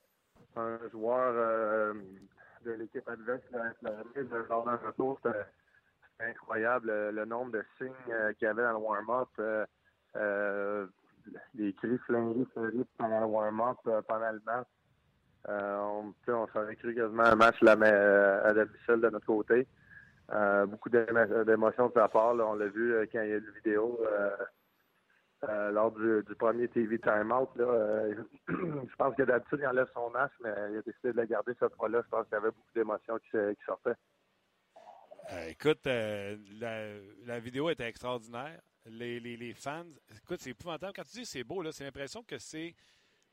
un 0.57 0.79
joueur 0.91 1.33
euh, 1.37 1.95
de 2.65 2.73
l'équipe 2.73 3.09
adverse 3.09 3.43
lors 4.49 4.65
d'un 4.65 4.77
retour. 4.77 5.19
C'était 5.23 5.45
incroyable 6.21 6.89
le, 6.89 7.11
le 7.11 7.25
nombre 7.25 7.53
de 7.53 7.65
signes 7.79 7.93
euh, 8.11 8.33
qu'il 8.35 8.47
y 8.47 8.51
avait 8.51 8.63
dans 8.63 8.73
le 8.73 8.79
warm-up. 8.79 9.29
euh, 9.39 9.67
euh, 10.17 10.87
les 11.55 11.73
cris 11.73 11.99
flingués 11.99 12.47
fleuri 12.53 12.87
pendant 12.99 13.21
le 13.21 13.27
warm-up, 13.27 13.79
euh, 13.87 14.03
pendant 14.03 14.31
le 14.31 14.43
match. 14.45 14.67
Euh, 15.49 15.79
on 15.79 16.15
on 16.29 16.47
cru 16.47 16.95
quasiment 16.95 17.25
un 17.25 17.35
match 17.35 17.61
là, 17.63 17.77
mais, 17.77 17.91
euh, 17.93 18.45
à 18.45 18.53
de 18.55 19.09
notre 19.11 19.27
côté. 19.27 19.67
Euh, 20.33 20.65
beaucoup 20.67 20.89
d'émo- 20.89 21.45
d'émotions 21.45 21.89
de 21.89 21.93
sa 21.95 22.09
part. 22.09 22.35
On 22.35 22.55
l'a 22.55 22.67
vu 22.67 22.95
euh, 22.95 23.07
quand 23.13 23.21
il 23.21 23.29
y 23.29 23.33
a 23.33 23.37
eu 23.37 23.41
la 23.41 23.53
vidéo. 23.53 24.01
Euh, 25.49 25.71
lors 25.71 25.93
du, 25.93 26.35
premier 26.39 26.69
TV 26.69 26.99
timeout. 26.99 27.49
Là, 27.57 27.65
euh, 27.65 28.15
je 28.49 28.97
pense 28.97 29.15
que 29.15 29.23
d'habitude, 29.23 29.61
il 29.63 29.67
enlève 29.67 29.89
son 29.95 30.11
masque, 30.11 30.35
mais 30.43 30.53
il 30.71 30.79
a 30.79 30.83
décidé 30.83 31.13
de 31.13 31.21
le 31.21 31.27
garder 31.27 31.53
cette 31.59 31.75
fois-là. 31.75 32.03
Je 32.05 32.09
pense 32.09 32.25
qu'il 32.25 32.35
y 32.35 32.37
avait 32.37 32.51
beaucoup 32.51 32.73
d'émotions 32.75 33.19
qui, 33.31 33.65
sortaient. 33.65 33.97
Euh, 35.33 35.49
écoute, 35.49 35.87
la, 35.87 37.41
vidéo 37.41 37.71
était 37.71 37.89
extraordinaire. 37.89 38.61
Les, 38.87 39.55
fans, 39.55 39.85
écoute, 40.23 40.41
c'est 40.41 40.51
épouvantable. 40.51 40.93
Quand 40.95 41.05
tu 41.05 41.19
dis 41.19 41.27
c'est 41.27 41.45
beau, 41.45 41.63
c'est 41.73 41.85
l'impression 41.85 42.23
que 42.23 42.39
c'est. 42.39 42.75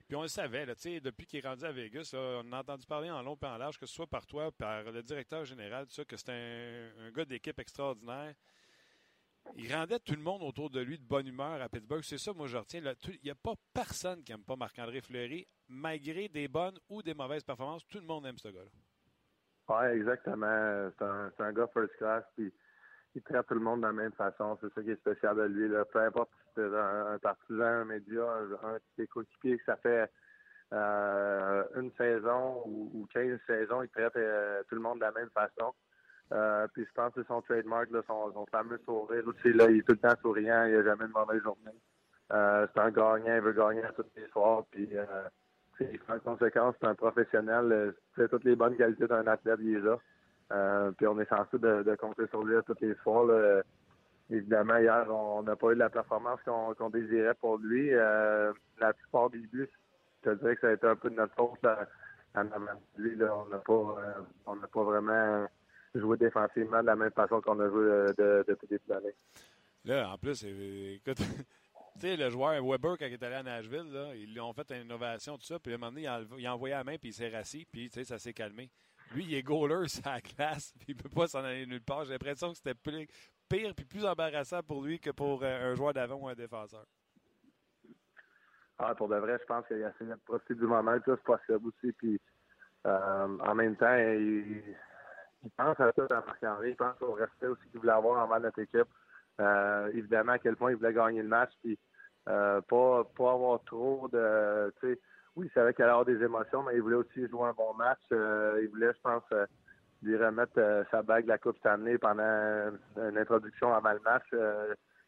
Puis 0.08 0.16
on 0.16 0.24
le 0.24 0.28
savait, 0.28 0.66
là, 0.66 0.74
depuis 0.76 1.26
qu'il 1.26 1.40
est 1.40 1.48
rendu 1.48 1.64
à 1.64 1.72
Vegas, 1.72 2.14
on 2.14 2.52
a 2.52 2.60
entendu 2.60 2.86
parler 2.86 3.10
en 3.10 3.22
long 3.22 3.38
et 3.42 3.46
en 3.46 3.58
large, 3.58 3.78
que 3.78 3.86
ce 3.86 3.94
soit 3.94 4.08
par 4.08 4.26
toi, 4.26 4.52
par 4.52 4.84
le 4.84 5.02
directeur 5.02 5.46
général, 5.46 5.86
que 5.88 6.18
c'est 6.18 6.32
un, 6.32 7.12
gars 7.12 7.24
d'équipe 7.24 7.58
extraordinaire. 7.60 8.34
Il 9.56 9.74
rendait 9.74 10.00
tout 10.00 10.14
le 10.14 10.22
monde 10.22 10.44
autour 10.44 10.70
de 10.70 10.80
lui 10.80 10.98
de 10.98 11.04
bonne 11.04 11.28
humeur 11.28 11.62
à 11.62 11.70
Pittsburgh. 11.70 12.04
C'est 12.04 12.18
ça, 12.18 12.34
moi, 12.34 12.48
je 12.48 12.58
retiens. 12.58 12.82
Il 13.08 13.20
n'y 13.24 13.32
a 13.32 13.36
pas 13.36 13.54
personne 13.74 14.24
qui 14.24 14.32
n'aime 14.32 14.44
pas 14.44 14.56
Marc-André 14.56 15.02
Fleury, 15.02 15.48
malgré 15.68 16.30
des 16.30 16.48
bonnes 16.48 16.78
ou 16.90 17.02
des 17.02 17.14
mauvaises 17.14 17.44
performances. 17.44 17.86
Tout 17.88 18.00
le 18.00 18.06
monde 18.06 18.26
aime 18.26 18.38
ce 18.38 18.48
gars-là. 18.48 18.70
Oui, 19.70 19.98
exactement. 19.98 20.92
C'est 20.98 21.44
un, 21.44 21.54
gars 21.54 21.68
first 21.74 21.96
class. 21.98 22.24
Puis 22.36 22.52
il 23.16 23.22
traite 23.22 23.46
tout 23.48 23.54
le 23.54 23.60
monde 23.60 23.82
de 23.82 23.88
la 23.88 23.94
même 23.94 24.14
façon. 24.14 24.58
C'est 24.62 24.74
ça 24.74 24.82
qui 24.82 24.92
est 24.92 25.00
spécial 25.00 25.36
de 25.36 25.44
lui. 25.44 25.70
Peu 25.92 26.00
importe 26.00 26.30
si 26.32 26.52
c'est 26.56 26.78
un, 26.78 27.18
partisan, 27.20 27.64
un 27.64 27.86
média, 27.86 28.24
un, 28.64 28.74
de 28.74 28.82
ses 28.98 29.08
coéquipiers 29.08 29.58
que 29.58 29.66
ça 29.66 29.78
fait 29.78 30.10
euh, 30.74 31.64
une 31.76 31.92
saison 31.98 32.64
ou, 32.66 33.08
quinze 33.14 33.40
saisons, 33.46 33.82
il 33.84 33.90
traite 33.90 34.16
euh, 34.16 34.64
tout 34.70 34.76
le 34.76 34.82
monde 34.82 35.00
de 35.00 35.06
la 35.06 35.12
même 35.12 35.30
façon. 35.32 35.74
Euh, 36.32 36.68
puis 36.74 36.86
je 36.86 36.94
pense 36.94 37.14
que 37.14 37.24
son 37.24 37.42
trademark, 37.42 37.90
son, 38.08 38.46
fameux 38.52 38.80
sourire 38.86 39.24
aussi. 39.28 39.54
Là, 39.54 39.70
il 39.70 39.80
est 39.80 39.82
tout 39.82 39.94
le 39.94 39.98
temps 39.98 40.16
souriant, 40.22 40.66
il 40.66 40.74
n'a 40.74 40.84
jamais 40.84 41.08
de 41.08 41.12
mauvaise 41.12 41.42
journée. 41.42 41.78
Euh, 42.32 42.68
c'est 42.74 42.82
un 42.82 42.92
gagnant, 42.92 43.36
il 43.36 43.42
veut 43.42 43.54
gagner 43.54 43.84
à 43.84 43.92
tous 43.92 44.06
les 44.16 44.28
soirs. 44.28 44.64
Puis 44.72 44.88
euh, 44.98 45.06
en 46.08 46.20
conséquence, 46.20 46.76
c'est 46.80 46.88
un 46.88 46.96
professionnel. 46.96 47.94
C'est 48.16 48.30
toutes 48.30 48.46
les 48.46 48.56
bonnes 48.56 48.78
qualités 48.78 49.08
d'un 49.08 49.28
athlète, 49.28 49.60
il 49.62 49.76
est 49.76 49.82
là. 49.82 50.00
Euh, 50.54 50.92
puis 50.92 51.08
on 51.08 51.20
est 51.20 51.30
censé 51.30 51.58
de, 51.58 51.96
compter 51.96 52.28
sur 52.28 52.44
lui 52.44 52.56
à 52.56 52.62
tous 52.62 52.76
les 52.82 52.96
soirs. 53.04 53.64
Évidemment, 54.32 54.78
hier, 54.78 55.06
on 55.10 55.44
n'a 55.44 55.58
pas 55.58 55.72
eu 55.72 55.76
la 55.76 55.90
performance 55.90 56.40
qu'on 56.46 56.90
désirait 56.90 57.34
pour 57.34 57.58
lui. 57.58 57.94
Euh, 57.94 58.54
la 58.80 58.94
plupart 58.94 59.30
des 59.30 59.40
buts, 59.40 59.70
je 60.24 60.30
te 60.30 60.36
dirais 60.38 60.56
que 60.56 60.62
ça 60.62 60.70
a 60.70 60.72
été 60.72 60.88
un 60.88 60.96
peu 60.96 61.10
de 61.10 61.16
notre 61.16 61.36
faute 61.36 61.66
à, 61.66 61.86
lui. 62.96 63.18
On 63.22 63.46
n'a 63.48 63.58
pas, 63.58 63.74
euh, 63.74 64.22
on 64.46 64.56
n'a 64.56 64.68
pas 64.68 64.84
vraiment 64.84 65.46
joué 65.96 66.18
défensivement 66.18 66.82
de 66.82 66.88
la 66.88 66.96
même 66.96 67.12
façon 67.12 67.42
qu'on 67.42 67.60
a 67.60 67.70
joué 67.70 67.84
de, 68.18 68.46
depuis 68.48 68.68
le 68.70 68.78
début 68.78 68.88
de 68.88 68.94
l'année. 68.94 69.16
Là, 69.84 70.14
en 70.14 70.18
plus, 70.18 70.44
écoute, 70.44 71.18
tu 71.96 72.00
sais, 72.00 72.16
le 72.16 72.30
joueur 72.30 72.64
Weber, 72.64 72.98
quand 72.98 73.06
il 73.06 73.14
est 73.14 73.24
allé 73.24 73.36
à 73.36 73.44
Nashville, 73.44 73.92
là, 73.92 74.16
ils 74.16 74.32
lui 74.32 74.40
ont 74.40 74.54
fait 74.54 74.70
une 74.72 74.86
innovation, 74.86 75.38
tout 75.38 75.46
ça, 75.46 75.60
puis 75.60 75.74
à 75.74 75.76
un 75.76 75.78
moment 75.80 75.92
donné, 75.92 76.04
il 76.04 76.08
a, 76.08 76.22
il 76.38 76.46
a 76.46 76.54
envoyé 76.54 76.76
la 76.76 76.84
main, 76.84 76.98
puis 76.98 77.10
il 77.10 77.14
s'est 77.14 77.30
rassis, 77.30 77.66
puis 77.72 77.90
tu 77.90 77.96
sais, 77.96 78.04
ça 78.04 78.20
s'est 78.20 78.34
calmé. 78.34 78.70
Lui, 79.14 79.26
il 79.26 79.34
est 79.36 79.44
goaler 79.44 79.88
sur 79.88 80.04
la 80.06 80.22
classe, 80.22 80.74
puis 80.80 80.88
il 80.90 80.96
peut 80.96 81.10
pas 81.10 81.28
s'en 81.28 81.44
aller 81.44 81.66
nulle 81.66 81.82
part. 81.82 82.06
J'ai 82.06 82.14
l'impression 82.14 82.52
que 82.52 82.58
c'était 82.58 82.76
pire 82.76 83.74
puis 83.76 83.86
plus 83.86 84.06
embarrassant 84.06 84.64
pour 84.64 84.82
lui 84.84 85.00
que 85.00 85.10
pour 85.10 85.44
euh, 85.44 85.72
un 85.72 85.76
joueur 85.76 85.94
d'avant 85.94 86.16
ou 86.16 86.28
un 86.30 86.36
défenseur. 86.36 86.86
Ah, 88.78 88.96
pour 88.96 89.10
de 89.10 89.18
vrai, 89.18 89.38
je 89.40 89.46
pense 89.46 89.68
qu'il 89.68 89.84
a 89.84 89.90
essayé 89.90 90.10
de 90.10 90.16
profiter 90.26 90.56
du 90.56 90.66
moment 90.66 90.94
le 90.94 91.02
plus 91.02 91.18
possible 91.18 91.68
aussi. 91.68 91.92
Puis, 91.92 92.20
euh, 92.88 93.38
en 93.40 93.54
même 93.56 93.76
temps, 93.76 93.96
il, 93.96 94.64
pense 95.50 95.80
à 95.80 95.92
ça 95.92 96.04
à 96.10 96.26
Marc-Henri. 96.26 96.70
Il 96.70 96.76
pense 96.76 97.02
au 97.02 97.14
respect 97.14 97.48
aussi 97.48 97.68
qu'il 97.70 97.80
voulait 97.80 97.92
avoir 97.92 98.24
envers 98.24 98.40
notre 98.40 98.60
équipe. 98.60 98.88
Euh, 99.40 99.90
évidemment, 99.94 100.34
à 100.34 100.40
quel 100.40 100.56
point 100.56 100.72
il 100.72 100.78
voulait 100.78 100.94
gagner 100.94 101.22
le 101.22 101.28
match. 101.28 101.52
Puis, 101.64 101.78
pas, 102.26 102.62
pas 102.70 103.32
avoir 103.32 103.64
trop 103.64 104.08
de 104.12 104.72
oui, 105.36 105.48
il 105.48 105.54
savait 105.54 105.74
qu'il 105.74 105.84
allait 105.84 105.92
avoir 105.92 106.06
des 106.06 106.22
émotions, 106.22 106.64
mais 106.64 106.76
il 106.76 106.82
voulait 106.82 106.98
aussi 106.98 107.28
jouer 107.28 107.48
un 107.48 107.54
bon 107.54 107.74
match. 107.74 108.00
Euh, 108.12 108.60
il 108.62 108.70
voulait, 108.70 108.92
je 108.94 109.02
pense, 109.02 109.24
euh, 109.32 109.46
lui 110.02 110.18
remettre 110.18 110.54
euh, 110.58 110.84
sa 110.92 111.04
bague 111.04 111.24
de 111.24 111.30
la 111.30 111.38
Coupe 111.38 111.66
année 111.66 111.98
pendant 111.98 112.72
une 112.98 113.18
introduction 113.18 113.74
avant 113.74 113.94
le 113.94 114.00
match 114.00 114.26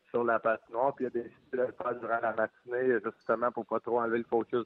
sur 0.09 0.23
la 0.23 0.39
patinoire. 0.39 0.95
Puis 0.95 1.05
il 1.05 1.07
a 1.07 1.09
décidé 1.09 1.33
de 1.51 1.57
le 1.57 1.73
faire 1.73 1.95
durant 1.99 2.19
la 2.21 2.33
matinée, 2.33 2.99
justement 3.03 3.51
pour 3.51 3.65
pas 3.65 3.81
trop 3.81 3.99
enlever 3.99 4.19
le 4.19 4.23
focus 4.23 4.65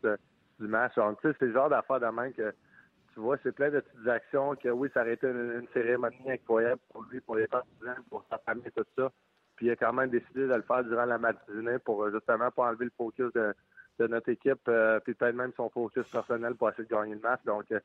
du 0.60 0.68
match. 0.68 0.94
Donc, 0.96 1.20
tu 1.22 1.28
sais, 1.28 1.36
c'est 1.40 1.46
le 1.48 1.54
genre 1.54 1.70
d'affaire 1.70 2.00
de 2.00 2.06
même 2.08 2.34
que 2.34 2.54
tu 3.18 3.22
vois, 3.22 3.38
c'est 3.42 3.52
plein 3.52 3.72
de 3.72 3.80
petites 3.80 4.08
actions 4.08 4.56
que 4.56 4.70
oui, 4.70 4.90
ça 4.94 5.02
aurait 5.02 5.14
été 5.14 5.26
une, 5.26 5.68
cérémonie 5.74 6.30
incroyable 6.30 6.80
pour 6.92 7.02
lui, 7.06 7.20
pour 7.20 7.36
les 7.36 7.48
partisans, 7.48 7.96
pour 8.12 8.24
sa 8.30 8.38
famille, 8.38 8.72
tout 8.76 8.86
ça. 8.96 9.12
Puis 9.56 9.66
il 9.66 9.72
a 9.72 9.76
quand 9.76 9.92
même 9.92 10.12
décidé 10.12 10.42
de 10.42 10.54
le 10.54 10.62
faire 10.62 10.84
durant 10.84 11.06
la 11.06 11.18
matinée 11.18 11.80
pour 11.80 12.12
justement 12.12 12.52
pas 12.52 12.68
enlever 12.68 12.86
le 12.86 12.92
focus 12.96 13.34
de 13.34 14.08
notre 14.08 14.30
équipe, 14.30 14.62
euh, 14.68 15.00
puis 15.00 15.16
peut-être 15.16 15.34
même 15.34 15.52
son 15.58 15.68
focus 15.72 16.06
personnel 16.12 16.54
pour 16.54 16.70
essayer 16.70 16.84
de 16.84 16.94
gagner 16.94 17.16
le 17.16 17.22
match. 17.22 17.40
Donc, 17.44 17.72
euh, 17.72 17.80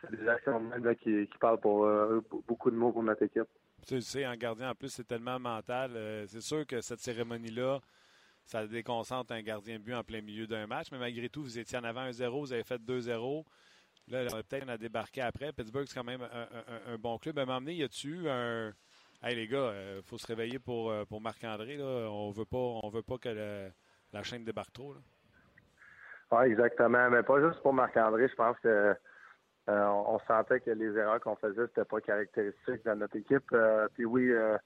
c'est 0.00 0.16
des 0.16 0.26
actions 0.26 0.58
même 0.58 0.96
qui, 0.96 1.26
qui, 1.26 1.38
parlent 1.38 1.60
pour 1.60 1.84
euh, 1.84 2.22
beaucoup 2.48 2.70
de 2.70 2.76
mots 2.76 2.90
pour 2.90 3.02
notre 3.02 3.24
équipe. 3.24 3.48
Tu 3.86 4.00
sais, 4.00 4.26
en 4.26 4.34
gardien, 4.34 4.70
en 4.70 4.74
plus, 4.74 4.88
c'est 4.88 5.06
tellement 5.06 5.38
mental. 5.38 5.90
c'est 6.26 6.40
sûr 6.40 6.66
que 6.66 6.80
cette 6.80 7.00
cérémonie-là, 7.00 7.80
ça 8.46 8.66
déconcentre 8.66 9.32
un 9.32 9.42
gardien 9.42 9.78
but 9.78 9.92
en 9.92 10.04
plein 10.04 10.22
milieu 10.22 10.46
d'un 10.46 10.66
match, 10.66 10.86
mais 10.90 10.98
malgré 10.98 11.28
tout, 11.28 11.42
vous 11.42 11.58
étiez 11.58 11.76
en 11.76 11.84
avant 11.84 12.08
1-0, 12.08 12.40
vous 12.40 12.52
avez 12.54 12.64
fait 12.64 12.80
2-0. 12.80 13.44
Là, 14.10 14.24
peut-être 14.42 14.64
on 14.66 14.68
a 14.68 14.76
débarqué 14.76 15.22
après. 15.22 15.52
Pittsburgh, 15.52 15.86
c'est 15.86 15.94
quand 15.94 16.04
même 16.04 16.22
un, 16.22 16.98
bon 16.98 17.18
club. 17.18 17.38
À 17.38 17.44
donné, 17.44 17.74
y 17.74 17.82
a-tu 17.82 18.28
un. 18.28 18.72
Hey 19.22 19.36
les 19.36 19.46
gars, 19.46 19.72
il 19.96 20.02
faut 20.02 20.18
se 20.18 20.26
réveiller 20.26 20.58
pour, 20.58 20.92
pour 21.06 21.20
Marc-André. 21.20 21.78
On 21.80 22.30
veut 22.30 22.46
pas 22.46 22.56
on 22.56 22.88
veut 22.88 23.02
pas 23.02 23.18
que 23.18 23.70
la 24.12 24.22
chaîne 24.22 24.44
débarque 24.44 24.72
trop. 24.72 24.94
Oui, 26.32 26.44
exactement. 26.46 27.10
Mais 27.10 27.22
pas 27.22 27.40
juste 27.40 27.60
pour 27.62 27.72
Marc-André. 27.72 28.28
Je 28.28 28.34
pense 28.34 28.56
que 28.60 28.94
euh, 29.68 29.86
on, 29.86 30.18
sentait 30.26 30.60
que 30.60 30.70
les 30.70 30.96
erreurs 30.96 31.20
qu'on 31.20 31.36
faisait, 31.36 31.66
c'était 31.66 31.84
pas 31.84 32.00
caractéristique 32.00 32.84
de 32.84 32.94
notre 32.94 33.16
équipe. 33.16 33.44
Euh, 33.52 33.88
puis 33.94 34.04
oui, 34.04 34.30
euh, 34.30 34.56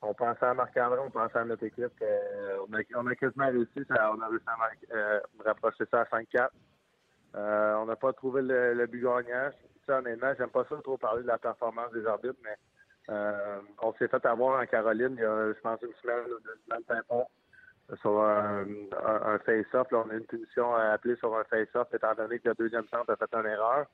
on 0.00 0.14
pensait 0.14 0.46
à 0.46 0.54
Marc-André, 0.54 0.98
on 1.00 1.10
pensait 1.10 1.38
à 1.38 1.44
notre 1.44 1.64
équipe. 1.64 1.92
on, 2.68 3.06
a, 3.06 3.14
quasiment 3.14 3.48
réussi. 3.48 3.84
On 3.90 4.20
a 4.20 4.28
réussi 4.28 4.44
à 4.92 5.20
rapprocher 5.44 5.84
ça 5.90 6.00
à 6.00 6.04
5-4. 6.04 6.48
On 7.34 7.86
n'a 7.86 7.96
pas 7.96 8.12
trouvé 8.12 8.42
le, 8.42 8.74
le 8.74 8.86
but 8.86 9.02
gagnant. 9.02 9.50
Ça, 9.86 9.98
honnêtement, 9.98 10.32
j'aime 10.38 10.50
pas 10.50 10.64
ça 10.68 10.76
trop 10.82 10.96
parler 10.96 11.22
de 11.22 11.28
la 11.28 11.38
performance 11.38 11.92
des 11.92 12.06
arbitres, 12.06 12.38
mais 12.44 12.56
on 13.82 13.92
s'est 13.94 14.08
fait 14.08 14.24
avoir 14.26 14.60
en 14.60 14.66
Caroline 14.66 15.14
il 15.16 15.22
y 15.22 15.24
a, 15.24 15.52
je 15.52 15.60
pense, 15.60 15.80
une 15.82 15.94
semaine 16.02 16.24
ou 16.26 16.40
deux 16.40 16.56
semaines, 16.66 17.24
sur 18.00 18.22
un, 18.22 19.38
face-off. 19.44 19.88
on 19.92 20.10
a 20.10 20.14
une 20.14 20.26
punition 20.26 20.74
à 20.74 20.92
appeler 20.92 21.16
sur 21.16 21.36
un 21.36 21.44
face-off, 21.44 21.88
étant 21.92 22.14
donné 22.14 22.38
que 22.38 22.48
le 22.48 22.54
deuxième 22.54 22.86
centre 22.88 23.10
a 23.10 23.16
fait 23.16 23.34
une 23.34 23.46
erreur. 23.46 23.86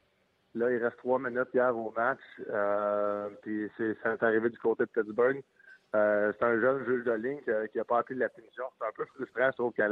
Là, 0.55 0.71
il 0.71 0.83
reste 0.83 0.97
trois 0.99 1.19
minutes 1.19 1.49
hier 1.53 1.77
au 1.77 1.93
match. 1.97 2.21
Euh, 2.51 3.29
puis 3.43 3.71
c'est, 3.77 3.97
c'est 4.03 4.23
arrivé 4.23 4.51
du 4.51 4.59
côté 4.59 4.85
de 4.85 4.91
Pittsburgh. 4.91 5.43
Euh, 5.95 6.33
c'est 6.39 6.45
un 6.45 6.61
jeune 6.61 6.85
juge 6.85 7.05
de 7.05 7.13
ligne 7.13 7.41
qui 7.71 7.79
n'a 7.79 7.85
pas 7.85 7.99
appelé 7.99 8.19
la 8.19 8.29
punition. 8.29 8.65
C'est 8.79 8.87
un 8.87 8.93
peu 8.95 9.05
frustrant, 9.07 9.51
sauf 9.57 9.75
que 9.75 9.83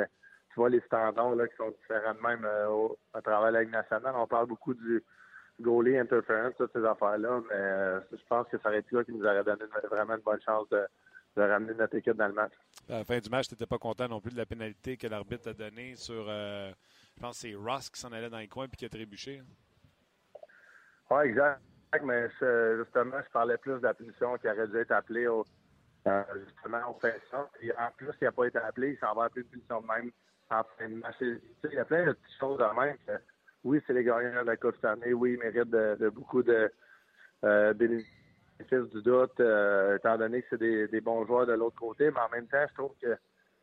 tu 0.56 0.60
vois 0.60 0.70
les 0.70 0.80
standards 0.80 1.34
là, 1.34 1.46
qui 1.46 1.56
sont 1.56 1.70
différents 1.70 2.14
de 2.14 2.20
même 2.20 2.42
euh, 2.46 2.88
à 3.12 3.20
travers 3.20 3.50
la 3.50 3.60
Ligue 3.60 3.72
nationale. 3.72 4.14
On 4.16 4.26
parle 4.26 4.46
beaucoup 4.46 4.72
du 4.72 5.04
goalie 5.60 5.98
interference, 5.98 6.54
toutes 6.56 6.72
ces 6.72 6.82
affaires-là, 6.82 7.42
mais 7.50 7.54
euh, 7.54 8.00
je 8.10 8.24
pense 8.26 8.48
que 8.48 8.56
ça 8.56 8.70
aurait 8.70 8.78
été 8.78 8.96
là 8.96 9.04
qui 9.04 9.12
nous 9.12 9.22
aurait 9.22 9.44
donné 9.44 9.64
vraiment 9.90 10.14
une 10.14 10.22
bonne 10.22 10.40
chance 10.40 10.66
de, 10.70 10.82
de 11.36 11.42
ramener 11.42 11.74
notre 11.74 11.96
équipe 11.96 12.16
dans 12.16 12.28
le 12.28 12.32
match. 12.32 12.54
À 12.88 13.00
la 13.00 13.04
fin 13.04 13.18
du 13.18 13.28
match, 13.28 13.48
tu 13.48 13.54
n'étais 13.54 13.66
pas 13.66 13.76
content 13.76 14.08
non 14.08 14.18
plus 14.18 14.32
de 14.32 14.38
la 14.38 14.46
pénalité 14.46 14.96
que 14.96 15.06
l'arbitre 15.06 15.50
a 15.50 15.52
donnée 15.52 15.94
sur, 15.94 16.24
euh, 16.26 16.72
je 17.14 17.20
pense 17.20 17.36
c'est 17.36 17.54
Ross 17.54 17.90
qui 17.90 18.00
s'en 18.00 18.10
allait 18.12 18.30
dans 18.30 18.38
les 18.38 18.48
coins 18.48 18.64
et 18.64 18.76
qui 18.76 18.86
a 18.86 18.88
trébuché. 18.88 19.42
Oui, 21.10 21.24
exact. 21.26 21.60
Mais 22.02 22.30
justement, 22.30 23.20
je 23.22 23.30
parlais 23.30 23.58
plus 23.58 23.74
de 23.74 23.82
la 23.82 23.92
punition 23.92 24.38
qui 24.38 24.48
aurait 24.48 24.68
dû 24.68 24.78
être 24.78 24.92
appelée 24.92 25.26
au, 25.26 25.44
euh, 26.06 26.22
justement 26.46 26.90
au 26.90 26.94
face-off. 26.98 27.50
En 27.78 27.90
plus, 27.94 28.08
il 28.22 28.24
n'a 28.24 28.32
pas 28.32 28.46
été 28.46 28.58
appelé, 28.58 28.92
il 28.92 28.98
s'en 28.98 29.14
va 29.14 29.24
appeler 29.24 29.42
une 29.42 29.48
punition 29.48 29.82
de 29.82 29.86
même 29.86 30.10
en. 30.50 30.62
Il 31.20 31.72
y 31.72 31.78
a 31.78 31.84
plein 31.84 32.06
de 32.06 32.12
petites 32.12 32.38
choses 32.38 32.58
de 32.58 32.80
même 32.80 32.96
que, 33.06 33.12
oui, 33.64 33.82
c'est 33.86 33.92
les 33.92 34.04
gagnants 34.04 34.42
de 34.42 34.46
la 34.46 34.56
Coupe 34.56 34.82
année, 34.84 35.12
oui, 35.12 35.32
ils 35.32 35.38
méritent 35.38 35.70
de, 35.70 36.08
beaucoup 36.08 36.42
de 36.42 36.70
euh, 37.44 37.74
bénéfices 37.74 38.06
du 38.92 39.02
doute, 39.02 39.40
euh, 39.40 39.96
étant 39.96 40.16
donné 40.16 40.42
que 40.42 40.48
c'est 40.50 40.90
des, 40.90 41.00
bons 41.00 41.26
joueurs 41.26 41.46
de 41.46 41.52
l'autre 41.52 41.76
côté. 41.76 42.10
Mais 42.10 42.20
en 42.20 42.28
même 42.28 42.46
temps, 42.46 42.64
je 42.68 42.74
trouve 42.74 42.92
que 43.02 43.16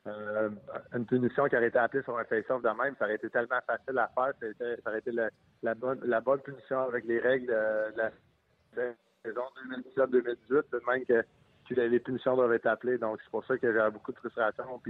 euh, 0.06 0.50
une 0.94 1.06
punition 1.06 1.48
qui 1.48 1.56
aurait 1.56 1.68
été 1.68 1.80
appelée 1.80 2.04
sur 2.04 2.18
un 2.18 2.26
face-off 2.26 2.62
de 2.62 2.70
même, 2.70 2.96
ça 3.00 3.06
aurait 3.06 3.16
été 3.16 3.30
tellement 3.30 3.62
facile 3.66 3.98
à 3.98 4.12
faire. 4.14 4.34
Ça, 4.60 4.90
aurait 4.90 5.00
été 5.00 5.12
la, 5.12 5.76
bonne, 5.76 6.42
punition 6.42 6.82
avec 6.82 7.06
les 7.06 7.20
règles 7.20 7.48
de, 7.48 7.98
la 7.98 8.12
saison 9.24 9.44
2017-2018. 9.98 10.36
C'est 10.50 10.74
de 10.74 10.82
même 10.86 11.06
que, 11.06 11.24
les 11.70 12.00
punitions 12.00 12.36
doivent 12.36 12.54
être 12.54 12.68
appelées. 12.68 12.98
Donc, 12.98 13.20
c'est 13.24 13.32
pour 13.32 13.46
ça 13.46 13.58
que 13.58 13.72
j'ai 13.72 13.92
beaucoup 13.92 14.12
de 14.12 14.18
frustration. 14.18 14.82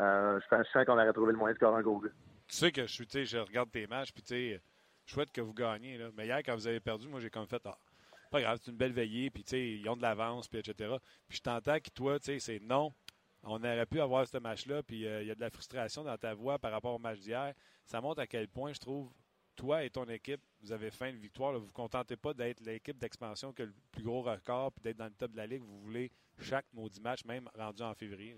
Euh, 0.00 0.40
je 0.40 0.48
pense 0.48 0.86
qu'on 0.86 0.92
aurait 0.92 1.12
trouvé 1.12 1.32
le 1.32 1.38
moyen 1.38 1.52
de 1.52 1.58
scorer 1.58 1.78
un 1.80 1.82
goal. 1.82 2.12
Tu 2.46 2.56
sais 2.56 2.72
que 2.72 2.86
je 2.86 3.04
je 3.24 3.38
regarde 3.38 3.70
tes 3.70 3.86
matchs, 3.86 4.12
puis 4.12 4.22
tu 4.22 4.34
sais, 4.34 4.62
souhaite 5.06 5.32
que 5.32 5.40
vous 5.40 5.54
gagniez. 5.54 5.98
Là. 5.98 6.10
Mais 6.14 6.26
hier, 6.26 6.38
quand 6.44 6.54
vous 6.54 6.66
avez 6.66 6.80
perdu, 6.80 7.08
moi, 7.08 7.20
j'ai 7.20 7.30
comme 7.30 7.46
fait, 7.46 7.62
ah, 7.64 7.78
pas 8.30 8.40
grave, 8.40 8.58
c'est 8.62 8.70
une 8.70 8.76
belle 8.76 8.92
veillée, 8.92 9.30
puis 9.30 9.42
tu 9.42 9.50
sais, 9.50 9.70
ils 9.70 9.88
ont 9.88 9.96
de 9.96 10.02
l'avance, 10.02 10.48
puis 10.48 10.58
etc. 10.58 10.96
Puis 11.28 11.38
je 11.38 11.42
t'entends 11.42 11.78
que 11.78 11.90
toi, 11.90 12.18
tu 12.18 12.26
sais, 12.26 12.38
c'est 12.38 12.60
non. 12.60 12.92
On 13.42 13.58
aurait 13.58 13.86
pu 13.86 14.00
avoir 14.00 14.26
ce 14.26 14.38
match-là, 14.38 14.82
puis 14.82 15.06
euh, 15.06 15.22
il 15.22 15.28
y 15.28 15.30
a 15.30 15.34
de 15.34 15.40
la 15.40 15.50
frustration 15.50 16.02
dans 16.02 16.16
ta 16.16 16.34
voix 16.34 16.58
par 16.58 16.72
rapport 16.72 16.94
au 16.94 16.98
match 16.98 17.20
d'hier. 17.20 17.54
Ça 17.84 18.00
montre 18.00 18.20
à 18.20 18.26
quel 18.26 18.48
point, 18.48 18.72
je 18.72 18.80
trouve, 18.80 19.12
toi 19.56 19.84
et 19.84 19.90
ton 19.90 20.04
équipe, 20.04 20.40
vous 20.60 20.72
avez 20.72 20.90
faim 20.90 21.12
de 21.12 21.18
victoire. 21.18 21.52
Vous 21.52 21.60
ne 21.60 21.64
vous 21.66 21.72
contentez 21.72 22.16
pas 22.16 22.32
d'être 22.34 22.60
l'équipe 22.60 22.98
d'expansion 22.98 23.52
qui 23.52 23.62
a 23.62 23.66
le 23.66 23.74
plus 23.92 24.02
gros 24.02 24.22
record 24.22 24.72
puis 24.72 24.82
d'être 24.82 24.96
dans 24.96 25.06
le 25.06 25.12
top 25.12 25.32
de 25.32 25.36
la 25.36 25.46
ligue. 25.46 25.62
Vous 25.62 25.80
voulez 25.80 26.10
chaque 26.38 26.66
maudit 26.72 27.00
match, 27.00 27.24
même 27.24 27.48
rendu 27.54 27.82
en 27.82 27.94
février. 27.94 28.36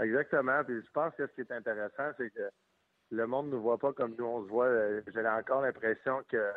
Exactement. 0.00 0.64
Puis 0.64 0.82
je 0.82 0.90
pense 0.92 1.14
que 1.14 1.26
ce 1.26 1.32
qui 1.32 1.40
est 1.40 1.52
intéressant, 1.52 2.10
c'est 2.16 2.30
que 2.30 2.48
le 3.10 3.26
monde 3.26 3.46
ne 3.46 3.52
nous 3.52 3.62
voit 3.62 3.78
pas 3.78 3.92
comme 3.92 4.14
nous 4.18 4.24
on 4.24 4.44
se 4.44 4.48
voit. 4.48 4.68
J'ai 5.12 5.26
encore 5.26 5.62
l'impression 5.62 6.22
que 6.28 6.50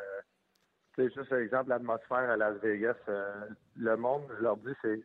c'est 0.95 1.13
juste 1.13 1.31
exemple 1.31 1.69
l'atmosphère 1.69 2.29
à 2.29 2.37
Las 2.37 2.57
Vegas. 2.57 2.95
Euh, 3.07 3.45
le 3.77 3.95
monde, 3.95 4.23
je 4.37 4.43
leur 4.43 4.57
dis, 4.57 4.73
c'est 4.81 4.99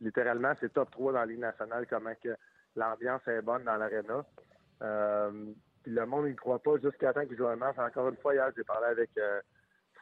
littéralement 0.00 0.52
c'est 0.60 0.72
top 0.72 0.90
3 0.90 1.12
dans 1.12 1.20
la 1.20 1.26
Ligue 1.26 1.40
nationale, 1.40 1.86
comment 1.88 2.12
que 2.22 2.36
l'ambiance 2.76 3.26
est 3.26 3.42
bonne 3.42 3.64
dans 3.64 3.76
l'aréna. 3.76 4.24
Euh, 4.82 5.52
puis 5.82 5.92
le 5.92 6.04
monde, 6.06 6.26
il 6.26 6.32
ne 6.32 6.36
croit 6.36 6.62
pas 6.62 6.76
jusqu'à 6.82 7.12
temps 7.12 7.24
qu'il 7.24 7.36
joue 7.36 7.46
un 7.46 7.56
match. 7.56 7.78
Encore 7.78 8.08
une 8.08 8.16
fois, 8.16 8.34
hier, 8.34 8.50
j'ai 8.56 8.64
parlé 8.64 8.88
avec 8.88 9.10
euh, 9.16 9.40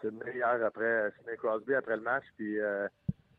Sidney 0.00 0.34
hier 0.34 0.64
après 0.64 1.12
Sidney 1.16 1.36
Crosby 1.36 1.74
après 1.74 1.96
le 1.96 2.02
match. 2.02 2.24
Puis 2.36 2.60
euh, 2.60 2.88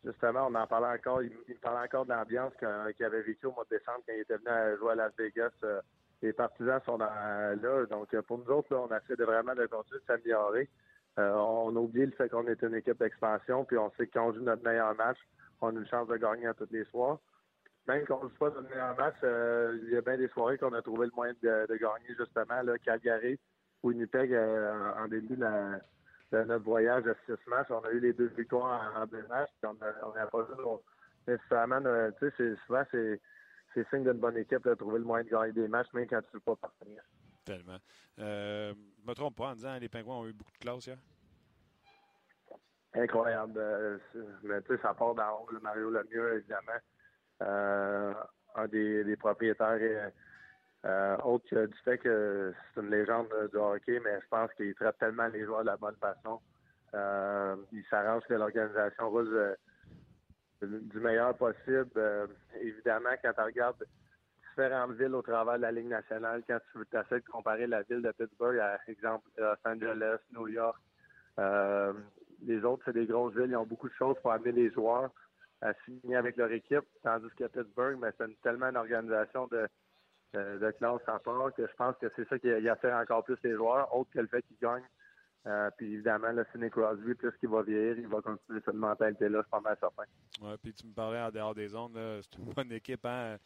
justement, 0.04 0.48
on 0.50 0.56
en 0.56 0.68
parlait 0.68 0.98
encore. 0.98 1.22
Il, 1.24 1.32
il 1.48 1.56
parlait 1.56 1.86
encore 1.86 2.06
de 2.06 2.12
l'ambiance 2.12 2.54
qu'il 2.58 3.06
avait 3.06 3.22
vécu 3.22 3.46
au 3.48 3.52
mois 3.52 3.66
de 3.70 3.78
décembre 3.78 4.00
quand 4.08 4.14
il 4.14 4.22
était 4.22 4.38
venu 4.38 4.78
jouer 4.78 4.92
à 4.94 4.96
Las 4.96 5.14
Vegas. 5.18 5.52
les 6.22 6.34
partisans 6.34 6.82
sont 6.86 6.98
là. 6.98 7.56
Donc 7.90 8.16
pour 8.22 8.38
nous 8.38 8.52
autres, 8.52 8.74
là, 8.74 8.82
on 8.90 8.96
essaie 8.96 9.16
de 9.16 9.24
vraiment 9.26 9.56
de 9.56 9.66
continuer 9.66 10.00
de 10.00 10.06
s'améliorer. 10.06 10.70
Euh, 11.20 11.34
on 11.34 11.76
a 11.76 11.80
oublié 11.80 12.06
le 12.06 12.12
fait 12.14 12.30
qu'on 12.30 12.48
est 12.48 12.62
une 12.62 12.76
équipe 12.76 12.98
d'expansion, 12.98 13.66
puis 13.66 13.78
on 13.78 13.92
sait 13.92 14.08
que 14.08 14.14
quand 14.14 14.28
on 14.28 14.34
joue 14.34 14.42
notre 14.42 14.64
meilleur 14.64 14.96
match, 14.96 15.18
on 15.60 15.76
a 15.76 15.80
une 15.80 15.88
chance 15.88 16.08
de 16.08 16.16
gagner 16.16 16.48
à 16.48 16.54
tous 16.54 16.68
les 16.72 16.86
soirs. 16.86 17.20
Même 17.88 18.06
quand 18.06 18.20
on 18.22 18.26
ne 18.26 18.30
joue 18.30 18.38
pas 18.38 18.50
notre 18.52 18.70
meilleur 18.70 18.96
match, 18.96 19.16
euh, 19.24 19.78
il 19.84 19.90
y 19.90 19.98
a 19.98 20.02
bien 20.02 20.18
des 20.18 20.30
soirées 20.30 20.58
qu'on 20.58 20.74
a 20.74 20.82
trouvé 20.82 21.08
le 21.08 21.12
moyen 21.14 21.34
de, 21.42 21.76
gagner, 21.76 22.16
justement, 22.18 22.62
Calgary, 22.86 23.38
Winnipeg, 23.84 24.34
euh, 24.34 24.94
en 24.98 25.08
début 25.08 25.36
de, 25.36 25.46
notre 26.32 26.64
voyage 26.64 27.04
de 27.04 27.16
six 27.26 27.48
matchs. 27.48 27.68
On 27.70 27.80
a 27.82 27.92
eu 27.92 28.00
les 28.00 28.14
deux 28.14 28.32
victoires 28.38 28.94
en, 28.96 29.06
deux 29.06 29.26
matchs, 29.28 29.50
puis 29.62 29.72
on 30.04 30.14
n'a 30.14 30.28
pas 30.28 30.44
vu 30.44 30.54
nécessairement, 31.28 31.82
tu 32.20 32.32
sais, 32.38 32.56
souvent, 32.66 32.84
c'est 32.92 33.20
c'est 33.74 33.88
signe 33.90 34.04
d'une 34.04 34.20
bonne 34.20 34.38
équipe 34.38 34.64
de 34.64 34.74
trouver 34.74 35.00
le 35.00 35.06
moyen 35.06 35.24
de 35.24 35.30
gagner 35.30 35.52
des 35.52 35.68
matchs, 35.68 35.92
même 35.94 36.08
quand 36.08 36.22
tu 36.22 36.28
ne 36.28 36.34
veux 36.34 36.40
pas 36.40 36.56
parvenir. 36.56 37.04
Tellement. 37.46 37.78
Euh, 38.20 38.74
je 39.02 39.08
me 39.08 39.14
trompe 39.14 39.36
pas 39.36 39.48
en 39.50 39.54
disant 39.54 39.78
les 39.78 39.90
Pingouins 39.90 40.18
ont 40.18 40.28
eu 40.28 40.34
beaucoup 40.34 40.52
de 40.52 40.58
classe 40.58 40.86
hier? 40.88 40.98
Incroyable. 42.94 43.54
Euh, 43.58 43.98
mais 44.44 44.62
tu 44.62 44.76
sais, 44.76 44.82
ça 44.82 44.94
part 44.94 45.14
d'en 45.14 45.42
haut. 45.42 45.48
Mario 45.62 45.90
Lemieux, 45.90 46.38
évidemment. 46.38 46.80
Euh, 47.42 48.14
un 48.56 48.68
des, 48.68 49.16
propriétaires 49.18 50.12
euh, 50.86 51.18
autre 51.24 51.66
du 51.66 51.78
fait 51.84 51.98
que 51.98 52.54
c'est 52.74 52.82
une 52.82 52.90
légende 52.90 53.28
du 53.52 53.58
hockey, 53.58 54.00
mais 54.00 54.20
je 54.22 54.28
pense 54.30 54.52
qu'il 54.54 54.74
traite 54.76 54.98
tellement 54.98 55.28
les 55.28 55.46
joueurs 55.46 55.62
de 55.62 55.68
la 55.68 55.78
bonne 55.78 55.98
façon. 55.98 56.40
il 57.72 57.84
s'arrange 57.90 58.24
que 58.28 58.34
l'organisation 58.34 59.10
roule 59.10 59.58
du 60.62 61.00
meilleur 61.00 61.36
possible. 61.36 61.92
évidemment, 62.62 63.12
quand 63.22 63.34
tu 63.34 63.42
regardes 63.42 63.86
différentes 64.60 64.92
villes 64.94 65.16
au 65.16 65.22
travers 65.22 65.56
de 65.56 65.62
la 65.62 65.72
Ligue 65.72 65.88
nationale. 65.88 66.44
Quand 66.48 66.60
tu 66.74 66.98
essaies 66.98 67.22
de 67.22 67.26
comparer 67.26 67.68
la 67.68 67.82
ville 67.84 68.02
de 68.02 68.12
Pittsburgh 68.12 68.60
à, 68.60 68.80
exemple, 68.88 69.30
Los 69.38 69.56
Angeles, 69.66 70.18
New 70.34 70.48
York, 70.48 70.78
euh, 71.40 71.94
les 72.46 72.64
autres, 72.64 72.84
c'est 72.86 72.94
des 72.94 73.06
grosses 73.06 73.36
villes. 73.36 73.52
Ils 73.52 73.56
ont 73.56 73.66
beaucoup 73.66 73.88
de 73.88 73.94
choses 73.94 74.18
pour 74.22 74.32
amener 74.32 74.52
les 74.52 74.72
joueurs 74.72 75.12
à 75.62 75.74
signer 75.86 76.16
avec 76.16 76.38
leur 76.38 76.52
équipe. 76.52 76.84
Tandis 77.04 77.30
que 77.38 77.46
Pittsburgh, 77.46 77.98
mais 78.00 78.12
ben, 78.20 78.28
c'est 78.30 78.42
tellement 78.42 78.68
une 78.68 78.78
organisation 78.78 79.48
de, 79.48 79.68
de, 80.34 80.72
classe 80.72 81.02
à 81.08 81.20
part 81.20 81.54
que 81.54 81.66
je 81.66 81.74
pense 81.76 81.96
que 81.98 82.08
c'est 82.16 82.28
ça 82.28 82.38
qui 82.38 82.50
a 82.50 82.76
fait 82.76 82.94
encore 82.94 83.24
plus 83.24 83.38
les 83.44 83.56
joueurs, 83.56 83.94
autre 83.96 84.10
que 84.12 84.20
le 84.20 84.28
fait 84.28 84.42
qu'ils 84.44 84.58
gagnent. 84.62 84.88
Euh, 85.48 85.70
puis 85.78 85.94
évidemment, 85.94 86.32
le 86.32 86.46
Sidney 86.52 86.70
Crosby, 86.70 87.16
plus 87.16 87.32
qu'il 87.40 87.50
va 87.50 87.62
vieillir, 87.62 87.98
il 87.98 88.08
va 88.08 88.22
continuer 88.22 88.60
cette 88.64 88.74
mentalité-là, 88.74 89.42
je 89.44 89.50
pas 89.50 89.62
mal 89.62 89.78
certain. 89.80 90.04
Oui, 90.42 90.52
puis 90.62 90.74
tu 90.74 90.86
me 90.86 90.94
parlais 90.94 91.22
en 91.22 91.32
dehors 91.32 91.56
des 91.56 91.70
zones, 91.70 91.94
c'est 91.96 92.38
une 92.38 92.54
bonne 92.54 92.72
équipe, 92.74 93.06
hein? 93.06 93.38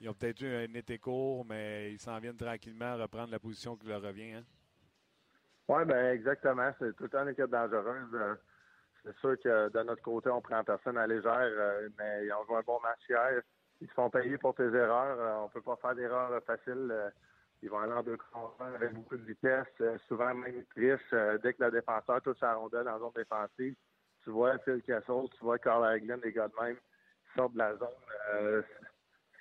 Ils 0.00 0.08
ont 0.08 0.14
peut-être 0.14 0.40
eu 0.42 0.54
un 0.54 0.74
été 0.74 0.98
court, 0.98 1.44
mais 1.44 1.92
ils 1.92 1.98
s'en 1.98 2.18
viennent 2.20 2.36
tranquillement 2.36 2.96
reprendre 2.96 3.32
la 3.32 3.40
position 3.40 3.76
qui 3.76 3.88
leur 3.88 4.00
revient. 4.00 4.34
Hein? 4.34 4.44
Oui, 5.68 5.84
ben 5.84 6.12
exactement. 6.12 6.70
C'est 6.78 6.94
tout 6.94 7.04
le 7.04 7.08
temps 7.08 7.22
une 7.22 7.30
équipe 7.30 7.50
dangereuse. 7.50 8.14
Euh, 8.14 8.34
c'est 9.04 9.16
sûr 9.18 9.36
que 9.42 9.68
de 9.70 9.82
notre 9.82 10.02
côté, 10.02 10.30
on 10.30 10.40
prend 10.40 10.62
personne 10.62 10.98
à 10.98 11.06
légère, 11.06 11.34
euh, 11.36 11.88
mais 11.98 12.26
ils 12.26 12.32
ont 12.32 12.44
joué 12.46 12.56
un 12.58 12.62
bon 12.62 12.80
match 12.80 13.00
hier. 13.08 13.42
Ils 13.80 13.88
se 13.88 13.94
font 13.94 14.10
payer 14.10 14.38
pour 14.38 14.54
tes 14.54 14.64
erreurs. 14.74 15.18
Euh, 15.20 15.44
on 15.44 15.48
peut 15.48 15.62
pas 15.62 15.76
faire 15.76 15.94
d'erreurs 15.94 16.42
faciles. 16.44 16.92
ils 17.62 17.70
vont 17.70 17.78
aller 17.78 17.92
en 17.92 18.02
deux 18.02 18.16
contre 18.16 18.60
avec 18.62 18.92
beaucoup 18.94 19.16
de 19.16 19.24
vitesse. 19.24 19.66
souvent 20.08 20.34
même 20.34 20.64
triche. 20.66 21.14
dès 21.42 21.54
que 21.54 21.64
le 21.64 21.70
défenseur 21.70 22.20
touche 22.22 22.40
la 22.40 22.54
rondelle 22.54 22.84
dans 22.84 22.92
la 22.92 22.98
zone 22.98 23.12
défensive, 23.14 23.74
tu 24.24 24.30
vois 24.30 24.58
Phil 24.58 24.82
Kessel, 24.82 25.28
tu 25.32 25.44
vois 25.44 25.58
Carl 25.58 25.84
Hagelin, 25.84 26.18
des 26.18 26.32
gars 26.32 26.48
de 26.48 26.62
même, 26.62 26.76
qui 26.76 27.34
sortent 27.36 27.52
de 27.54 27.58
la 27.58 27.76
zone 27.76 28.64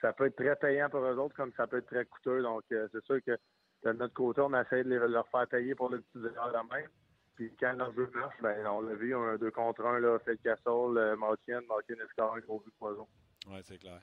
ça 0.01 0.13
peut 0.13 0.27
être 0.27 0.35
très 0.35 0.55
payant 0.55 0.89
pour 0.89 1.01
eux 1.01 1.17
autres 1.17 1.35
comme 1.35 1.51
ça 1.53 1.67
peut 1.67 1.77
être 1.77 1.87
très 1.87 2.05
coûteux. 2.05 2.41
Donc, 2.41 2.63
euh, 2.71 2.87
c'est 2.91 3.03
sûr 3.03 3.19
que 3.23 3.37
de 3.83 3.91
notre 3.93 4.13
côté, 4.13 4.41
on 4.41 4.53
essaie 4.59 4.83
de 4.83 4.95
leur 4.95 5.27
faire 5.29 5.47
payer 5.47 5.75
pour 5.75 5.89
les 5.89 5.99
petits 5.99 6.25
erreurs 6.25 6.51
de 6.51 6.73
même. 6.73 6.89
Puis 7.35 7.55
quand 7.59 7.73
leur 7.73 7.93
jeu 7.93 8.09
marche, 8.13 8.35
ben, 8.41 8.65
on 8.67 8.81
l'a 8.81 8.95
vu, 8.95 9.15
un 9.15 9.37
deux 9.37 9.51
contre 9.51 9.85
un, 9.85 9.99
là, 9.99 10.17
fait 10.19 10.37
Castle, 10.37 10.97
euh, 10.97 11.15
Martin 11.15 11.61
Escar, 12.03 12.33
un 12.33 12.39
gros 12.39 12.59
but 12.59 12.73
poison. 12.79 13.07
Oui, 13.47 13.59
c'est 13.63 13.77
clair. 13.77 14.01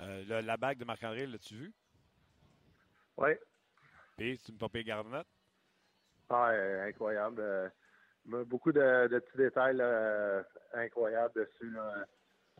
Euh, 0.00 0.42
la 0.42 0.56
bague 0.56 0.78
de 0.78 0.84
Marc-André, 0.84 1.26
l'as-tu 1.26 1.54
vu? 1.54 1.74
Oui. 3.16 3.30
Puis, 4.16 4.38
tu 4.38 4.52
me 4.52 4.58
popais 4.58 4.84
Garnett? 4.84 5.26
Ah, 6.28 6.50
incroyable. 6.86 7.72
beaucoup 8.24 8.72
de, 8.72 9.06
petits 9.08 9.36
détails 9.36 9.82
incroyables 10.74 11.34
dessus. 11.34 11.76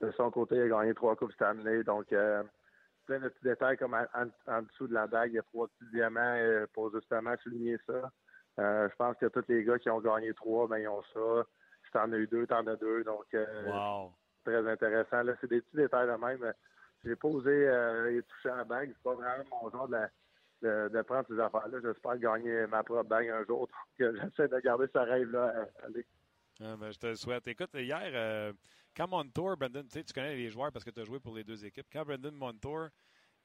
De 0.00 0.10
son 0.12 0.30
côté, 0.30 0.56
il 0.56 0.62
a 0.62 0.68
gagné 0.68 0.94
trois 0.94 1.16
Coupes 1.16 1.32
Stanley. 1.32 1.82
Donc, 1.82 2.12
plein 3.06 3.20
de 3.20 3.28
petits 3.28 3.44
détails 3.44 3.76
comme 3.78 3.94
en, 3.94 4.62
dessous 4.62 4.88
de 4.88 4.94
la 4.94 5.06
bague, 5.06 5.30
il 5.30 5.36
y 5.36 5.38
a 5.38 5.42
trois 5.42 5.68
petits 5.68 5.90
diamants 5.92 6.36
euh, 6.36 6.66
pour 6.74 6.92
justement 6.92 7.34
souligner 7.42 7.78
ça. 7.86 8.10
Euh, 8.58 8.88
je 8.90 8.96
pense 8.96 9.16
que 9.16 9.26
tous 9.26 9.44
les 9.48 9.64
gars 9.64 9.78
qui 9.78 9.88
ont 9.88 10.00
gagné 10.00 10.34
trois, 10.34 10.66
ben 10.66 10.78
ils 10.78 10.88
ont 10.88 11.02
ça. 11.14 11.44
Si 11.84 11.92
t'en 11.92 12.12
as 12.12 12.16
eu 12.16 12.26
deux, 12.26 12.46
t'en 12.46 12.66
as 12.66 12.76
deux. 12.76 13.04
Donc 13.04 13.26
euh, 13.34 13.64
wow. 13.66 14.12
Très 14.46 14.70
intéressant. 14.70 15.22
Là, 15.22 15.34
c'est 15.40 15.50
des 15.50 15.60
petits 15.60 15.76
détails 15.76 16.06
de 16.06 16.24
même. 16.24 16.52
J'ai 17.04 17.16
pas 17.16 17.28
osé 17.28 17.50
euh, 17.50 18.20
toucher 18.22 18.48
à 18.50 18.56
la 18.56 18.64
bague. 18.64 18.90
C'est 18.92 19.02
pas 19.02 19.14
vraiment 19.14 19.44
mon 19.62 19.70
genre 19.70 19.88
de, 19.88 20.88
de, 20.88 21.02
prendre 21.02 21.26
ces 21.28 21.38
affaires-là. 21.38 21.78
J'espère 21.82 22.18
gagner 22.18 22.66
ma 22.66 22.82
propre 22.82 23.08
bague 23.08 23.28
un 23.28 23.44
jour. 23.44 23.68
Donc 23.98 24.14
j'essaie 24.22 24.48
de 24.48 24.60
garder 24.60 24.86
ce 24.92 24.98
rêve-là. 24.98 25.66
Ah, 26.60 26.76
ben, 26.76 26.90
je 26.90 26.98
te 26.98 27.06
le 27.06 27.16
souhaite. 27.16 27.46
Écoute, 27.48 27.70
hier, 27.74 28.52
quand 28.96 29.08
Montour, 29.08 29.56
Brendan, 29.56 29.86
tu 29.86 30.02
connais 30.14 30.36
les 30.36 30.48
joueurs 30.48 30.72
parce 30.72 30.84
que 30.84 30.90
tu 30.90 31.00
as 31.00 31.04
joué 31.04 31.20
pour 31.20 31.36
les 31.36 31.44
deux 31.44 31.64
équipes. 31.64 31.86
Quand 31.92 32.04
Brendan 32.04 32.34
Montour 32.34 32.88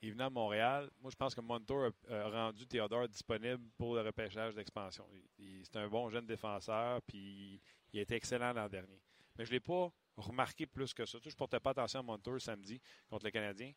est 0.02 0.10
venu 0.10 0.24
à 0.24 0.30
Montréal, 0.30 0.90
moi, 1.02 1.12
je 1.12 1.16
pense 1.18 1.36
que 1.36 1.42
Montour 1.42 1.90
a, 2.10 2.30
rendu 2.30 2.66
Théodore 2.66 3.08
disponible 3.10 3.64
pour 3.78 3.96
le 3.96 4.02
repêchage 4.02 4.56
d'expansion. 4.56 5.06
C'est 5.38 5.76
un 5.76 5.90
bon 5.90 6.10
jeune 6.10 6.26
défenseur, 6.26 7.02
puis 7.04 7.62
il 7.92 8.00
a 8.00 8.04
été 8.04 8.16
excellent 8.16 8.54
l'an 8.54 8.70
dernier. 8.70 9.02
Mais 9.42 9.46
je 9.46 9.50
ne 9.50 9.56
l'ai 9.56 9.60
pas 9.60 9.92
remarqué 10.18 10.68
plus 10.68 10.94
que 10.94 11.04
ça. 11.04 11.18
je 11.24 11.30
ne 11.30 11.34
portais 11.34 11.60
pas 11.60 11.72
attention 11.72 12.02
à 12.02 12.04
Montour 12.04 12.40
samedi 12.40 12.80
contre 13.10 13.26
le 13.26 13.32
Canadien. 13.32 13.72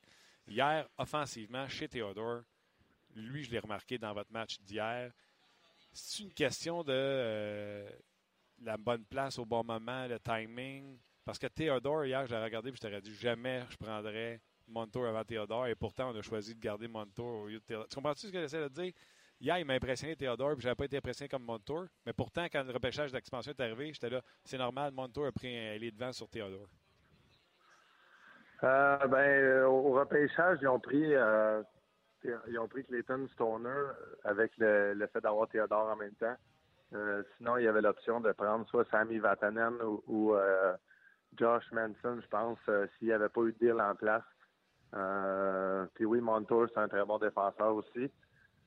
Hier, 0.46 0.86
offensivement, 0.98 1.66
chez 1.68 1.88
Théodore, 1.88 2.42
lui, 3.14 3.44
je 3.44 3.50
l'ai 3.50 3.60
remarqué 3.60 3.96
dans 3.96 4.12
votre 4.12 4.30
match 4.30 4.60
d'hier. 4.60 5.10
C'est 5.90 6.22
une 6.22 6.34
question 6.34 6.84
de 6.84 6.92
euh, 6.92 7.88
la 8.60 8.76
bonne 8.76 9.06
place 9.06 9.38
au 9.38 9.46
bon 9.46 9.64
moment, 9.64 10.06
le 10.06 10.20
timing. 10.20 10.98
Parce 11.24 11.38
que 11.38 11.46
Théodore, 11.46 12.04
hier, 12.04 12.26
j'ai 12.26 12.36
regardé 12.36 12.68
et 12.68 12.74
je 12.74 12.80
t'aurais 12.80 13.00
dit 13.00 13.14
jamais 13.14 13.64
je 13.70 13.78
prendrais 13.78 14.42
Montour 14.68 15.06
avant 15.06 15.24
Théodore. 15.24 15.68
Et 15.68 15.74
pourtant, 15.74 16.10
on 16.10 16.18
a 16.18 16.20
choisi 16.20 16.54
de 16.54 16.60
garder 16.60 16.88
Montour 16.88 17.24
au 17.24 17.46
lieu 17.46 17.60
de 17.60 17.64
Théodore. 17.64 17.88
Tu 17.88 17.94
comprends-tu 17.94 18.26
ce 18.26 18.32
que 18.32 18.40
j'essaie 18.40 18.60
de 18.60 18.68
dire? 18.68 18.92
Hier, 19.44 19.58
il 19.58 19.66
m'a 19.66 19.74
impressionné 19.74 20.16
Théodore, 20.16 20.52
puis 20.52 20.62
j'avais 20.62 20.74
pas 20.74 20.86
été 20.86 20.96
impressionné 20.96 21.28
comme 21.28 21.42
Montour. 21.42 21.84
Mais 22.06 22.14
pourtant, 22.14 22.46
quand 22.50 22.64
le 22.64 22.72
repêchage 22.72 23.12
d'expansion 23.12 23.52
est 23.52 23.60
arrivé, 23.60 23.92
j'étais 23.92 24.08
là, 24.08 24.22
c'est 24.42 24.56
normal, 24.56 24.90
Montour 24.92 25.26
a 25.26 25.32
pris 25.32 25.54
un 25.54 25.76
de 25.76 25.90
devant 25.90 26.12
sur 26.12 26.30
Théodore. 26.30 26.66
Euh, 28.62 29.06
ben, 29.06 29.18
euh, 29.18 29.66
au 29.66 29.92
repêchage, 29.92 30.60
ils 30.62 30.68
ont 30.68 30.80
pris 30.80 31.14
euh, 31.14 31.62
ils 32.22 32.58
ont 32.58 32.68
pris 32.68 32.86
Clayton 32.86 33.28
Stoner 33.34 33.68
avec 34.24 34.52
le, 34.56 35.06
fait 35.12 35.20
d'avoir 35.20 35.46
Théodore 35.48 35.90
en 35.90 35.96
même 35.96 36.14
temps. 36.14 36.36
sinon, 37.36 37.58
il 37.58 37.64
y 37.64 37.68
avait 37.68 37.82
l'option 37.82 38.22
de 38.22 38.32
prendre 38.32 38.66
soit 38.70 38.88
Sammy 38.90 39.18
Vatanen 39.18 39.74
ou, 40.06 40.34
Josh 41.36 41.70
Manson, 41.70 42.18
je 42.22 42.28
pense, 42.28 42.58
s'il 42.96 43.08
n'y 43.08 43.12
avait 43.12 43.28
pas 43.28 43.42
eu 43.42 43.52
de 43.52 43.58
deal 43.58 43.78
en 43.78 43.94
place. 43.94 44.24
Puis 45.96 46.06
oui, 46.06 46.22
Montour, 46.22 46.66
c'est 46.72 46.80
un 46.80 46.88
très 46.88 47.04
bon 47.04 47.18
défenseur 47.18 47.74
aussi. 47.74 48.10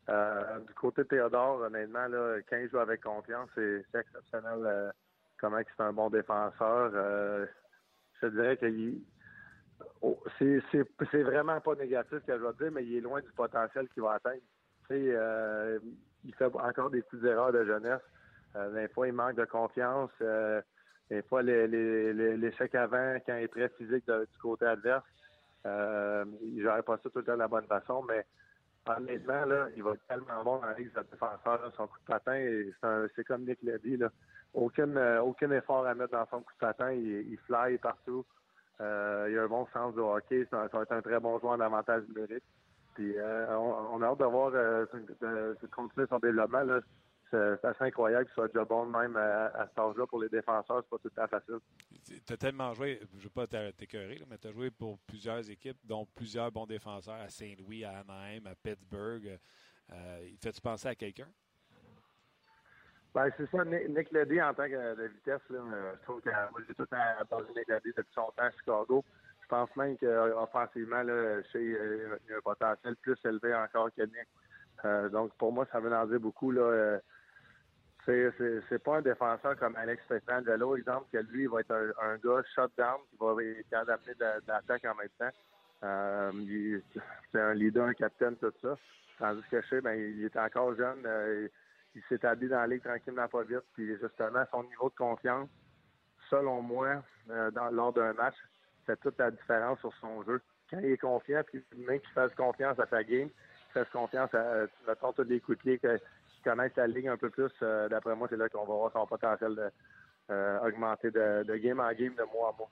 Euh, 0.09 0.59
du 0.59 0.73
côté 0.73 1.03
de 1.03 1.07
Théodore, 1.07 1.61
honnêtement, 1.61 2.07
quand 2.49 2.57
il 2.57 2.69
joue 2.69 2.79
avec 2.79 3.01
confiance, 3.01 3.49
c'est 3.55 3.83
exceptionnel 3.93 4.93
comment 5.39 5.59
c'est 5.59 5.83
un 5.83 5.93
bon 5.93 6.09
défenseur. 6.09 6.91
je 8.21 8.27
dirais 8.27 8.55
que 8.57 8.67
oh, 10.01 10.17
c'est 10.39 11.23
vraiment 11.23 11.59
pas 11.59 11.75
négatif 11.75 12.19
ce 12.21 12.25
que 12.25 12.37
je 12.37 12.43
vais 12.43 12.53
dire, 12.53 12.71
mais 12.71 12.85
il 12.85 12.97
est 12.97 13.01
loin 13.01 13.19
du 13.21 13.31
potentiel 13.31 13.87
qu'il 13.89 14.03
va 14.03 14.13
atteindre. 14.13 14.41
il 14.91 15.81
il 16.23 16.35
fait 16.35 16.45
encore 16.45 16.89
des 16.89 17.01
petites 17.01 17.23
erreurs 17.25 17.51
de 17.51 17.65
jeunesse. 17.65 18.01
des 18.73 18.87
fois, 18.89 19.07
il 19.07 19.13
manque 19.13 19.35
de 19.35 19.45
confiance. 19.45 20.11
des 21.09 21.21
fois, 21.23 21.41
l'échec 21.43 22.73
avant, 22.75 23.17
quand 23.25 23.35
il 23.35 23.43
est 23.43 23.47
très 23.49 23.69
physique 23.69 24.05
du 24.09 24.37
côté 24.41 24.65
adverse, 24.65 25.05
il 25.65 26.63
n'aurait 26.63 26.81
pas 26.83 26.97
ça 26.97 27.09
tout 27.09 27.19
le 27.19 27.25
temps 27.25 27.33
de 27.33 27.39
la 27.39 27.47
bonne 27.49 27.67
façon, 27.67 28.03
mais 28.07 28.25
honnêtement, 28.89 29.45
là, 29.45 29.67
il 29.75 29.83
va 29.83 29.93
tellement 30.07 30.43
bon 30.43 30.59
dans 30.59 30.67
la 30.67 30.73
ligue 30.73 30.93
de 30.93 31.01
défenseur. 31.11 31.71
son 31.75 31.87
coup 31.87 31.99
de 31.99 32.05
patin, 32.05 33.07
c'est 33.15 33.23
comme 33.23 33.45
Nick 33.45 33.59
l'a 33.63 33.77
dit. 33.77 33.97
Là. 33.97 34.09
Aucun, 34.53 35.19
aucun 35.19 35.51
effort 35.51 35.85
à 35.85 35.93
mettre 35.93 36.13
dans 36.13 36.25
son 36.27 36.41
coup 36.41 36.53
de 36.53 36.59
patin. 36.59 36.91
Il, 36.91 37.31
il 37.31 37.37
fly 37.45 37.77
partout. 37.77 38.25
Euh, 38.79 39.27
il 39.29 39.37
a 39.37 39.43
un 39.43 39.47
bon 39.47 39.67
sens 39.73 39.95
de 39.95 40.01
hockey. 40.01 40.47
Ça, 40.51 40.67
va 40.71 40.81
être 40.81 40.91
un 40.91 41.01
très 41.01 41.19
bon 41.19 41.39
joueur 41.39 41.57
d'avantage 41.57 42.03
numérique. 42.09 42.43
Puis 42.93 43.13
euh, 43.17 43.55
on, 43.57 44.01
a 44.01 44.07
hâte 44.07 44.19
de 44.19 44.25
voir 44.25 44.51
euh, 44.53 44.85
de, 45.21 45.67
continuer 45.67 46.07
son 46.07 46.19
développement. 46.19 46.63
Là. 46.63 46.79
C'est 47.29 47.65
assez 47.65 47.83
incroyable 47.83 48.25
qu'il 48.25 48.33
soit 48.33 48.47
déjà 48.47 48.63
bon 48.63 48.85
même 48.85 49.17
à, 49.17 49.47
à 49.47 49.67
cet 49.67 49.77
âge-là 49.79 50.07
pour 50.07 50.21
les 50.21 50.29
défenseurs. 50.29 50.81
C'est 50.83 50.89
pas 50.89 50.97
tout 50.97 51.11
à 51.17 51.27
fait 51.27 51.39
facile. 51.39 51.59
Tu 52.25 52.33
as 52.33 52.37
tellement 52.37 52.73
joué, 52.73 52.99
je 53.13 53.17
ne 53.17 53.23
veux 53.23 53.29
pas 53.29 53.47
t'écœurer, 53.47 54.23
mais 54.29 54.37
tu 54.37 54.47
as 54.47 54.51
joué 54.51 54.71
pour 54.71 54.97
plusieurs 54.99 55.49
équipes, 55.49 55.77
dont 55.83 56.05
plusieurs 56.15 56.51
bons 56.51 56.65
défenseurs 56.65 57.15
à 57.15 57.29
Saint-Louis, 57.29 57.83
à 57.83 57.99
Anaheim, 57.99 58.45
à 58.45 58.55
Pittsburgh. 58.55 59.37
Euh, 59.91 60.29
Fais-tu 60.41 60.61
penser 60.61 60.87
à 60.87 60.95
quelqu'un? 60.95 61.27
Ben, 63.13 63.29
c'est 63.35 63.49
ça, 63.49 63.65
Nick 63.65 64.11
Leddy 64.11 64.41
en 64.41 64.53
tant 64.53 64.67
que 64.67 64.95
de 64.95 65.07
vitesse, 65.07 65.41
là, 65.49 65.59
euh, 65.59 65.93
je 65.97 66.03
trouve 66.03 66.21
que 66.21 66.29
moi 66.29 66.61
j'ai 66.67 66.75
tout 66.75 66.87
entendu 67.21 67.47
Nick 67.55 67.67
Leddy 67.67 67.91
depuis 67.95 68.13
son 68.13 68.31
temps 68.35 68.43
à 68.43 68.51
Chicago. 68.51 69.03
Je 69.41 69.47
pense 69.47 69.75
même 69.75 69.97
qu'offensivement, 69.97 71.01
il 71.01 71.07
y 71.09 72.33
a 72.33 72.37
un 72.37 72.41
potentiel 72.41 72.95
plus 72.97 73.17
élevé 73.25 73.55
encore 73.55 73.89
que 73.95 74.03
Nick. 74.03 74.27
Euh, 74.85 75.09
donc 75.09 75.33
pour 75.37 75.51
moi, 75.51 75.65
ça 75.71 75.79
veut 75.79 75.91
en 75.91 76.05
dire 76.05 76.19
beaucoup. 76.19 76.51
Là, 76.51 76.61
euh, 76.61 76.99
c'est 78.07 78.83
pas 78.83 78.97
un 78.97 79.01
défenseur 79.01 79.57
comme 79.57 79.75
Alex 79.75 80.01
Petrangelo, 80.07 80.77
exemple, 80.77 81.07
que 81.11 81.17
lui, 81.17 81.43
il 81.43 81.49
va 81.49 81.59
être 81.59 81.93
un, 82.01 82.15
gars 82.17 82.41
shutdown 82.55 82.99
qui 83.09 83.17
va 83.19 83.33
être 83.43 83.89
amener 83.89 84.13
de, 84.17 84.47
l'attaque 84.47 84.85
en 84.85 84.95
même 84.95 85.09
temps. 85.19 85.29
Euh, 85.83 86.79
c'est 87.31 87.39
un 87.39 87.53
leader, 87.53 87.87
un 87.87 87.93
capitaine, 87.93 88.37
tout 88.37 88.53
ça. 88.61 88.77
Tandis 89.19 89.43
que 89.51 89.61
sais, 89.63 89.81
ben, 89.81 89.93
il 89.93 90.23
est 90.23 90.37
encore 90.37 90.75
jeune. 90.75 91.03
Euh, 91.05 91.47
il 91.95 92.01
s'est 92.07 92.15
établi 92.15 92.47
dans 92.47 92.59
la 92.59 92.67
ligue 92.67 92.83
tranquillement 92.83 93.27
pas 93.27 93.43
vite. 93.43 93.63
Puis 93.73 93.97
justement, 93.97 94.43
son 94.51 94.63
niveau 94.63 94.89
de 94.89 94.95
confiance, 94.95 95.49
selon 96.29 96.61
moi, 96.61 97.03
euh, 97.29 97.51
lors 97.71 97.91
d'un 97.91 98.13
match, 98.13 98.35
fait 98.85 98.95
toute 98.97 99.17
la 99.17 99.31
différence 99.31 99.79
sur 99.79 99.93
son 99.99 100.23
jeu. 100.23 100.41
Quand 100.69 100.79
il 100.79 100.91
est 100.91 100.97
confiant, 100.97 101.41
puis 101.45 101.63
même 101.75 101.99
qu'il 101.99 102.11
fasse 102.11 102.33
confiance 102.35 102.79
à 102.79 102.87
sa 102.87 103.03
game, 103.03 103.29
qu'il 103.29 103.73
fasse 103.73 103.89
confiance 103.89 104.33
à, 104.33 104.65
mettons, 104.87 105.11
tous 105.11 105.23
les 105.23 105.39
de 105.39 105.55
pied 105.55 105.79
qui 106.37 106.43
connaissent 106.43 106.75
la 106.75 106.87
ligue 106.87 107.07
un 107.07 107.17
peu 107.17 107.29
plus, 107.29 107.51
euh, 107.61 107.89
d'après 107.89 108.15
moi, 108.15 108.27
c'est 108.29 108.37
là 108.37 108.49
qu'on 108.49 108.65
va 108.65 108.73
voir 108.73 108.91
son 108.91 109.05
potentiel 109.05 109.55
de, 109.55 109.69
euh, 110.31 110.59
augmenter 110.59 111.11
de, 111.11 111.55
game 111.57 111.79
en 111.79 111.91
game, 111.93 112.15
de 112.15 112.23
mois 112.33 112.49
à 112.49 112.57
mois. 112.57 112.69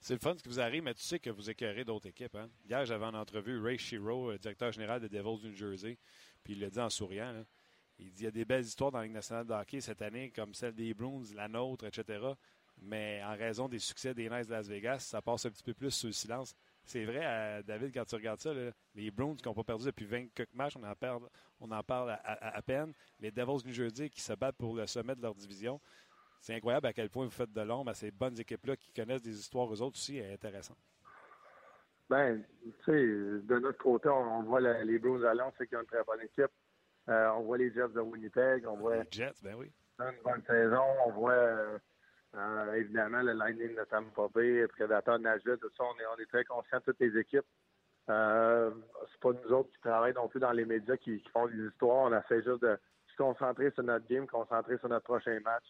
C'est 0.00 0.14
le 0.14 0.20
fun 0.20 0.34
ce 0.36 0.42
qui 0.42 0.48
vous 0.48 0.60
arrive, 0.60 0.82
mais 0.82 0.94
tu 0.94 1.02
sais 1.02 1.18
que 1.18 1.30
vous 1.30 1.48
écœurez 1.48 1.84
d'autres 1.84 2.08
équipes. 2.08 2.34
Hein? 2.34 2.48
Hier, 2.68 2.84
j'avais 2.84 3.06
en 3.06 3.14
entrevue 3.14 3.58
Ray 3.62 3.78
Shiro, 3.78 4.34
directeur 4.36 4.70
général 4.70 5.00
des 5.00 5.08
Devils 5.08 5.40
du 5.40 5.48
New 5.48 5.56
Jersey, 5.56 5.98
puis 6.42 6.52
il 6.54 6.60
l'a 6.60 6.68
dit 6.68 6.80
en 6.80 6.90
souriant. 6.90 7.44
Il 7.98 8.12
dit 8.12 8.22
il 8.22 8.24
y 8.24 8.28
a 8.28 8.30
des 8.30 8.44
belles 8.44 8.64
histoires 8.64 8.90
dans 8.90 8.98
la 8.98 9.04
Ligue 9.04 9.14
nationale 9.14 9.46
de 9.46 9.52
hockey 9.52 9.80
cette 9.80 10.02
année, 10.02 10.30
comme 10.30 10.52
celle 10.52 10.74
des 10.74 10.92
Bruins, 10.92 11.22
la 11.34 11.48
nôtre, 11.48 11.86
etc. 11.86 12.20
Mais 12.82 13.22
en 13.24 13.36
raison 13.36 13.68
des 13.68 13.78
succès 13.78 14.14
des 14.14 14.28
Knights 14.28 14.48
de 14.48 14.52
Las 14.52 14.68
Vegas, 14.68 15.00
ça 15.00 15.22
passe 15.22 15.46
un 15.46 15.50
petit 15.50 15.62
peu 15.62 15.74
plus 15.74 15.90
sous 15.90 16.08
le 16.08 16.12
silence. 16.12 16.54
C'est 16.84 17.04
vrai, 17.04 17.20
euh, 17.22 17.62
David, 17.62 17.94
quand 17.94 18.04
tu 18.04 18.14
regardes 18.14 18.40
ça, 18.40 18.52
les 18.94 19.10
Bruins 19.10 19.36
qui 19.36 19.48
n'ont 19.48 19.54
pas 19.54 19.64
perdu 19.64 19.86
depuis 19.86 20.04
20 20.04 20.26
matchs, 20.52 20.76
on 20.76 20.82
en 20.82 20.94
parle, 20.94 21.22
on 21.60 21.70
en 21.70 21.82
parle 21.82 22.18
à, 22.22 22.62
peine. 22.62 22.92
Les 23.18 23.30
Devils 23.30 23.66
New 23.66 23.72
Jersey 23.72 24.10
qui 24.10 24.20
se 24.20 24.34
battent 24.34 24.56
pour 24.56 24.76
le 24.76 24.86
sommet 24.86 25.14
de 25.14 25.22
leur 25.22 25.34
division. 25.34 25.80
C'est 26.40 26.54
incroyable 26.54 26.86
à 26.86 26.92
quel 26.92 27.08
point 27.08 27.24
vous 27.24 27.30
faites 27.30 27.52
de 27.52 27.60
l'ombre 27.62 27.90
à 27.90 27.94
ces 27.94 28.10
bonnes 28.10 28.38
équipes-là 28.38 28.76
qui 28.76 28.92
connaissent 28.92 29.22
des 29.22 29.38
histoires 29.38 29.66
aux 29.70 29.80
autres 29.80 29.96
aussi 29.96 30.20
intéressantes. 30.20 30.76
Ben, 32.10 32.44
tu 32.62 32.70
sais, 32.84 32.92
de 32.92 33.58
notre 33.58 33.78
côté, 33.78 34.10
on, 34.10 34.42
voit 34.42 34.60
les 34.60 34.98
Bruins 34.98 35.24
à 35.24 35.52
c'est 35.56 35.66
qu'ils 35.66 35.78
ont 35.78 35.80
une 35.80 35.86
très 35.86 36.04
bonne 36.04 36.20
équipe. 36.20 36.52
Euh, 37.08 37.30
on 37.30 37.42
voit 37.44 37.58
les 37.58 37.72
Jets 37.72 37.88
de 37.88 38.00
Winnipeg, 38.00 38.66
on 38.66 38.76
voit. 38.76 38.96
Les 38.96 39.08
Jets, 39.10 39.32
ben 39.42 39.54
oui. 39.54 39.72
Une 39.98 40.22
bonne 40.22 40.42
saison, 40.46 40.82
on 41.06 41.12
voit. 41.12 41.80
Euh, 42.34 42.38
euh, 42.38 42.74
évidemment, 42.74 43.22
le 43.22 43.32
Lightning 43.32 43.74
de 43.74 43.84
Tampa 43.84 44.28
Bay, 44.34 44.66
Predator 44.68 45.18
Nashville, 45.18 45.58
tout 45.60 45.70
ça, 45.76 45.84
on 45.84 46.18
est, 46.20 46.26
très 46.26 46.44
conscients 46.44 46.78
de 46.78 46.84
toutes 46.84 47.00
les 47.00 47.18
équipes. 47.18 47.46
Euh, 48.10 48.70
c'est 49.10 49.20
pas 49.20 49.30
nous 49.32 49.52
autres 49.52 49.70
qui 49.70 49.80
travaillons 49.80 50.22
non 50.22 50.28
plus 50.28 50.40
dans 50.40 50.52
les 50.52 50.64
médias 50.64 50.96
qui, 50.96 51.22
font 51.32 51.46
des 51.46 51.66
histoires. 51.68 52.10
On 52.10 52.18
essaie 52.18 52.42
juste 52.42 52.62
de 52.62 52.78
se 53.06 53.16
concentrer 53.16 53.70
sur 53.70 53.82
notre 53.82 54.06
game, 54.06 54.26
concentrer 54.26 54.78
sur 54.78 54.88
notre 54.88 55.04
prochain 55.04 55.38
match, 55.40 55.64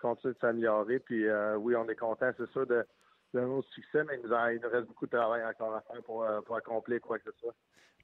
continuer 0.00 0.34
de 0.34 0.38
s'améliorer. 0.40 0.98
Puis 0.98 1.26
euh, 1.26 1.56
oui, 1.56 1.76
on 1.76 1.88
est 1.88 1.96
content, 1.96 2.32
c'est 2.36 2.50
sûr, 2.50 2.66
de, 2.66 2.84
de 3.34 3.40
notre 3.40 3.68
succès, 3.68 4.02
mais 4.04 4.18
il 4.22 4.28
nous, 4.28 4.68
reste 4.68 4.88
beaucoup 4.88 5.06
de 5.06 5.16
travail 5.16 5.44
encore 5.44 5.74
à 5.74 5.82
faire 5.82 6.02
pour, 6.02 6.24
euh, 6.24 6.40
pour 6.40 6.56
accomplir 6.56 7.00
quoi 7.00 7.18
que 7.18 7.30
ce 7.30 7.38
soit. 7.38 7.54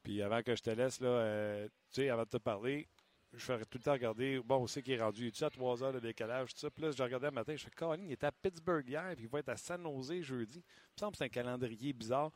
Puis 0.04 0.22
avant 0.22 0.42
que 0.42 0.54
je 0.54 0.62
te 0.62 0.70
laisse, 0.70 1.00
là, 1.00 1.64
tu 1.92 2.02
sais, 2.02 2.10
avant 2.10 2.24
de 2.24 2.28
te 2.28 2.36
parler, 2.36 2.88
je 3.35 3.45
ferais 3.45 3.64
tout 3.64 3.78
le 3.78 3.83
temps 3.83 3.93
regarder. 3.93 4.41
Bon, 4.45 4.57
on 4.59 4.66
sait 4.66 4.83
qu'il 4.83 4.95
est 4.95 5.03
rendu. 5.03 5.22
Il 5.22 5.26
est 5.28 5.43
à 5.43 5.51
3 5.51 5.83
heures 5.83 5.93
de 5.93 6.01
décalage, 6.01 6.53
tout 6.53 6.61
ça? 6.61 6.70
Puis 6.70 6.83
là, 6.83 6.91
je 6.91 7.03
regardais 7.03 7.28
le 7.28 7.33
matin, 7.33 7.55
je 7.57 7.64
fais 7.64 7.70
Colin, 7.70 8.03
il 8.05 8.12
était 8.12 8.26
à 8.26 8.33
Pittsburgh 8.33 8.87
hier, 8.87 9.12
puis 9.14 9.24
il 9.24 9.28
va 9.28 9.39
être 9.39 9.49
à 9.49 9.57
San 9.57 9.83
Jose 9.83 10.20
jeudi. 10.20 10.59
Il 10.59 10.95
me 10.97 11.01
semble 11.01 11.12
que 11.12 11.18
c'est 11.18 11.24
un 11.24 11.28
calendrier 11.28 11.93
bizarre. 11.93 12.30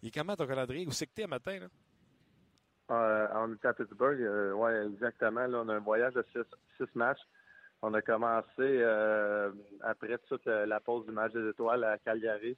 Il 0.00 0.08
est 0.08 0.10
comment 0.10 0.34
ton 0.34 0.46
calendrier? 0.46 0.86
Où 0.86 0.92
c'est 0.92 1.06
que 1.06 1.12
t'es 1.14 1.26
matin, 1.26 1.58
là? 1.60 1.66
Euh, 2.90 3.28
on 3.34 3.54
était 3.54 3.68
à 3.68 3.74
Pittsburgh, 3.74 4.20
euh, 4.20 4.52
oui, 4.52 4.72
exactement. 4.92 5.46
Là, 5.46 5.62
on 5.64 5.68
a 5.68 5.74
un 5.74 5.80
voyage 5.80 6.14
de 6.14 6.24
six, 6.32 6.86
matchs. 6.94 7.20
On 7.80 7.94
a 7.94 8.02
commencé 8.02 8.46
euh, 8.60 9.50
après 9.82 10.18
toute 10.28 10.44
la 10.46 10.80
pause 10.80 11.06
du 11.06 11.12
match 11.12 11.32
des 11.32 11.48
étoiles 11.48 11.84
à 11.84 11.98
Calgary. 11.98 12.56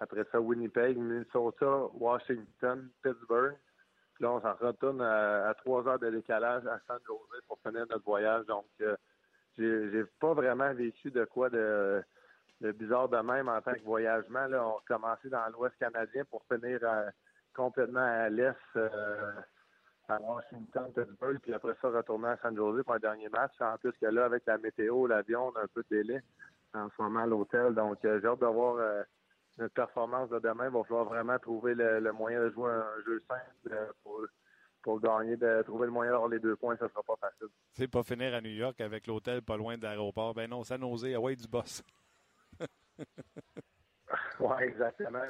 Après 0.00 0.24
ça, 0.30 0.40
Winnipeg, 0.40 0.96
Minnesota, 0.96 1.86
Washington, 1.94 2.90
Pittsburgh 3.02 3.56
là, 4.22 4.30
on 4.30 4.40
s'en 4.40 4.54
retourne 4.54 5.02
à, 5.02 5.52
trois 5.58 5.86
heures 5.86 5.98
de 5.98 6.10
décalage 6.10 6.66
à 6.66 6.78
San 6.86 6.98
Jose 7.06 7.42
pour 7.46 7.58
finir 7.60 7.86
notre 7.90 8.04
voyage. 8.04 8.46
Donc, 8.46 8.66
euh, 8.80 8.96
j'ai 9.58 10.04
pas 10.20 10.32
vraiment 10.32 10.72
vécu 10.72 11.10
de 11.10 11.24
quoi 11.24 11.50
de, 11.50 12.02
bizarre 12.60 13.08
de 13.08 13.18
même 13.18 13.48
en 13.48 13.60
tant 13.60 13.74
que 13.74 13.82
voyagement. 13.84 14.46
On 14.50 14.78
a 14.78 14.80
commencé 14.86 15.28
dans 15.28 15.46
l'Ouest 15.52 15.76
canadien 15.78 16.24
pour 16.30 16.42
finir 16.50 16.80
complètement 17.54 18.00
à 18.00 18.28
l'Est 18.28 18.56
euh, 18.76 19.32
à 20.08 20.18
Washington, 20.20 20.90
Pittsburgh, 20.94 21.38
puis 21.40 21.54
après 21.54 21.74
ça, 21.80 21.88
retourner 21.88 22.28
à 22.28 22.36
San 22.38 22.56
Jose 22.56 22.82
pour 22.84 22.94
un 22.94 22.98
dernier 22.98 23.28
match. 23.28 23.52
En 23.60 23.76
plus 23.78 23.92
que 23.92 24.06
là, 24.06 24.24
avec 24.24 24.44
la 24.46 24.58
météo, 24.58 25.06
l'avion, 25.06 25.48
on 25.48 25.58
a 25.58 25.62
un 25.62 25.68
peu 25.74 25.82
de 25.90 25.96
délai 25.96 26.22
en 26.74 26.88
ce 26.88 27.02
moment 27.02 27.20
à 27.20 27.26
l'hôtel. 27.26 27.74
Donc, 27.74 28.04
euh, 28.04 28.20
j'ai 28.20 28.26
hâte 28.26 28.40
de 28.40 28.46
voir 28.46 29.04
notre 29.58 29.74
performance 29.74 30.30
de 30.30 30.38
demain, 30.38 30.66
il 30.66 30.72
va 30.72 30.82
falloir 30.84 31.04
vraiment 31.04 31.38
trouver 31.38 31.74
le, 31.74 32.12
moyen 32.12 32.40
de 32.40 32.50
jouer 32.50 32.70
un 32.70 33.02
jeu 33.04 33.22
simple 33.28 33.72
euh, 33.72 33.86
pour, 34.02 34.26
pour 34.82 35.00
gagner, 35.00 35.36
de 35.36 35.62
trouver 35.62 35.86
le 35.86 35.92
moyen 35.92 36.12
d'avoir 36.12 36.30
les 36.30 36.38
deux 36.38 36.56
points, 36.56 36.76
ça 36.76 36.88
sera 36.88 37.02
pas 37.02 37.16
facile. 37.20 37.48
C'est 37.72 37.88
pas 37.88 38.02
finir 38.02 38.34
à 38.34 38.40
New 38.40 38.50
York 38.50 38.80
avec 38.80 39.06
l'hôtel 39.06 39.42
pas 39.42 39.56
loin 39.56 39.76
de 39.76 39.82
l'aéroport. 39.82 40.34
Ben 40.34 40.48
non, 40.48 40.64
ça 40.64 40.78
nausée, 40.78 41.14
ah 41.14 41.20
ouais, 41.20 41.36
du 41.36 41.46
boss. 41.46 41.82
oui, 44.40 44.56
exactement. 44.60 45.20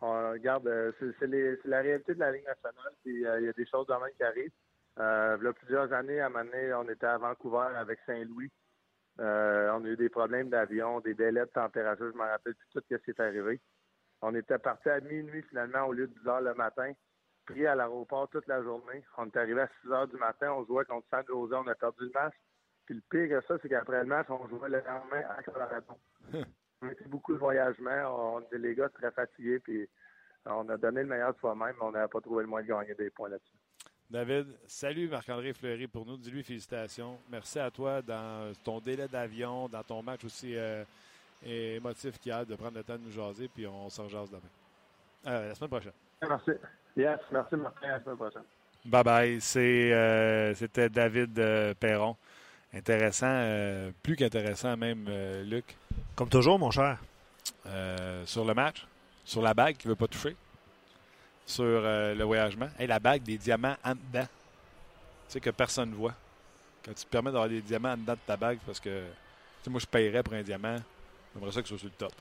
on, 0.00 0.30
regarde, 0.30 0.66
euh, 0.68 0.92
c'est 0.98 1.26
la 1.64 1.80
réalité 1.80 2.14
de 2.14 2.20
la 2.20 2.32
Ligue 2.32 2.46
nationale, 2.46 2.92
puis 3.02 3.26
euh, 3.26 3.40
il 3.40 3.46
y 3.46 3.48
a 3.48 3.52
des 3.52 3.66
choses 3.66 3.88
même 3.88 4.00
qui 4.16 4.22
arrivent. 4.22 4.52
il 4.96 5.44
y 5.44 5.48
a 5.48 5.52
plusieurs 5.52 5.92
années, 5.92 6.20
à 6.20 6.26
un 6.26 6.80
on 6.80 6.88
était 6.88 7.06
à 7.06 7.18
Vancouver 7.18 7.74
avec 7.76 7.98
Saint-Louis. 8.06 8.50
Euh, 9.20 9.70
on 9.72 9.84
a 9.84 9.88
eu 9.88 9.96
des 9.96 10.08
problèmes 10.08 10.50
d'avion, 10.50 11.00
des 11.00 11.14
délais 11.14 11.40
de 11.40 11.50
température, 11.50 12.10
je 12.12 12.16
me 12.16 12.22
rappelle 12.22 12.54
plus 12.54 12.68
tout 12.72 12.80
ce 12.88 12.96
qui 12.96 13.10
est 13.10 13.20
arrivé. 13.20 13.60
On 14.20 14.34
était 14.34 14.58
parti 14.58 14.88
à 14.88 15.00
minuit 15.00 15.42
finalement 15.42 15.86
au 15.86 15.92
lieu 15.92 16.06
de 16.06 16.12
10 16.20 16.28
heures 16.28 16.40
le 16.40 16.54
matin, 16.54 16.92
pris 17.46 17.66
à 17.66 17.74
l'aéroport 17.74 18.28
toute 18.28 18.46
la 18.46 18.62
journée. 18.62 19.04
On 19.16 19.26
est 19.26 19.36
arrivé 19.36 19.62
à 19.62 19.68
6 19.82 19.92
heures 19.92 20.08
du 20.08 20.16
matin, 20.16 20.52
on 20.52 20.64
jouait 20.66 20.84
contre 20.84 21.06
San 21.10 21.24
Jose, 21.26 21.52
on 21.52 21.66
a 21.66 21.74
perdu 21.74 22.04
le 22.04 22.10
match. 22.10 22.34
Puis 22.84 22.94
le 22.94 23.02
pire 23.10 23.40
que 23.40 23.46
ça, 23.46 23.58
c'est 23.60 23.68
qu'après 23.68 24.00
le 24.00 24.06
match, 24.06 24.26
on 24.28 24.46
jouait 24.48 24.68
le 24.68 24.78
lendemain 24.78 25.22
à 25.28 25.42
Colorado. 25.42 25.94
on 26.82 26.88
a 26.88 26.92
été 26.92 27.04
beaucoup 27.06 27.32
de 27.32 27.38
voyagement, 27.38 28.36
on 28.36 28.40
était 28.40 28.58
les 28.58 28.74
gars 28.74 28.88
très 28.90 29.10
fatigués, 29.10 29.60
puis 29.60 29.88
on 30.44 30.68
a 30.68 30.76
donné 30.76 31.02
le 31.02 31.08
meilleur 31.08 31.34
de 31.34 31.38
soi-même, 31.38 31.74
mais 31.78 31.84
on 31.84 31.90
n'avait 31.92 32.08
pas 32.08 32.20
trouvé 32.20 32.42
le 32.42 32.48
moyen 32.48 32.66
de 32.66 32.72
gagner 32.72 32.94
des 32.94 33.10
points 33.10 33.28
là-dessus. 33.28 33.56
David, 34.08 34.46
salut 34.68 35.08
Marc-André 35.08 35.52
Fleury 35.52 35.88
pour 35.88 36.06
nous. 36.06 36.16
Dis-lui 36.16 36.44
félicitations. 36.44 37.18
Merci 37.28 37.58
à 37.58 37.72
toi 37.72 38.00
dans 38.02 38.52
ton 38.62 38.78
délai 38.78 39.08
d'avion, 39.08 39.68
dans 39.68 39.82
ton 39.82 40.00
match 40.00 40.24
aussi 40.24 40.56
euh, 40.56 40.84
émotif 41.44 42.16
qu'il 42.20 42.30
y 42.30 42.32
a 42.32 42.44
de 42.44 42.54
prendre 42.54 42.76
le 42.76 42.84
temps 42.84 42.94
de 42.94 43.00
nous 43.00 43.10
jaser, 43.10 43.48
puis 43.52 43.66
on 43.66 43.90
s'en 43.90 44.08
jase 44.08 44.30
demain. 44.30 44.42
Euh, 45.26 45.48
la 45.48 45.54
semaine 45.56 45.70
prochaine. 45.70 45.92
Merci. 46.22 46.52
Yes, 46.96 47.18
merci 47.32 47.56
Martin. 47.56 47.88
À 47.88 47.90
la 47.90 48.00
semaine 48.04 48.16
prochaine. 48.16 48.42
Bye 48.84 49.02
bye. 49.02 49.40
Euh, 49.56 50.54
c'était 50.54 50.88
David 50.88 51.74
Perron. 51.80 52.16
Intéressant, 52.72 53.90
plus 54.04 54.14
qu'intéressant 54.14 54.76
même, 54.76 55.08
Luc. 55.44 55.76
Comme 56.14 56.28
toujours, 56.28 56.60
mon 56.60 56.70
cher. 56.70 56.98
sur 58.24 58.44
le 58.44 58.54
match, 58.54 58.86
sur 59.24 59.42
la 59.42 59.52
bague 59.52 59.76
qui 59.76 59.88
ne 59.88 59.92
veut 59.92 59.96
pas 59.96 60.06
toucher 60.06 60.36
sur 61.46 61.64
euh, 61.64 62.14
le 62.14 62.24
voyagement. 62.24 62.68
et 62.78 62.86
la 62.86 62.98
bague 62.98 63.22
des 63.22 63.38
diamants 63.38 63.76
en 63.84 63.94
dedans. 63.94 64.26
sais, 65.28 65.40
que 65.40 65.50
personne 65.50 65.90
ne 65.90 65.94
voit. 65.94 66.14
Quand 66.84 66.92
tu 66.92 67.04
te 67.04 67.10
permets 67.10 67.30
d'avoir 67.30 67.48
des 67.48 67.62
diamants 67.62 67.92
en 67.92 67.96
dedans 67.96 68.14
de 68.14 68.18
ta 68.26 68.36
bague, 68.36 68.58
parce 68.66 68.80
que 68.80 69.04
tu 69.62 69.70
moi, 69.70 69.80
je 69.80 69.86
paierais 69.86 70.22
pour 70.22 70.34
un 70.34 70.42
diamant, 70.42 70.76
j'aimerais 71.34 71.52
ça 71.52 71.62
que 71.62 71.68
ce 71.68 71.76
soit 71.76 71.78
sur 71.78 71.88
le 71.88 71.94
top. 71.94 72.12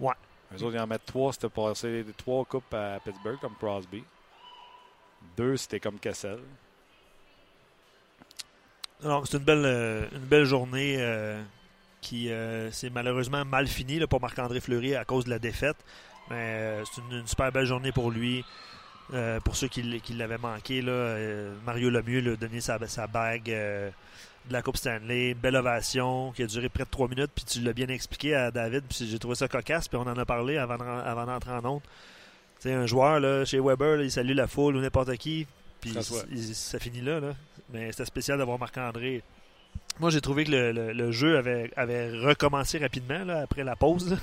Ouais. 0.00 0.14
Les 0.52 0.62
autres, 0.62 0.76
ils 0.76 0.80
en 0.80 0.86
mettent 0.86 1.04
trois, 1.04 1.32
c'était 1.32 1.48
passer 1.48 2.04
trois 2.16 2.44
coupes 2.44 2.72
à 2.72 3.00
Pittsburgh, 3.04 3.38
comme 3.40 3.54
Crosby. 3.56 4.02
Deux, 5.36 5.56
c'était 5.56 5.80
comme 5.80 5.98
Kessel. 5.98 6.38
Alors, 9.04 9.26
c'est 9.26 9.36
une 9.36 9.44
belle, 9.44 9.64
euh, 9.64 10.08
une 10.12 10.24
belle 10.24 10.44
journée 10.44 10.96
euh, 10.98 11.42
qui 12.00 12.30
s'est 12.72 12.90
malheureusement 12.90 13.44
mal 13.44 13.66
finie 13.66 13.98
là, 13.98 14.06
pour 14.06 14.20
Marc-André 14.20 14.60
Fleury 14.60 14.94
à 14.94 15.04
cause 15.04 15.24
de 15.24 15.30
la 15.30 15.38
défaite. 15.38 15.76
Mais 16.30 16.36
euh, 16.36 16.84
c'est 16.84 17.00
une, 17.00 17.20
une 17.20 17.26
super 17.26 17.50
belle 17.52 17.66
journée 17.66 17.92
pour 17.92 18.10
lui. 18.10 18.44
Euh, 19.14 19.40
pour 19.40 19.56
ceux 19.56 19.68
qui, 19.68 19.82
l'avaient 20.12 20.38
manqué, 20.38 20.82
là, 20.82 20.92
euh, 20.92 21.54
Mario 21.64 21.88
Lemieux 21.88 22.20
lui 22.20 22.32
a 22.32 22.36
donné 22.36 22.60
sa, 22.60 22.78
sa 22.86 23.06
bague 23.06 23.50
euh, 23.50 23.90
de 24.46 24.52
la 24.52 24.60
Coupe 24.60 24.76
Stanley. 24.76 25.34
Belle 25.34 25.56
ovation 25.56 26.32
qui 26.32 26.42
a 26.42 26.46
duré 26.46 26.68
près 26.68 26.84
de 26.84 26.90
trois 26.90 27.08
minutes. 27.08 27.30
Puis 27.34 27.44
tu 27.44 27.60
l'as 27.60 27.72
bien 27.72 27.88
expliqué 27.88 28.34
à 28.34 28.50
David. 28.50 28.84
Puis 28.88 29.08
j'ai 29.08 29.18
trouvé 29.18 29.34
ça 29.34 29.48
cocasse. 29.48 29.88
Puis 29.88 29.96
on 29.96 30.02
en 30.02 30.16
a 30.16 30.24
parlé 30.26 30.58
avant, 30.58 30.76
d'entrer 30.76 31.52
en 31.52 31.64
honte. 31.64 31.82
Tu 32.60 32.68
sais, 32.68 32.72
un 32.74 32.86
joueur 32.86 33.20
là, 33.20 33.44
chez 33.44 33.60
Weber, 33.60 33.96
là, 33.96 34.02
il 34.02 34.10
salue 34.10 34.34
la 34.34 34.46
foule 34.46 34.76
ou 34.76 34.80
n'importe 34.80 35.16
qui. 35.16 35.46
Puis 35.80 35.96
ça 36.52 36.78
finit 36.78 37.00
là, 37.00 37.20
là. 37.20 37.34
Mais 37.72 37.92
c'était 37.92 38.04
spécial 38.04 38.36
d'avoir 38.36 38.58
Marc-André. 38.58 39.22
Moi, 40.00 40.10
j'ai 40.10 40.20
trouvé 40.20 40.44
que 40.44 40.50
le, 40.50 41.12
jeu 41.12 41.38
avait, 41.38 42.10
recommencé 42.20 42.78
rapidement 42.78 43.28
après 43.42 43.64
la 43.64 43.74
pause. 43.74 44.16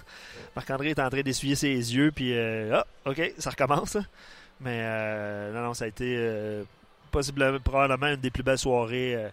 Marc-André 0.55 0.91
est 0.91 0.99
en 0.99 1.09
train 1.09 1.21
d'essuyer 1.21 1.55
ses 1.55 1.73
yeux, 1.73 2.11
puis 2.11 2.33
euh, 2.33 2.77
ah, 2.77 2.85
OK, 3.05 3.33
ça 3.37 3.49
recommence. 3.49 3.97
Mais 4.61 4.79
euh, 4.83 5.53
non, 5.53 5.67
non, 5.67 5.73
ça 5.73 5.85
a 5.85 5.87
été 5.87 6.15
euh, 6.17 6.63
possiblement, 7.11 7.59
probablement 7.59 8.07
une 8.07 8.21
des 8.21 8.31
plus 8.31 8.43
belles 8.43 8.57
soirées. 8.57 9.15
euh, 9.15 9.29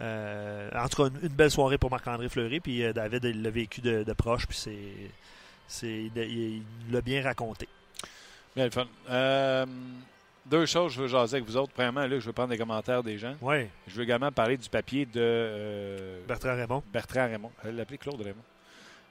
euh, 0.00 0.70
en 0.74 0.88
tout 0.88 1.02
cas, 1.02 1.10
une, 1.22 1.28
belle 1.28 1.50
soirée 1.50 1.78
pour 1.78 1.90
Marc-André 1.90 2.28
Fleury. 2.28 2.60
Puis 2.60 2.82
David, 2.92 3.24
l'a 3.24 3.50
vécu 3.50 3.80
de, 3.80 4.12
proche, 4.12 4.46
puis 4.46 4.58
c'est, 5.66 6.10
il 6.16 6.62
l'a 6.90 7.00
bien 7.00 7.22
raconté. 7.22 7.66
Bien 8.54 8.66
le 8.66 8.70
fun. 8.70 8.86
Euh, 10.48 10.50
deux 10.50 10.66
choses, 10.66 10.92
je 10.92 11.02
veux 11.02 11.08
jaser 11.08 11.36
avec 11.36 11.48
vous 11.48 11.56
autres. 11.56 11.72
Premièrement, 11.72 12.06
là, 12.06 12.18
je 12.18 12.26
veux 12.26 12.32
prendre 12.32 12.50
des 12.50 12.58
commentaires 12.58 13.02
des 13.02 13.18
gens. 13.18 13.34
Oui, 13.40 13.68
Je 13.86 13.96
veux 13.96 14.02
également 14.02 14.32
parler 14.32 14.56
du 14.56 14.68
papier 14.68 15.06
de 15.06 15.12
euh, 15.16 16.26
Bertrand 16.26 16.56
Raymond. 16.56 16.82
Bertrand 16.92 17.26
Raymond. 17.26 17.52
Elle 17.64 17.76
l'appelait 17.76 17.98
Claude 17.98 18.20
Raymond. 18.20 18.42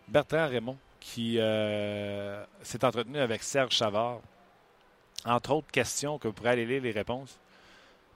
Bertrand 0.07 0.47
Raymond, 0.47 0.77
qui 0.99 1.37
euh, 1.39 2.43
s'est 2.61 2.83
entretenu 2.83 3.19
avec 3.19 3.43
Serge 3.43 3.75
Savard. 3.75 4.19
Entre 5.25 5.51
autres 5.51 5.71
questions 5.71 6.17
que 6.17 6.27
vous 6.27 6.33
pourrez 6.33 6.51
aller 6.51 6.65
lire 6.65 6.81
les 6.81 6.91
réponses. 6.91 7.39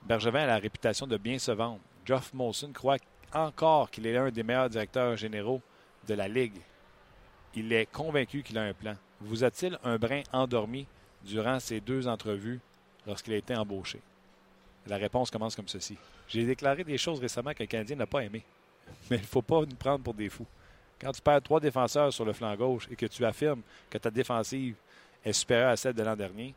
Bergevin 0.04 0.40
a 0.40 0.46
la 0.46 0.58
réputation 0.58 1.06
de 1.06 1.16
bien 1.16 1.38
se 1.38 1.52
vendre. 1.52 1.80
Geoff 2.04 2.32
Molson 2.32 2.72
croit 2.72 2.96
encore 3.32 3.90
qu'il 3.90 4.06
est 4.06 4.12
l'un 4.12 4.30
des 4.30 4.42
meilleurs 4.42 4.70
directeurs 4.70 5.16
généraux 5.16 5.60
de 6.08 6.14
la 6.14 6.28
Ligue. 6.28 6.60
Il 7.54 7.72
est 7.72 7.86
convaincu 7.86 8.42
qu'il 8.42 8.58
a 8.58 8.62
un 8.62 8.72
plan. 8.72 8.94
Vous 9.20 9.44
a-t-il 9.44 9.78
un 9.84 9.98
brin 9.98 10.22
endormi 10.32 10.86
durant 11.24 11.60
ces 11.60 11.80
deux 11.80 12.08
entrevues? 12.08 12.60
Lorsqu'il 13.06 13.34
a 13.34 13.36
été 13.36 13.54
embauché? 13.54 14.00
La 14.86 14.96
réponse 14.96 15.30
commence 15.30 15.54
comme 15.54 15.68
ceci. 15.68 15.96
J'ai 16.28 16.44
déclaré 16.44 16.84
des 16.84 16.98
choses 16.98 17.20
récemment 17.20 17.52
que 17.52 17.62
le 17.62 17.66
Canadien 17.66 17.96
n'a 17.96 18.06
pas 18.06 18.20
aimé. 18.20 18.42
Mais 19.10 19.16
il 19.16 19.22
ne 19.22 19.26
faut 19.26 19.42
pas 19.42 19.60
nous 19.60 19.76
prendre 19.76 20.02
pour 20.02 20.14
des 20.14 20.28
fous. 20.28 20.46
Quand 21.00 21.12
tu 21.12 21.20
perds 21.20 21.42
trois 21.42 21.60
défenseurs 21.60 22.12
sur 22.12 22.24
le 22.24 22.32
flanc 22.32 22.54
gauche 22.56 22.88
et 22.90 22.96
que 22.96 23.06
tu 23.06 23.24
affirmes 23.24 23.62
que 23.90 23.98
ta 23.98 24.10
défensive 24.10 24.76
est 25.24 25.32
supérieure 25.32 25.70
à 25.70 25.76
celle 25.76 25.94
de 25.94 26.02
l'an 26.02 26.16
dernier, 26.16 26.54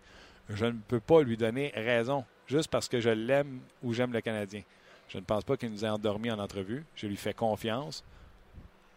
je 0.50 0.66
ne 0.66 0.80
peux 0.88 1.00
pas 1.00 1.22
lui 1.22 1.38
donner 1.38 1.72
raison 1.76 2.24
juste 2.48 2.70
parce 2.70 2.88
que 2.88 3.00
je 3.00 3.10
l'aime 3.10 3.60
ou 3.84 3.94
j'aime 3.94 4.14
le 4.14 4.22
Canadien. 4.22 4.62
Je 5.10 5.18
ne 5.18 5.24
pense 5.24 5.44
pas 5.44 5.58
qu'il 5.58 5.70
nous 5.72 5.86
ait 5.86 5.90
endormis 5.90 6.32
en 6.32 6.40
entrevue. 6.40 6.84
Je 6.96 7.08
lui 7.08 7.18
fais 7.18 7.34
confiance, 7.34 8.04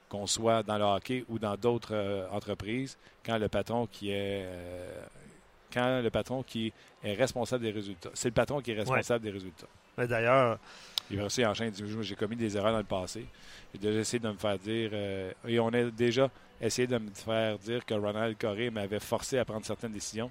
qu'on 0.08 0.26
soit 0.26 0.62
dans 0.62 0.78
le 0.78 0.84
hockey 0.84 1.24
ou 1.28 1.38
dans 1.38 1.56
d'autres 1.56 1.94
euh, 1.94 2.28
entreprises, 2.30 2.96
quand 3.24 3.38
le 3.38 3.48
patron 3.48 3.86
qui 3.86 4.10
est 4.10 4.44
euh, 4.46 5.02
quand 5.72 6.00
le 6.02 6.10
patron 6.10 6.42
qui 6.42 6.72
est 7.02 7.14
responsable 7.14 7.64
des 7.64 7.70
résultats. 7.70 8.10
C'est 8.14 8.28
le 8.28 8.34
patron 8.34 8.60
qui 8.60 8.72
est 8.72 8.74
responsable 8.74 9.24
des 9.24 9.30
résultats. 9.30 9.66
Mais 9.96 10.06
D'ailleurs, 10.06 10.58
Il 11.10 11.20
aussi 11.22 11.44
enchaîne, 11.44 11.72
il 11.76 11.84
dit 11.84 12.02
J'ai 12.02 12.14
commis 12.14 12.36
des 12.36 12.56
erreurs 12.56 12.72
dans 12.72 12.78
le 12.78 12.84
passé. 12.84 13.24
J'ai 13.72 13.78
déjà 13.80 14.00
essayé 14.00 14.18
de 14.20 14.28
me 14.28 14.36
faire 14.36 14.58
dire. 14.58 14.90
euh, 14.92 15.32
et 15.46 15.58
on 15.58 15.68
a 15.68 15.84
déjà 15.84 16.30
essayé 16.60 16.86
de 16.86 16.98
me 16.98 17.10
faire 17.10 17.58
dire 17.58 17.84
que 17.86 17.94
Ronald 17.94 18.36
Coré 18.38 18.68
m'avait 18.70 19.00
forcé 19.00 19.38
à 19.38 19.44
prendre 19.44 19.64
certaines 19.64 19.92
décisions. 19.92 20.30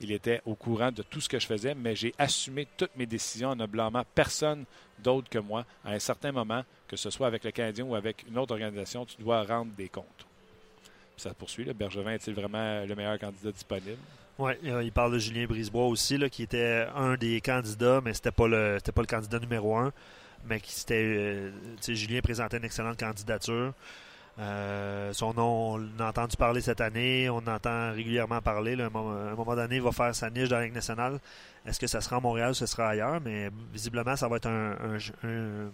Il 0.00 0.12
était 0.12 0.42
au 0.44 0.54
courant 0.54 0.90
de 0.92 1.02
tout 1.02 1.20
ce 1.22 1.28
que 1.28 1.38
je 1.38 1.46
faisais, 1.46 1.74
mais 1.74 1.94
j'ai 1.96 2.12
assumé 2.18 2.66
toutes 2.76 2.94
mes 2.96 3.06
décisions 3.06 3.50
en 3.50 3.56
ne 3.56 3.66
blâmant 3.66 4.04
personne 4.14 4.64
d'autre 4.98 5.28
que 5.30 5.38
moi. 5.38 5.64
À 5.84 5.92
un 5.92 5.98
certain 5.98 6.32
moment, 6.32 6.64
que 6.88 6.96
ce 6.96 7.08
soit 7.08 7.26
avec 7.28 7.44
le 7.44 7.50
Canadien 7.50 7.84
ou 7.84 7.94
avec 7.94 8.24
une 8.28 8.36
autre 8.36 8.52
organisation, 8.52 9.06
tu 9.06 9.16
dois 9.22 9.42
rendre 9.44 9.72
des 9.76 9.88
comptes. 9.88 10.26
Puis 11.14 11.22
ça 11.22 11.30
se 11.30 11.34
poursuit. 11.34 11.64
Là. 11.64 11.72
Bergevin 11.72 12.12
est-il 12.12 12.34
vraiment 12.34 12.84
le 12.84 12.94
meilleur 12.94 13.18
candidat 13.18 13.52
disponible? 13.52 13.96
Oui, 14.38 14.52
il 14.62 14.92
parle 14.92 15.12
de 15.14 15.18
Julien 15.18 15.46
Brisebois 15.46 15.86
aussi, 15.86 16.18
là, 16.18 16.28
qui 16.28 16.42
était 16.42 16.86
un 16.94 17.14
des 17.16 17.40
candidats, 17.40 18.00
mais 18.04 18.12
c'était 18.12 18.30
pas 18.30 18.46
le 18.48 18.76
c'était 18.78 18.92
pas 18.92 19.00
le 19.00 19.06
candidat 19.06 19.38
numéro 19.38 19.76
un. 19.76 19.92
Mais 20.44 20.60
qui 20.60 20.72
c'était. 20.72 21.02
euh, 21.02 21.50
Julien 21.88 22.20
présentait 22.20 22.58
une 22.58 22.64
excellente 22.64 22.98
candidature. 23.00 23.72
Euh, 24.38 25.12
son 25.14 25.32
nom, 25.32 25.72
on 25.74 25.76
l'a 25.98 26.08
entendu 26.08 26.36
parler 26.36 26.60
cette 26.60 26.82
année, 26.82 27.30
on 27.30 27.38
entend 27.46 27.92
régulièrement 27.92 28.42
parler. 28.42 28.78
à 28.80 28.86
un, 28.86 28.90
moment, 28.90 29.56
donné, 29.56 29.76
il 29.76 29.82
va 29.82 29.92
faire 29.92 30.14
sa 30.14 30.28
niche 30.28 30.50
dans 30.50 30.58
la 30.58 30.64
Ligue 30.66 30.74
nationale. 30.74 31.18
Est-ce 31.64 31.80
que 31.80 31.86
ça 31.86 32.02
sera 32.02 32.16
à 32.16 32.20
Montréal 32.20 32.50
ou 32.50 32.54
ce 32.54 32.66
sera 32.66 32.90
ailleurs? 32.90 33.18
Mais 33.24 33.48
visiblement, 33.72 34.14
ça 34.14 34.28
va 34.28 34.36
être 34.36 34.46
un, 34.48 34.72
un- 34.72 34.98
un- 35.28 35.70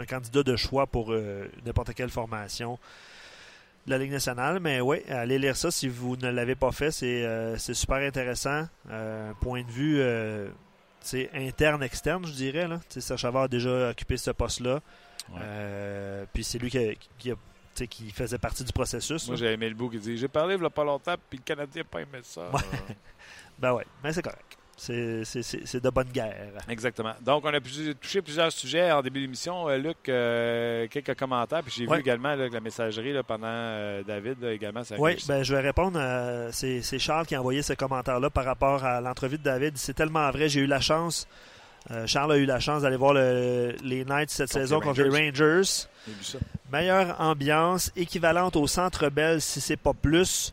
un 0.00 0.04
candidat 0.06 0.44
de 0.44 0.54
choix 0.54 0.86
pour 0.86 1.10
euh, 1.12 1.48
n'importe 1.66 1.92
quelle 1.94 2.10
formation 2.10 2.78
de 3.86 3.90
la 3.90 3.98
Ligue 3.98 4.12
nationale. 4.12 4.60
Mais 4.60 4.80
oui, 4.80 5.02
allez 5.08 5.38
lire 5.38 5.56
ça 5.56 5.70
si 5.70 5.88
vous 5.88 6.16
ne 6.16 6.30
l'avez 6.30 6.54
pas 6.54 6.72
fait. 6.72 6.90
C'est 6.90 7.24
euh, 7.24 7.56
super 7.58 7.96
intéressant. 7.96 8.66
Euh, 8.90 9.32
point 9.40 9.62
de 9.62 9.70
vue 9.70 9.96
euh, 10.00 10.48
interne, 11.34 11.82
externe, 11.82 12.26
je 12.26 12.32
dirais. 12.32 12.68
Là. 12.68 12.80
Chavard 13.16 13.44
a 13.44 13.48
déjà 13.48 13.90
occupé 13.90 14.16
ce 14.16 14.30
poste-là. 14.30 14.80
Ouais. 15.32 16.26
Puis 16.32 16.44
c'est 16.44 16.58
lui 16.58 16.70
qui, 16.70 16.98
qui, 17.18 17.30
a- 17.30 17.86
qui 17.86 18.10
faisait 18.10 18.38
partie 18.38 18.64
du 18.64 18.72
processus. 18.72 19.26
Moi, 19.28 19.36
j'ai 19.36 19.52
aimé 19.52 19.68
le 19.68 19.74
bout 19.74 19.88
qui 19.88 19.98
dit 19.98 20.18
J'ai 20.18 20.28
parlé 20.28 20.56
il 20.56 20.62
y 20.62 20.64
a 20.66 20.70
pas 20.70 20.84
longtemps, 20.84 21.14
puis 21.28 21.38
le 21.38 21.44
Canadien 21.44 21.82
n'a 21.82 21.88
pas 21.88 22.00
aimé 22.00 22.18
ça. 22.22 22.50
Ouais. 22.50 22.60
Ben 23.58 23.74
ouais, 23.74 23.84
mais 24.02 24.10
c'est 24.12 24.22
correct. 24.22 24.56
C'est- 24.82 25.76
de 25.80 25.90
bonne 25.90 26.08
guerre. 26.08 26.52
Exactement. 26.68 27.12
Donc, 27.20 27.44
on 27.44 27.52
a 27.52 27.60
pu- 27.60 27.94
touché 28.00 28.22
plusieurs 28.22 28.50
sujets 28.50 28.90
en 28.90 29.02
début 29.02 29.20
d'émission. 29.20 29.68
Euh, 29.68 29.76
Luc, 29.76 29.96
euh, 30.08 30.86
quelques 30.88 31.14
commentaires. 31.18 31.62
Puis 31.62 31.74
j'ai 31.76 31.86
Ouais. 31.86 31.96
vu 31.96 32.02
également 32.02 32.34
là, 32.34 32.48
la 32.48 32.60
messagerie 32.60 33.12
là, 33.12 33.22
pendant 33.22 33.46
euh, 33.46 34.02
David 34.02 34.42
là, 34.42 34.52
également. 34.52 34.80
Oui, 34.98 35.16
ben, 35.28 35.42
je 35.42 35.54
vais 35.54 35.60
répondre. 35.60 36.00
C'est 36.52 36.98
Charles 36.98 37.26
qui 37.26 37.34
a 37.34 37.40
envoyé 37.40 37.60
ce 37.62 37.74
commentaire-là 37.74 38.30
par 38.30 38.44
rapport 38.46 38.82
à 38.84 39.00
l'entrevue 39.02 39.36
de 39.38 39.42
David. 39.42 39.76
C'est 39.76 39.92
tellement 39.94 40.30
vrai. 40.30 40.48
J'ai 40.48 40.60
eu 40.60 40.66
la 40.66 40.80
chance. 40.80 41.28
Charles 42.06 42.32
a 42.32 42.36
eu 42.36 42.44
la 42.46 42.60
chance 42.60 42.82
d'aller 42.82 42.96
voir 42.96 43.12
le- 43.14 43.74
les 43.82 44.04
Knights 44.04 44.30
cette 44.30 44.48
Contre 44.50 44.60
saison 44.60 44.80
les 44.80 44.86
contre 44.86 45.02
les 45.02 45.30
Rangers. 45.30 45.86
Meilleure 46.72 47.16
ambiance, 47.20 47.90
équivalente 47.96 48.56
au 48.56 48.66
Centre 48.66 49.08
Bell 49.10 49.40
si 49.40 49.60
c'est 49.60 49.76
pas 49.76 49.92
plus. 49.92 50.52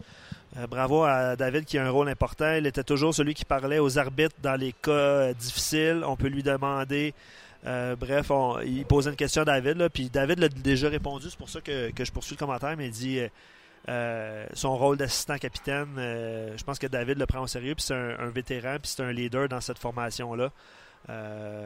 Euh, 0.57 0.65
bravo 0.65 1.03
à 1.03 1.35
David 1.35 1.65
qui 1.65 1.77
a 1.77 1.85
un 1.85 1.89
rôle 1.89 2.09
important. 2.09 2.53
Il 2.53 2.65
était 2.65 2.83
toujours 2.83 3.13
celui 3.13 3.33
qui 3.33 3.45
parlait 3.45 3.79
aux 3.79 3.99
arbitres 3.99 4.35
dans 4.41 4.55
les 4.55 4.71
cas 4.73 4.91
euh, 4.91 5.33
difficiles. 5.33 6.03
On 6.05 6.15
peut 6.15 6.27
lui 6.27 6.43
demander. 6.43 7.13
euh, 7.65 7.95
bref, 7.95 8.31
on- 8.31 8.59
il 8.61 8.85
posait 8.85 9.09
une 9.09 9.15
question 9.15 9.43
à 9.43 9.45
David. 9.45 9.87
Puis 9.93 10.09
David 10.09 10.39
l'a 10.39 10.49
déjà 10.49 10.89
répondu. 10.89 11.29
C'est 11.29 11.37
pour 11.37 11.49
ça 11.49 11.61
que, 11.61 11.91
je 11.97 12.11
poursuis 12.11 12.35
le 12.35 12.39
commentaire. 12.39 12.75
Mais 12.77 12.87
il 12.87 12.91
dit 12.91 13.19
son 14.53 14.75
rôle 14.77 14.97
d'assistant 14.97 15.37
capitaine. 15.37 15.87
je 15.95 16.63
pense 16.63 16.79
que 16.79 16.87
David 16.87 17.19
le 17.19 17.25
prend 17.25 17.41
au 17.41 17.47
sérieux. 17.47 17.75
Puis 17.75 17.83
c'est 17.83 17.93
un, 17.95 18.29
vétéran. 18.29 18.77
Puis 18.81 18.93
c'est 18.95 19.03
un 19.03 19.11
leader 19.11 19.47
dans 19.49 19.61
cette 19.61 19.79
formation-là. 19.79 20.51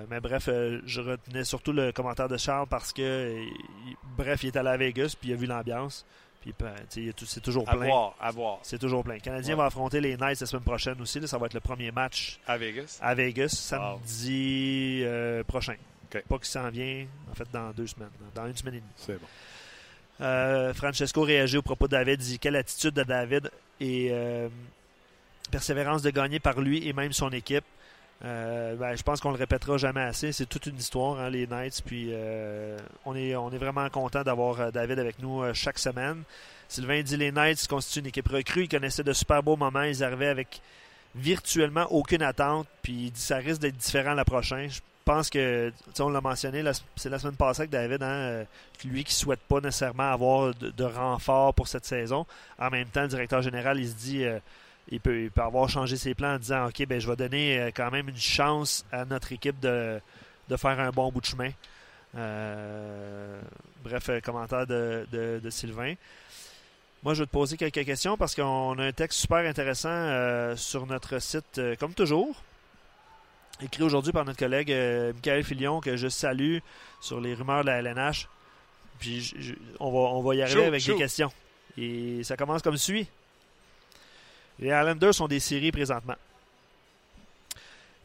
Mais 0.10 0.20
bref, 0.22 0.50
je 0.86 1.02
retenais 1.02 1.44
surtout 1.44 1.72
le 1.72 1.92
commentaire 1.92 2.28
de 2.28 2.38
Charles 2.38 2.68
parce 2.68 2.92
que, 2.94 3.36
bref, 4.18 4.44
il 4.44 4.48
est 4.48 4.58
allé 4.58 4.70
à 4.70 4.78
Vegas 4.78 5.16
puis 5.20 5.30
il 5.30 5.34
a 5.34 5.38
vu 5.38 5.46
l'ambiance. 5.46 6.06
Puis 6.42 6.54
ben, 6.60 6.74
c'est 6.90 7.40
toujours 7.42 7.70
À 7.70 7.76
plein. 7.76 7.86
voir, 7.86 8.16
à 8.20 8.32
voir. 8.32 8.60
C'est 8.64 8.80
toujours 8.80 9.04
plein. 9.04 9.14
Le 9.14 9.20
Canadien 9.20 9.54
Ouais. 9.54 9.60
va 9.60 9.66
affronter 9.66 10.02
les 10.02 10.18
Knights 10.18 10.40
la 10.42 10.48
semaine 10.48 10.64
prochaine 10.64 11.00
aussi. 11.00 11.20
là. 11.20 11.28
ça 11.28 11.38
va 11.38 11.46
être 11.46 11.54
le 11.54 11.60
premier 11.60 11.92
match 11.92 12.40
À 12.48 12.58
Vegas. 12.58 12.98
à 13.02 13.14
Vegas, 13.14 13.50
samedi 13.50 15.02
euh, 15.04 15.44
prochain. 15.44 15.76
Pas 16.10 16.38
qu'il 16.38 16.46
s'en 16.46 16.70
vient, 16.70 17.06
en 17.32 17.36
fait, 17.36 17.48
dans 17.54 17.70
deux 17.72 17.88
semaines. 17.88 18.10
Dans 18.36 18.48
une 18.48 18.56
semaine 18.58 18.74
et 18.76 18.80
demie. 18.80 18.92
C'est 18.98 19.20
bon. 19.20 19.28
Euh, 20.22 20.74
Francesco 20.74 21.22
réagit 21.22 21.58
au 21.58 21.62
propos 21.62 21.88
de 21.88 21.92
David, 21.92 22.20
dit 22.20 22.38
quelle 22.38 22.56
attitude 22.58 22.94
de 22.94 23.04
David 23.04 23.50
et 23.80 24.10
euh, 24.12 24.50
persévérance 25.52 26.02
de 26.02 26.10
gagner 26.10 26.40
par 26.40 26.60
lui 26.60 26.88
et 26.88 26.94
même 26.94 27.14
son 27.14 27.30
équipe. 27.32 27.64
Euh, 28.24 28.76
ben, 28.76 28.96
je 28.96 29.02
pense 29.02 29.20
qu'on 29.20 29.32
le 29.32 29.38
répétera 29.38 29.78
jamais 29.78 30.02
assez. 30.02 30.32
C'est 30.32 30.46
toute 30.46 30.68
une 30.68 30.78
histoire, 30.78 31.20
hein, 31.20 31.30
les 31.30 31.48
Knights. 31.48 31.82
Puis 31.86 32.10
euh, 32.12 32.78
on, 33.06 33.16
est, 33.16 33.36
on 33.36 33.50
est 33.52 33.58
vraiment 33.58 33.90
content 33.90 34.24
d'avoir 34.24 34.60
euh, 34.62 34.72
David 34.72 35.00
avec 35.00 35.20
nous 35.20 35.42
euh, 35.42 35.54
chaque 35.54 35.80
semaine. 35.80 36.24
Sylvain 36.68 37.02
dit 37.02 37.18
les 37.18 37.32
Knights 37.32 37.68
constituent 37.68 38.02
une 38.02 38.08
équipe 38.08 38.28
recrue. 38.28 38.64
Ils 38.64 38.70
connaissaient 38.70 39.04
de 39.04 39.14
super 39.14 39.42
beaux 39.42 39.58
moments. 39.58 39.84
Ils 39.84 40.04
arrivaient 40.04 40.28
avec 40.28 40.62
virtuellement 41.16 41.88
aucune 41.92 42.22
attente. 42.22 42.68
Puis 42.84 42.94
il 42.94 43.12
dit 43.12 43.22
ça 43.22 43.38
risque 43.38 43.62
d'être 43.62 43.78
différent 43.78 44.14
la 44.14 44.26
prochaine. 44.26 44.70
Je 44.70 44.82
pense 45.04 45.32
que, 45.32 45.74
on 46.00 46.10
l'a 46.10 46.22
mentionné, 46.22 46.64
c'est 46.96 47.10
la 47.10 47.18
semaine 47.18 47.36
passée 47.36 47.62
avec 47.62 47.72
David, 47.72 48.04
hein, 48.04 48.46
lui 48.86 49.04
qui 49.04 49.16
souhaite 49.16 49.40
pas 49.40 49.60
nécessairement 49.60 50.12
avoir 50.12 50.54
de, 50.54 50.84
renfort 50.84 51.56
pour 51.56 51.68
cette 51.68 51.86
saison. 51.86 52.28
En 52.60 52.70
même 52.70 52.88
temps, 52.88 53.02
le 53.02 53.08
directeur 53.08 53.42
général, 53.42 53.80
il 53.80 53.90
se 53.90 53.96
dit, 53.96 54.26
il, 54.90 55.00
peut, 55.00 55.24
il, 55.24 55.32
peut, 55.32 55.42
avoir 55.42 55.70
changé 55.70 55.98
ses 55.98 56.14
plans 56.14 56.36
en 56.36 56.40
disant, 56.40 56.68
OK, 56.68 56.86
ben, 56.86 57.00
je 57.00 57.10
vais 57.10 57.16
donner 57.16 57.60
euh, 57.60 57.72
quand 57.76 57.92
même 57.92 58.10
une 58.10 58.18
chance 58.18 58.86
à 58.92 59.06
notre 59.06 59.32
équipe 59.32 59.60
de, 59.60 60.00
de 60.50 60.58
faire 60.58 60.80
un 60.80 60.92
bon 60.92 61.12
bout 61.12 61.22
de 61.22 61.26
chemin. 61.26 61.52
bref, 63.84 64.10
commentaire 64.24 64.68
de, 64.68 65.06
de, 65.12 65.50
Sylvain. 65.50 65.96
Moi, 67.04 67.14
je 67.16 67.24
vais 67.24 67.26
te 67.26 67.32
poser 67.32 67.58
quelques 67.58 67.84
questions 67.86 68.16
parce 68.18 68.36
qu'on 68.36 68.78
a 68.78 68.84
un 68.84 68.92
texte 68.92 69.20
super 69.20 69.40
intéressant 69.40 70.56
sur 70.56 70.86
notre 70.86 71.20
site, 71.20 71.60
comme 71.80 71.94
toujours 71.94 72.36
écrit 73.64 73.84
aujourd'hui 73.84 74.12
par 74.12 74.26
notre 74.26 74.40
collègue 74.40 74.72
euh, 74.72 75.14
Michael 75.14 75.44
Filion, 75.44 75.82
que 75.82 75.98
je 75.98 76.08
salue 76.08 76.58
sur 77.00 77.20
les 77.20 77.34
rumeurs 77.34 77.62
de 77.62 77.68
la 77.68 77.80
LNH. 77.80 78.28
Puis 79.00 79.34
on, 79.80 79.92
va, 79.92 80.00
on 80.16 80.22
va 80.22 80.36
y 80.36 80.42
arriver 80.42 80.66
avec 80.66 80.86
des 80.86 80.96
questions. 80.96 81.32
Et 81.78 82.24
ça 82.24 82.38
commence 82.38 82.62
comme 82.62 82.78
suit. 82.78 83.08
Les 84.62 84.68
Islanders 84.68 85.16
sont 85.16 85.28
des 85.28 85.40
séries 85.40 85.72
présentement. 85.72 86.16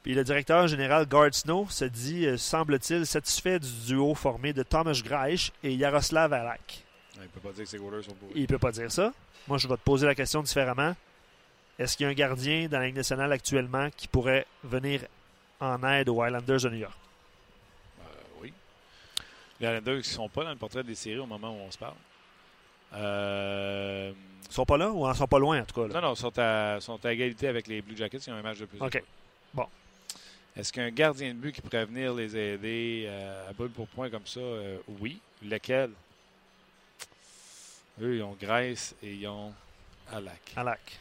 Puis 0.02 0.14
le 0.14 0.24
directeur 0.24 0.66
général 0.68 1.06
Gard 1.06 1.34
Snow 1.34 1.66
se 1.68 1.84
dit, 1.84 2.26
euh, 2.26 2.36
semble-t-il, 2.36 3.04
satisfait 3.04 3.58
du 3.58 3.68
duo 3.86 4.14
formé 4.14 4.52
de 4.52 4.62
Thomas 4.62 4.98
Greich 5.04 5.52
et 5.62 5.74
Yaroslav 5.74 6.32
Alak. 6.32 6.84
Il 7.16 7.22
ne 7.22 7.26
peut 7.26 7.40
pas 7.40 7.52
dire 7.52 7.64
que 7.64 7.70
ses 7.70 7.78
goalers 7.78 8.04
sont 8.04 8.14
Il 8.34 8.42
ne 8.42 8.46
peut 8.46 8.58
pas 8.58 8.72
dire 8.72 8.90
ça. 8.90 9.12
Moi, 9.48 9.58
je 9.58 9.68
vais 9.68 9.74
te 9.74 9.80
poser 9.80 10.06
la 10.06 10.14
question 10.14 10.42
différemment. 10.42 10.94
Est-ce 11.78 11.96
qu'il 11.96 12.04
y 12.04 12.08
a 12.08 12.10
un 12.10 12.14
gardien 12.14 12.68
dans 12.68 12.78
la 12.78 12.86
Ligue 12.86 12.96
nationale 12.96 13.32
actuellement 13.32 13.90
qui 13.96 14.08
pourrait 14.08 14.46
venir 14.64 15.02
en 15.60 15.82
aide 15.82 16.08
aux 16.08 16.24
Islanders 16.24 16.60
de 16.60 16.70
New 16.70 16.78
York? 16.78 16.96
Euh, 18.00 18.04
oui. 18.42 18.52
Les 19.60 19.66
Islanders 19.66 19.96
ne 19.96 20.02
sont 20.02 20.28
pas 20.28 20.44
dans 20.44 20.50
le 20.50 20.56
portrait 20.56 20.84
des 20.84 20.94
séries 20.94 21.18
au 21.18 21.26
moment 21.26 21.50
où 21.50 21.60
on 21.66 21.70
se 21.70 21.78
parle. 21.78 21.94
Euh... 22.94 24.12
Ils 24.48 24.54
sont 24.54 24.64
pas 24.64 24.76
là 24.76 24.90
ou 24.90 25.08
ils 25.08 25.14
sont 25.14 25.26
pas 25.26 25.38
loin 25.38 25.60
en 25.60 25.64
tout 25.64 25.74
cas? 25.74 25.92
Non, 25.92 26.00
non, 26.00 26.14
ils 26.14 26.18
sont 26.18 26.38
à, 26.38 26.78
sont 26.80 27.04
à 27.04 27.12
égalité 27.12 27.48
avec 27.48 27.66
les 27.66 27.82
Blue 27.82 27.96
Jackets. 27.96 28.20
Ils 28.26 28.32
ont 28.32 28.36
un 28.36 28.42
match 28.42 28.58
de 28.58 28.66
plus. 28.66 28.80
OK. 28.80 29.02
Bon. 29.52 29.66
Est-ce 30.56 30.72
qu'un 30.72 30.90
gardien 30.90 31.34
de 31.34 31.38
but 31.38 31.52
qui 31.52 31.60
pourrait 31.60 31.84
venir 31.84 32.14
les 32.14 32.36
aider 32.36 33.04
euh, 33.06 33.50
à 33.50 33.52
boule 33.52 33.70
pour 33.70 33.88
point 33.88 34.08
comme 34.08 34.26
ça? 34.26 34.40
Euh, 34.40 34.78
oui. 35.00 35.20
Lequel? 35.44 35.90
Eux, 38.00 38.16
ils 38.16 38.22
ont 38.22 38.36
Grace 38.40 38.94
et 39.02 39.14
ils 39.14 39.26
ont 39.26 39.52
Alak. 40.12 40.52
Alak. 40.56 41.00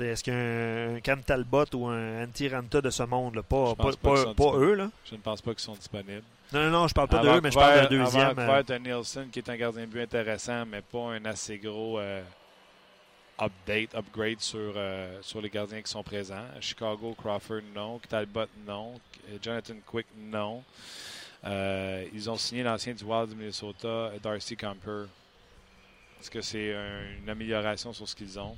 Est-ce 0.00 0.24
qu'un 0.24 1.00
Cam 1.00 1.22
Talbot 1.22 1.66
ou 1.74 1.86
un 1.86 2.24
Antiranta 2.24 2.80
de 2.80 2.90
ce 2.90 3.04
monde, 3.04 3.36
là, 3.36 3.42
pas, 3.44 3.76
pas, 3.76 3.92
pas, 4.34 4.52
eux? 4.56 4.74
Là? 4.74 4.90
Je 5.04 5.14
ne 5.14 5.20
pense 5.20 5.40
pas 5.40 5.52
qu'ils 5.52 5.60
sont 5.60 5.74
disponibles. 5.74 6.24
Non, 6.54 6.62
non, 6.62 6.70
non, 6.70 6.88
je 6.88 6.94
parle 6.94 7.08
pas 7.08 7.18
d'eux, 7.18 7.40
mais 7.40 7.50
je 7.50 7.58
parle 7.58 7.80
d'un 7.80 7.88
deuxième. 7.88 8.38
Avant 8.38 8.62
euh... 8.70 8.78
Nielsen, 8.78 9.28
qui 9.28 9.40
est 9.40 9.48
un 9.48 9.56
gardien 9.56 9.82
de 9.82 9.86
but 9.86 10.02
intéressant, 10.02 10.64
mais 10.64 10.82
pas 10.82 10.98
un 10.98 11.24
assez 11.24 11.58
gros 11.58 11.98
euh, 11.98 12.22
update, 13.40 13.92
upgrade 13.92 14.40
sur, 14.40 14.74
euh, 14.76 15.18
sur 15.20 15.40
les 15.40 15.50
gardiens 15.50 15.82
qui 15.82 15.90
sont 15.90 16.04
présents. 16.04 16.46
Chicago, 16.60 17.12
Crawford, 17.18 17.62
non. 17.74 17.98
Talbot, 18.08 18.46
non. 18.64 19.00
Jonathan 19.42 19.74
Quick, 19.84 20.06
non. 20.16 20.62
Euh, 21.44 22.06
ils 22.14 22.30
ont 22.30 22.36
signé 22.36 22.62
l'ancien 22.62 22.94
du 22.94 23.02
Wild 23.02 23.30
du 23.30 23.34
Minnesota, 23.34 24.12
Darcy 24.22 24.56
Camper. 24.56 25.06
Est-ce 26.20 26.30
que 26.30 26.40
c'est 26.40 26.72
une 27.20 27.28
amélioration 27.28 27.92
sur 27.92 28.08
ce 28.08 28.14
qu'ils 28.14 28.38
ont? 28.38 28.56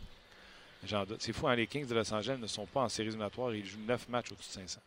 C'est 1.19 1.33
fou, 1.33 1.49
hein, 1.49 1.57
les 1.57 1.67
Kings 1.67 1.87
de 1.87 1.95
Los 1.95 2.13
Angeles 2.13 2.37
ne 2.39 2.47
sont 2.47 2.67
pas 2.67 2.83
en 2.83 2.89
séries 2.91 3.09
éliminatoires. 3.09 3.55
Ils 3.55 3.65
jouent 3.65 3.81
9 3.89 4.09
matchs 4.11 4.31
au-dessus 4.33 4.51
de 4.51 4.69
500. 4.69 4.81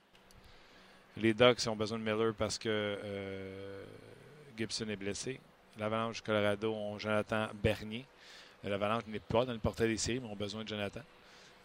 Les 1.18 1.34
Ducks 1.34 1.68
ont 1.68 1.76
besoin 1.76 2.00
de 2.00 2.04
Miller 2.04 2.34
parce 2.38 2.58
que 2.58 2.70
euh, 2.70 3.84
Gibson 4.58 4.88
est 4.90 4.96
blessé. 4.96 5.40
L'Avalanche 5.78 6.22
Colorado 6.22 6.74
ont 6.74 6.98
Jonathan 6.98 7.48
Bernier. 7.62 8.06
L'Avalanche 8.64 9.04
n'est 9.08 9.20
pas 9.20 9.46
dans 9.46 9.54
le 9.54 9.60
portail 9.60 9.90
des 9.90 9.98
séries, 9.98 10.20
mais 10.20 10.28
ont 10.28 10.36
besoin 10.36 10.64
de 10.64 10.70
Jonathan. 10.70 11.02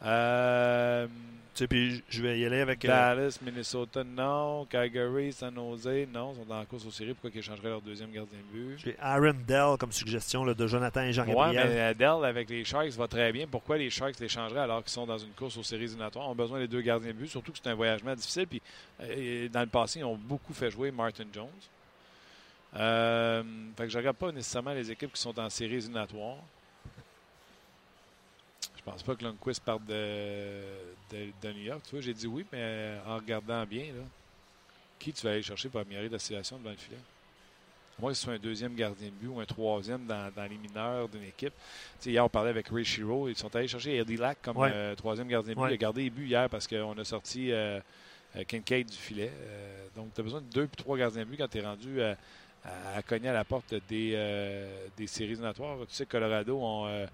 Euh, 0.04 1.06
tu 1.54 1.60
sais, 1.60 1.68
puis 1.68 2.02
je 2.08 2.20
vais 2.20 2.38
y 2.40 2.44
aller 2.44 2.60
avec. 2.60 2.84
Euh, 2.84 2.88
Dallas, 2.88 3.38
Minnesota, 3.40 4.02
non. 4.02 4.66
Calgary, 4.66 5.32
San 5.32 5.54
Jose, 5.54 5.86
non. 6.12 6.32
Ils 6.32 6.40
sont 6.40 6.44
dans 6.48 6.58
la 6.58 6.66
course 6.66 6.84
aux 6.84 6.90
séries. 6.90 7.14
Pourquoi 7.14 7.30
ils 7.32 7.42
changeraient 7.42 7.68
leur 7.68 7.80
deuxième 7.80 8.10
gardien 8.10 8.38
de 8.38 8.58
but? 8.58 8.78
J'ai 8.78 8.96
Aaron 9.00 9.36
Dell 9.46 9.76
comme 9.78 9.92
suggestion 9.92 10.44
de 10.44 10.66
Jonathan 10.66 11.02
et 11.02 11.12
Jean-Gabriel. 11.12 11.68
Oui, 11.68 11.74
mais 11.74 11.94
Dell 11.94 12.24
avec 12.24 12.50
les 12.50 12.64
Sharks 12.64 12.90
va 12.90 13.06
très 13.06 13.30
bien. 13.32 13.46
Pourquoi 13.46 13.78
les 13.78 13.88
Sharks 13.88 14.18
les 14.18 14.28
changeraient 14.28 14.60
alors 14.60 14.82
qu'ils 14.82 14.92
sont 14.92 15.06
dans 15.06 15.18
une 15.18 15.30
course 15.30 15.56
aux 15.56 15.62
séries 15.62 15.84
éliminatoires? 15.84 16.26
Ils 16.26 16.32
ont 16.32 16.34
besoin 16.34 16.58
des 16.58 16.68
deux 16.68 16.80
gardiens 16.80 17.12
de 17.12 17.18
but, 17.18 17.28
surtout 17.28 17.52
que 17.52 17.58
c'est 17.62 17.70
un 17.70 17.74
voyagement 17.74 18.14
difficile. 18.16 18.48
Puis 18.48 18.60
euh, 19.00 19.48
dans 19.48 19.60
le 19.60 19.66
passé, 19.66 20.00
ils 20.00 20.04
ont 20.04 20.16
beaucoup 20.16 20.52
fait 20.52 20.72
jouer 20.72 20.90
Martin 20.90 21.26
Jones. 21.32 21.46
Euh, 22.76 23.44
fait 23.76 23.84
que 23.84 23.90
je 23.90 23.96
ne 23.96 24.00
regarde 24.00 24.16
pas 24.16 24.32
nécessairement 24.32 24.72
les 24.72 24.90
équipes 24.90 25.12
qui 25.12 25.20
sont 25.20 25.38
en 25.38 25.48
séries 25.48 25.76
éliminatoires. 25.76 26.38
Je 28.84 28.90
pense 28.90 29.02
pas 29.02 29.14
que 29.14 29.24
Lundqvist 29.24 29.62
parte 29.64 29.84
de, 29.86 30.60
de, 31.10 31.52
New 31.52 31.62
York. 31.62 31.80
Tu 31.84 31.92
vois, 31.92 32.00
j'ai 32.00 32.12
dit 32.12 32.26
oui, 32.26 32.44
mais 32.52 32.96
en 33.06 33.16
regardant 33.16 33.64
bien, 33.64 33.86
là, 33.86 34.02
qui 34.98 35.12
tu 35.12 35.22
vas 35.26 35.32
aller 35.32 35.42
chercher 35.42 35.68
pour 35.68 35.80
améliorer 35.80 36.08
la 36.08 36.18
situation 36.18 36.58
devant 36.58 36.70
le 36.70 36.76
filet? 36.76 36.98
Moi, 37.98 38.12
ce 38.12 38.22
soit 38.22 38.34
un 38.34 38.38
deuxième 38.38 38.74
gardien 38.74 39.08
de 39.08 39.12
but 39.12 39.28
ou 39.28 39.40
un 39.40 39.44
troisième 39.44 40.04
dans, 40.06 40.30
les 40.50 40.56
mineurs 40.56 41.08
d'une 41.08 41.22
équipe. 41.22 41.52
Tu 41.52 42.04
sais, 42.04 42.10
hier, 42.10 42.24
on 42.24 42.28
parlait 42.28 42.50
avec 42.50 42.68
Ray 42.68 42.84
Shiro. 42.84 43.28
Ils 43.28 43.36
sont 43.36 43.54
allés 43.54 43.68
chercher 43.68 43.96
Eddie 43.96 44.16
Lack 44.16 44.38
comme 44.42 44.56
euh, 44.58 44.94
troisième 44.96 45.28
gardien 45.28 45.54
de 45.54 45.58
but. 45.58 45.66
Il 45.68 45.74
a 45.74 45.76
gardé 45.76 46.02
les 46.02 46.10
buts 46.10 46.26
hier 46.26 46.50
parce 46.50 46.66
qu'on 46.66 46.98
a 46.98 47.04
sorti 47.04 47.52
euh, 47.52 47.80
euh, 48.36 48.44
Kincaid 48.44 48.90
du 48.90 48.96
filet. 48.96 49.30
donc, 49.94 50.12
tu 50.12 50.20
as 50.20 50.24
besoin 50.24 50.40
de 50.40 50.50
deux 50.52 50.66
puis 50.66 50.76
trois 50.76 50.98
gardiens 50.98 51.22
de 51.22 51.28
but 51.28 51.36
quand 51.36 51.48
tu 51.48 51.58
es 51.58 51.64
rendu 51.64 52.02
à, 52.02 52.16
cogner 53.06 53.28
à 53.28 53.32
la 53.32 53.44
porte 53.44 53.74
des, 53.88 54.18
des 54.96 55.06
séries 55.06 55.30
éliminatoires. 55.30 55.78
Tu 55.88 55.94
sais, 55.94 56.06
Colorado 56.06 56.58
ont 56.60 57.06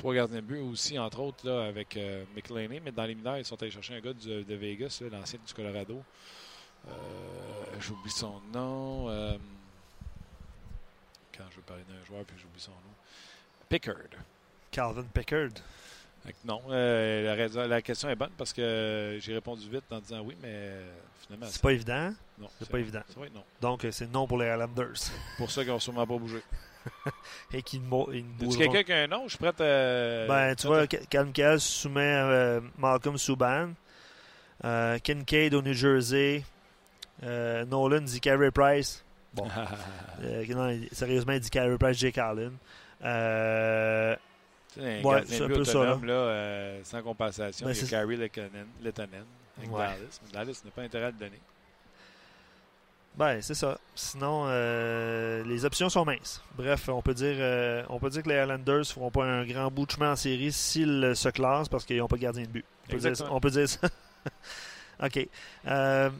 trois 0.00 0.14
gardiens 0.14 0.36
de 0.36 0.46
but 0.46 0.60
aussi, 0.60 0.98
entre 0.98 1.20
autres, 1.20 1.46
là, 1.46 1.66
avec 1.66 1.96
euh. 1.96 2.24
Mais 2.34 2.92
dans 2.92 3.04
les 3.04 3.14
mineurs, 3.14 3.36
ils 3.38 3.44
sont 3.44 3.60
allés 3.62 3.70
chercher 3.70 3.94
un 3.94 4.00
gars 4.00 4.12
de 4.12 4.54
Vegas, 4.54 5.02
l'ancien 5.12 5.38
du 5.46 5.54
Colorado. 5.54 6.02
Euh, 6.88 6.92
j'oublie 7.78 8.10
son 8.10 8.40
nom. 8.52 9.10
Euh, 9.10 9.36
quand 11.36 11.44
je 11.50 11.56
veux 11.56 11.62
parler 11.62 11.82
d'un 11.88 12.02
joueur, 12.06 12.24
puis 12.24 12.36
j'oublie 12.40 12.60
son 12.60 12.70
nom. 12.70 12.94
Pickard. 13.68 13.96
Calvin 14.70 15.04
Pickard. 15.12 15.50
Non, 16.44 16.62
la, 16.68 17.48
la, 17.66 17.82
question 17.82 18.10
est 18.10 18.14
bonne 18.14 18.32
parce 18.36 18.52
que 18.52 19.18
j'ai 19.20 19.34
répondu 19.34 19.68
vite 19.70 19.84
en 19.90 20.00
disant 20.00 20.20
oui, 20.20 20.36
mais 20.42 20.72
finalement. 21.22 21.46
C'est 21.50 21.62
pas 21.62 21.72
évident. 21.72 22.12
Non. 22.38 22.48
C'est 22.58 22.68
pas 22.68 22.78
évident. 22.78 23.02
Vrai, 23.16 23.30
non. 23.34 23.42
Donc, 23.60 23.86
c'est 23.90 24.10
non 24.10 24.26
pour 24.26 24.38
les 24.38 24.48
Islanders. 24.48 25.00
pour 25.38 25.50
ça 25.50 25.62
qu'ils 25.62 25.72
n'ont 25.72 25.78
sûrement 25.78 26.06
pas 26.06 26.18
bougé. 26.18 26.42
et 27.52 27.62
qui 27.62 27.80
ne 27.80 28.56
quelqu'un 28.56 28.82
qui 28.82 28.92
a 28.92 29.02
un 29.02 29.06
nom? 29.06 29.24
Je 29.24 29.30
suis 29.30 29.38
prêt 29.38 29.48
à. 29.48 30.26
Ben, 30.26 30.54
tu 30.54 30.66
vois, 30.66 30.86
Kalmkel 30.86 31.60
soumet 31.60 32.00
euh, 32.02 32.60
Malcolm 32.78 33.18
Subban. 33.18 33.70
Euh, 34.64 34.98
Kincaid 34.98 35.54
au 35.54 35.62
New 35.62 35.72
Jersey. 35.72 36.44
Euh, 37.22 37.64
Nolan 37.64 38.00
dit 38.00 38.20
Carey 38.20 38.50
Price. 38.50 39.04
Bon. 39.32 39.46
non, 40.48 40.80
sérieusement, 40.92 41.32
il 41.32 41.40
dit 41.40 41.50
Carey 41.50 41.76
Price, 41.78 41.98
Jake 41.98 42.18
Allen. 42.18 42.52
Euh, 43.02 44.16
ouais, 44.76 45.22
c'est 45.26 45.42
un 45.42 45.48
peu 45.48 45.64
ça. 45.64 45.84
Là. 45.84 45.98
Là, 46.02 46.84
sans 46.84 47.02
compensation, 47.02 47.66
ben, 47.66 47.72
il 47.72 47.80
y 47.80 47.84
a 47.84 47.88
Carey 47.88 48.16
Lettonen 48.82 49.24
avec 49.58 49.70
Dallas. 49.70 50.20
Dallas 50.32 50.62
n'a 50.64 50.70
pas 50.70 50.82
intérêt 50.82 51.06
à 51.06 51.10
le 51.10 51.16
donner. 51.16 51.40
Ben, 53.16 53.42
c'est 53.42 53.54
ça. 53.54 53.78
Sinon, 53.94 54.44
euh, 54.46 55.42
les 55.44 55.64
options 55.64 55.88
sont 55.88 56.04
minces. 56.04 56.42
Bref, 56.56 56.88
on 56.88 57.02
peut 57.02 57.14
dire 57.14 57.36
euh, 57.38 57.82
on 57.88 57.98
peut 57.98 58.08
dire 58.08 58.22
que 58.22 58.28
les 58.28 58.40
Islanders 58.40 58.78
ne 58.78 58.84
feront 58.84 59.10
pas 59.10 59.24
un 59.24 59.44
grand 59.44 59.70
bout 59.70 59.86
de 59.86 59.90
chemin 59.90 60.12
en 60.12 60.16
série 60.16 60.52
s'ils 60.52 61.12
se 61.14 61.28
classent 61.28 61.68
parce 61.68 61.84
qu'ils 61.84 61.98
n'ont 61.98 62.08
pas 62.08 62.16
de 62.16 62.22
gardien 62.22 62.44
de 62.44 62.48
but. 62.48 62.64
On 62.88 62.92
peut, 62.92 62.98
dire, 62.98 63.12
on 63.30 63.40
peut 63.40 63.50
dire, 63.50 63.68
ça. 63.68 63.88
OK. 65.04 65.28
Euh, 65.66 66.10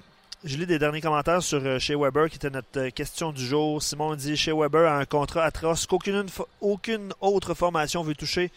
je 0.45 0.57
lis 0.57 0.67
des 0.67 0.79
derniers 0.79 1.01
commentaires 1.01 1.43
sur 1.43 1.81
Shea 1.81 1.97
Weber, 1.97 2.29
qui 2.29 2.37
était 2.37 2.51
notre 2.51 2.89
question 2.89 3.33
du 3.33 3.45
jour. 3.45 3.83
Simon 3.83 4.15
dit 4.15 4.37
Shea 4.37 4.55
Weber 4.55 4.91
a 4.91 4.99
un 4.99 5.05
contrat 5.05 5.45
atroce 5.45 5.87
qu'aucune 5.87 6.27
aucune 6.61 7.13
autre 7.21 7.55
formation 7.55 8.03
veut 8.03 8.15
toucher, 8.15 8.51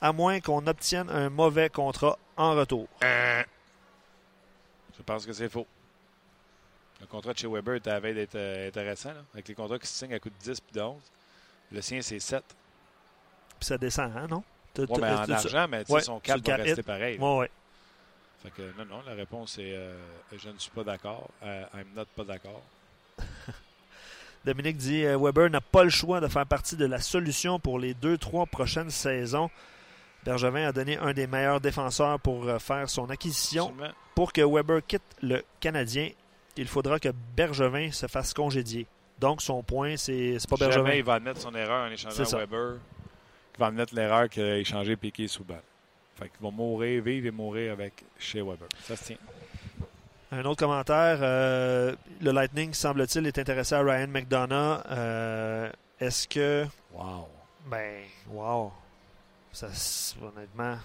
à 0.00 0.12
moins 0.12 0.40
qu'on 0.40 0.66
obtienne 0.66 1.08
un 1.10 1.30
mauvais 1.30 1.70
contrat 1.70 2.18
en 2.36 2.54
retour. 2.54 2.88
Je 3.00 5.02
pense 5.04 5.24
que 5.24 5.32
c'est 5.32 5.48
faux. 5.48 5.66
Le 7.00 7.06
contrat 7.06 7.32
de 7.32 7.38
chez 7.38 7.46
Weber 7.46 7.76
était 7.76 7.90
à 7.90 8.00
d'être 8.00 8.34
euh, 8.34 8.68
intéressant, 8.68 9.12
avec 9.32 9.48
les 9.48 9.54
contrats 9.54 9.78
qui 9.78 9.86
se 9.86 9.94
signent 9.94 10.14
à 10.14 10.18
coup 10.18 10.28
de 10.28 10.34
10 10.38 10.60
puis 10.60 10.80
11. 10.80 10.96
Le 11.72 11.80
sien, 11.80 12.02
c'est 12.02 12.18
7. 12.18 12.42
Puis 13.58 13.66
ça 13.66 13.78
descend, 13.78 14.12
hein, 14.16 14.26
non? 14.28 14.42
Oui, 14.78 14.86
mais 15.00 15.10
en 15.10 15.30
argent, 15.30 15.66
mais 15.68 15.84
son 16.00 16.20
cap 16.20 16.40
va 16.46 16.56
rester 16.56 16.82
pareil. 16.82 17.18
Oui, 17.20 17.38
oui. 17.40 17.46
Fait 18.42 18.50
que 18.50 18.62
non, 18.78 18.84
non, 18.86 19.02
la 19.06 19.12
réponse 19.12 19.58
est 19.58 19.74
euh, 19.74 19.98
je 20.32 20.48
ne 20.48 20.58
suis 20.58 20.70
pas 20.70 20.84
d'accord. 20.84 21.28
Euh, 21.42 21.64
I'm 21.74 21.88
not 21.94 22.06
pas 22.16 22.24
d'accord. 22.24 22.62
Dominique 24.44 24.78
dit 24.78 25.04
Weber 25.04 25.50
n'a 25.50 25.60
pas 25.60 25.84
le 25.84 25.90
choix 25.90 26.20
de 26.20 26.28
faire 26.28 26.46
partie 26.46 26.76
de 26.76 26.86
la 26.86 26.98
solution 27.00 27.60
pour 27.60 27.78
les 27.78 27.92
deux, 27.92 28.16
trois 28.16 28.46
prochaines 28.46 28.88
saisons. 28.88 29.50
Bergevin 30.24 30.68
a 30.68 30.72
donné 30.72 30.96
un 30.96 31.12
des 31.12 31.26
meilleurs 31.26 31.60
défenseurs 31.60 32.18
pour 32.20 32.46
faire 32.60 32.88
son 32.88 33.10
acquisition. 33.10 33.68
Absolument. 33.68 33.94
Pour 34.14 34.32
que 34.32 34.40
Weber 34.40 34.80
quitte 34.86 35.02
le 35.20 35.42
Canadien, 35.60 36.10
il 36.56 36.68
faudra 36.68 36.98
que 36.98 37.08
Bergevin 37.36 37.90
se 37.92 38.06
fasse 38.06 38.34
congédier. 38.34 38.86
Donc, 39.18 39.42
son 39.42 39.62
point, 39.62 39.96
c'est 39.96 40.38
c'est 40.38 40.48
pas 40.48 40.56
Bergevin. 40.56 40.84
Jamais 40.86 40.98
il 40.98 41.04
va 41.04 41.14
admettre 41.14 41.40
son 41.40 41.54
erreur 41.54 41.88
en 41.88 41.90
échangeant. 41.92 42.38
Weber. 42.38 42.76
Il 43.54 43.60
va 43.60 43.66
admettre 43.66 43.94
l'erreur 43.94 44.28
qu'il 44.28 44.42
a 44.42 44.56
échangé 44.56 44.96
Piqué 44.96 45.28
sous 45.28 45.44
balle. 45.44 45.62
Fait 46.16 46.28
qu'il 46.28 46.42
va 46.42 46.50
mourir, 46.50 47.02
vivre 47.02 47.26
et 47.26 47.30
mourir 47.30 47.72
avec 47.72 48.04
chez 48.18 48.40
Weber. 48.40 48.68
Ça 48.84 48.96
se 48.96 49.04
tient. 49.04 49.16
Un 50.32 50.44
autre 50.44 50.60
commentaire. 50.60 51.18
euh, 51.22 51.94
le 52.20 52.30
Lightning, 52.30 52.72
semble-t-il, 52.72 53.26
est 53.26 53.38
intéressé 53.38 53.74
à 53.74 53.80
Ryan 53.82 54.06
McDonough. 54.08 54.80
Euh, 54.90 55.70
Est-ce 55.98 56.28
que. 56.28 56.66
Wow. 56.92 57.28
Ben, 57.66 58.02
wow. 58.30 58.72
Ça, 59.52 59.66
honnêtement, 60.22 60.78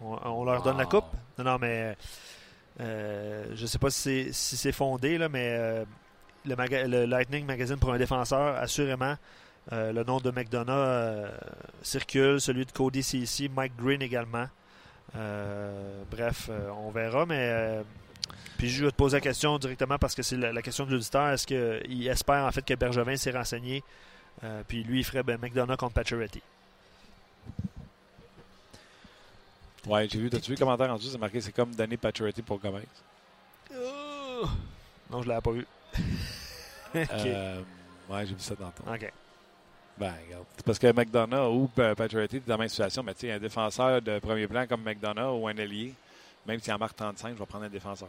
on, 0.00 0.18
on 0.24 0.44
leur 0.44 0.62
donne 0.62 0.76
la 0.78 0.86
coupe. 0.86 1.04
Non, 1.38 1.44
non, 1.44 1.58
mais 1.60 1.96
euh, 2.80 3.46
je 3.54 3.66
sais 3.66 3.78
pas 3.78 3.90
si 3.90 4.00
c'est 4.00 4.32
si 4.32 4.56
c'est 4.56 4.72
fondé, 4.72 5.18
mais 5.30 5.56
euh, 5.58 5.84
le, 6.44 6.56
maga- 6.56 6.86
le 6.86 7.04
Lightning 7.04 7.46
Magazine 7.46 7.76
pour 7.76 7.92
un 7.92 7.98
défenseur, 7.98 8.56
assurément, 8.56 9.16
euh, 9.72 9.92
le 9.92 10.04
nom 10.04 10.18
de 10.18 10.30
McDonough 10.30 11.30
circule, 11.82 12.40
celui 12.40 12.66
de 12.66 12.72
Cody 12.72 13.00
ici, 13.00 13.50
Mike 13.54 13.76
Green 13.76 14.02
également. 14.02 14.48
Bref, 16.10 16.50
on 16.84 16.90
verra, 16.90 17.24
mais 17.26 17.82
puis 18.58 18.68
je 18.68 18.84
vais 18.84 18.90
te 18.90 18.96
poser 18.96 19.18
la 19.18 19.20
question 19.20 19.58
directement 19.58 19.98
parce 19.98 20.14
que 20.14 20.22
c'est 20.22 20.36
la, 20.36 20.62
question 20.62 20.86
de 20.86 20.92
l'auditeur. 20.92 21.28
Est-ce 21.28 21.46
qu'il 21.46 22.08
espère 22.08 22.44
en 22.44 22.50
fait 22.50 22.64
que 22.64 22.74
Bergevin 22.74 23.16
s'est 23.16 23.30
renseigné 23.30 23.84
puis 24.66 24.82
lui, 24.82 25.00
il 25.00 25.04
ferait 25.04 25.22
ben, 25.22 25.38
McDonough 25.40 25.76
contre 25.76 25.94
Pacioretty? 25.94 26.42
Ouais, 29.86 30.08
j'ai 30.08 30.18
vu, 30.18 30.30
t'as-tu 30.30 30.46
vu 30.50 30.54
le 30.54 30.58
commentaire 30.58 30.90
en 30.90 30.96
dessous? 30.96 31.10
C'est 31.10 31.18
marqué, 31.18 31.40
c'est 31.40 31.52
comme 31.52 31.74
donner 31.74 31.96
Pacioretty 31.96 32.42
pour 32.42 32.58
Gomez. 32.58 32.82
Non, 35.10 35.22
je 35.22 35.28
l'avais 35.28 35.40
pas 35.42 35.50
vu. 35.52 35.66
ok. 36.94 37.10
Euh, 37.10 37.62
ouais, 38.08 38.26
j'ai 38.26 38.34
vu 38.34 38.40
ça 38.40 38.54
dans 38.54 38.70
ton. 38.70 38.92
Ok. 38.92 39.12
Ben, 39.96 40.12
regarde. 40.26 40.44
C'est 40.56 40.64
parce 40.66 40.78
que 40.78 40.92
McDonough 40.92 41.54
ou 41.54 41.70
euh, 41.78 41.94
t'es 41.94 42.40
dans 42.40 42.54
la 42.54 42.56
même 42.58 42.68
situation, 42.68 43.02
mais 43.02 43.14
tu 43.14 43.20
sais, 43.20 43.32
un 43.32 43.38
défenseur 43.38 44.02
de 44.02 44.18
premier 44.18 44.48
plan 44.48 44.66
comme 44.66 44.82
McDonough 44.82 45.40
ou 45.40 45.46
un 45.48 45.56
ailier, 45.56 45.94
même 46.46 46.58
s'il 46.60 46.72
en 46.72 46.78
marque 46.78 46.96
35, 46.96 47.34
je 47.34 47.38
vais 47.38 47.46
prendre 47.46 47.64
un 47.66 47.68
défenseur. 47.68 48.08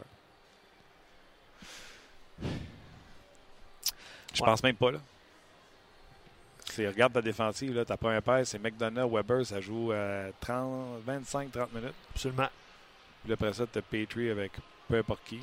Je 2.42 2.46
Ouais. 4.42 4.46
pense 4.46 4.62
même 4.62 4.76
pas, 4.76 4.90
là. 4.90 4.98
C'est, 6.76 6.86
regarde 6.88 7.14
ta 7.14 7.22
défensive, 7.22 7.74
là, 7.74 7.86
ta 7.86 7.96
première 7.96 8.20
paire, 8.22 8.46
c'est 8.46 8.58
McDonough, 8.58 9.10
Weber, 9.10 9.46
ça 9.46 9.62
joue 9.62 9.92
euh, 9.92 10.30
30, 10.40 11.00
25-30 11.08 11.68
minutes. 11.74 11.94
Absolument. 12.14 12.48
Puis 13.24 13.32
après 13.32 13.52
ça, 13.54 13.64
tu 13.66 13.78
as 13.78 13.82
Petrie 13.82 14.28
avec 14.30 14.52
peu 14.86 14.98
importe 14.98 15.20
qui. 15.24 15.40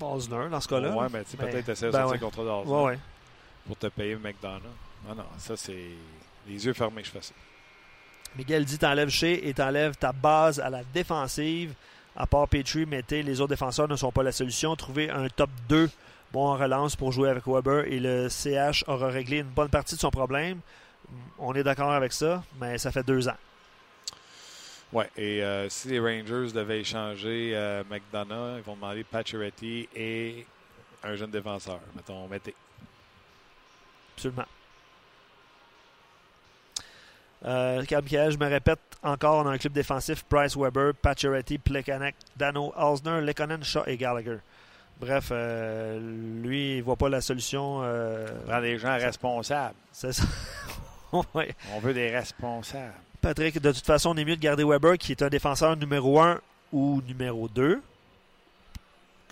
Osner, 0.00 0.48
dans 0.50 0.60
ce 0.60 0.68
cas-là. 0.68 0.90
Ouais, 0.92 1.06
mais 1.12 1.22
tu 1.24 1.32
sais, 1.32 1.36
Mais- 1.38 1.50
peut-être 1.50 1.68
essayer 1.68 1.88
de 1.88 1.92
ben 1.96 2.02
sortir 2.04 2.20
contre 2.20 2.44
Dawson 2.44 2.70
Ouais, 2.84 2.84
ouais. 2.92 2.98
pour 3.66 3.76
te 3.76 3.86
payer 3.88 4.16
McDonough. 4.16 4.62
Non, 5.06 5.14
non, 5.14 5.24
ça, 5.36 5.54
c'est 5.54 5.90
les 6.48 6.64
yeux 6.66 6.72
fermés 6.72 7.02
que 7.02 7.08
je 7.08 7.12
fais 7.12 7.20
ça. 7.22 7.34
Miguel 8.36 8.64
dit 8.64 8.78
t'enlèves 8.78 9.10
chez 9.10 9.46
et 9.46 9.52
t'enlèves 9.52 9.96
ta 9.96 10.12
base 10.12 10.58
à 10.60 10.70
la 10.70 10.82
défensive. 10.82 11.74
À 12.16 12.26
part 12.26 12.48
Petrie, 12.48 12.86
mettez 12.86 13.22
les 13.22 13.40
autres 13.40 13.50
défenseurs 13.50 13.86
ne 13.86 13.96
sont 13.96 14.10
pas 14.10 14.22
la 14.22 14.32
solution. 14.32 14.74
Trouvez 14.76 15.10
un 15.10 15.28
top 15.28 15.50
2 15.68 15.90
bon 16.34 16.48
en 16.48 16.56
relance 16.56 16.96
pour 16.96 17.12
jouer 17.12 17.30
avec 17.30 17.46
Weber 17.46 17.84
et 17.86 18.00
le 18.00 18.28
CH 18.28 18.82
aura 18.88 19.06
réglé 19.06 19.38
une 19.38 19.54
bonne 19.54 19.68
partie 19.68 19.94
de 19.94 20.00
son 20.00 20.10
problème. 20.10 20.58
On 21.38 21.54
est 21.54 21.62
d'accord 21.62 21.92
avec 21.92 22.12
ça, 22.12 22.42
mais 22.60 22.76
ça 22.76 22.90
fait 22.90 23.04
deux 23.04 23.28
ans. 23.28 23.36
Ouais, 24.92 25.08
et 25.16 25.44
euh, 25.44 25.68
si 25.68 25.88
les 25.88 26.00
Rangers 26.00 26.52
devaient 26.52 26.80
échanger 26.80 27.52
euh, 27.54 27.84
McDonough, 27.88 28.58
ils 28.58 28.64
vont 28.64 28.74
demander 28.74 29.04
Pacioretty 29.04 29.88
et 29.94 30.44
un 31.04 31.14
jeune 31.14 31.30
défenseur. 31.30 31.78
Mettons, 31.94 32.26
mettez. 32.26 32.54
Absolument. 34.16 34.46
Euh, 37.44 37.84
je 37.88 38.38
me 38.38 38.48
répète 38.48 38.80
encore 39.04 39.44
dans 39.44 39.50
un 39.50 39.58
club 39.58 39.72
défensif 39.72 40.24
Price 40.24 40.56
Weber, 40.56 40.94
Pacioretty, 40.94 41.58
Plekanec, 41.58 42.16
Dano, 42.36 42.72
Osner, 42.76 43.20
Lekonen, 43.20 43.62
Shaw 43.62 43.84
et 43.86 43.96
Gallagher. 43.96 44.38
Bref, 45.00 45.28
euh, 45.32 45.98
lui, 46.42 46.76
il 46.78 46.82
voit 46.82 46.96
pas 46.96 47.08
la 47.08 47.20
solution. 47.20 47.80
euh, 47.82 48.26
Prends 48.46 48.60
des 48.60 48.78
gens 48.78 48.94
responsables. 48.94 49.74
c'est 49.92 50.12
ça. 50.12 50.24
Ouais. 51.32 51.54
On 51.72 51.78
veut 51.78 51.94
des 51.94 52.10
responsables. 52.10 52.92
Patrick, 53.20 53.60
de 53.60 53.70
toute 53.70 53.86
façon, 53.86 54.10
on 54.10 54.16
est 54.16 54.24
mieux 54.24 54.34
de 54.34 54.40
garder 54.40 54.64
Weber, 54.64 54.98
qui 54.98 55.12
est 55.12 55.22
un 55.22 55.28
défenseur 55.28 55.76
numéro 55.76 56.20
1 56.20 56.40
ou 56.72 57.00
numéro 57.06 57.46
2. 57.48 57.80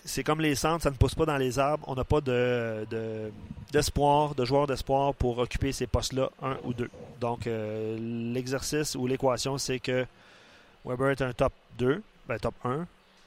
C'est 0.05 0.23
comme 0.23 0.39
les 0.39 0.55
centres, 0.55 0.83
ça 0.83 0.91
ne 0.91 0.95
pousse 0.95 1.13
pas 1.15 1.25
dans 1.25 1.35
les 1.37 1.59
arbres. 1.59 1.83
On 1.89 1.95
n'a 1.95 2.05
pas 2.05 2.21
de, 2.21 2.85
de- 2.89 3.31
d'espoir, 3.73 4.33
de 4.33 4.45
joueurs 4.45 4.65
d'espoir 4.67 5.13
pour 5.13 5.37
occuper 5.39 5.73
ces 5.73 5.85
postes-là, 5.87 6.29
1 6.41 6.57
ou 6.63 6.73
2. 6.73 6.89
Donc, 7.19 7.47
euh, 7.47 7.97
l'exercice 8.33 8.95
ou 8.95 9.05
l'équation, 9.05 9.57
c'est 9.57 9.79
que 9.79 10.05
Weber 10.85 11.09
est 11.11 11.21
un 11.21 11.33
top 11.33 11.51
2, 11.79 12.01
ben, 12.29 12.37
top 12.39 12.55
1, 12.63 12.85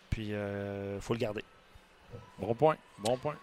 puis 0.08 0.28
il 0.28 1.00
faut 1.00 1.12
le 1.12 1.18
garder. 1.20 1.44
Bon 2.38 2.54
point. 2.54 2.76
Bon 2.98 3.16
point. 3.16 3.36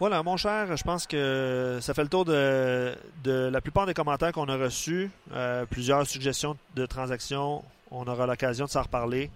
Voilà, 0.00 0.22
mon 0.22 0.36
cher, 0.36 0.76
je 0.76 0.84
pense 0.84 1.08
que 1.08 1.78
ça 1.80 1.92
fait 1.92 2.02
le 2.02 2.08
tour 2.08 2.24
de, 2.24 2.94
la 3.24 3.60
plupart 3.60 3.84
des 3.84 3.94
commentaires 3.94 4.32
qu'on 4.32 4.48
a 4.48 4.56
reçus. 4.56 5.10
Euh, 5.32 5.66
plusieurs 5.66 6.06
suggestions 6.06 6.56
de 6.76 6.86
transactions. 6.86 7.64
On 7.90 8.06
aura 8.06 8.26
l'occasion 8.26 8.66
de 8.66 8.70
s'en 8.70 8.82
reparler 8.82 9.28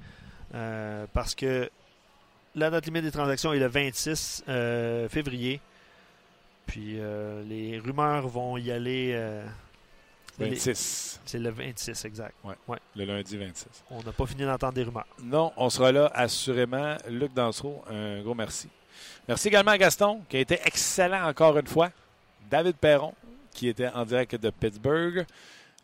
euh, 0.54 1.06
parce 1.12 1.34
que 1.34 1.68
la 2.54 2.70
date 2.70 2.86
limite 2.86 3.02
des 3.02 3.10
transactions 3.10 3.52
est 3.52 3.58
le 3.58 3.66
26 3.66 4.44
euh, 4.48 5.08
février. 5.08 5.60
Puis 6.66 6.96
les 7.48 7.80
rumeurs 7.84 8.28
vont 8.28 8.56
y 8.56 8.70
aller. 8.70 9.18
Euh, 10.40 10.44
les- 10.44 10.50
26. 10.50 11.20
C'est 11.24 11.38
le 11.38 11.50
26, 11.50 12.04
exact. 12.04 12.34
Le 12.96 13.04
lundi 13.04 13.36
26. 13.36 13.66
On 13.90 14.02
n'a 14.02 14.12
pas 14.12 14.26
fini 14.26 14.42
d'entendre 14.42 14.72
des 14.74 14.82
rumeurs. 14.84 15.06
Non, 15.22 15.52
on 15.56 15.68
sera 15.70 15.92
là 15.92 16.10
assurément. 16.14 16.96
Luc 17.08 17.32
Dansereau, 17.34 17.82
un 17.90 18.22
gros 18.22 18.34
merci. 18.34 18.68
Merci 19.28 19.48
également 19.48 19.70
à 19.72 19.78
Gaston, 19.78 20.22
qui 20.28 20.36
a 20.36 20.40
été 20.40 20.58
excellent 20.64 21.28
encore 21.28 21.56
une 21.58 21.66
fois. 21.66 21.90
David 22.50 22.76
Perron, 22.76 23.14
qui 23.52 23.68
était 23.68 23.88
en 23.88 24.04
direct 24.04 24.34
de 24.36 24.50
Pittsburgh. 24.50 25.24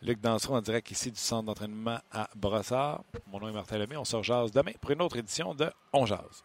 Luc 0.02 0.20
Dansereau 0.20 0.54
en 0.56 0.60
direct 0.60 0.90
ici 0.92 1.10
du 1.10 1.18
centre 1.18 1.44
d'entraînement 1.46 1.98
à 2.12 2.28
Brossard. 2.36 3.02
Mon 3.32 3.40
nom 3.40 3.48
est 3.48 3.52
Martin 3.52 3.78
Lemay. 3.78 3.96
On 3.96 4.04
se 4.04 4.14
rejase 4.16 4.52
demain 4.52 4.72
pour 4.80 4.90
une 4.92 5.02
autre 5.02 5.16
édition 5.16 5.54
de 5.54 5.70
On 5.92 6.06
Jase. 6.06 6.44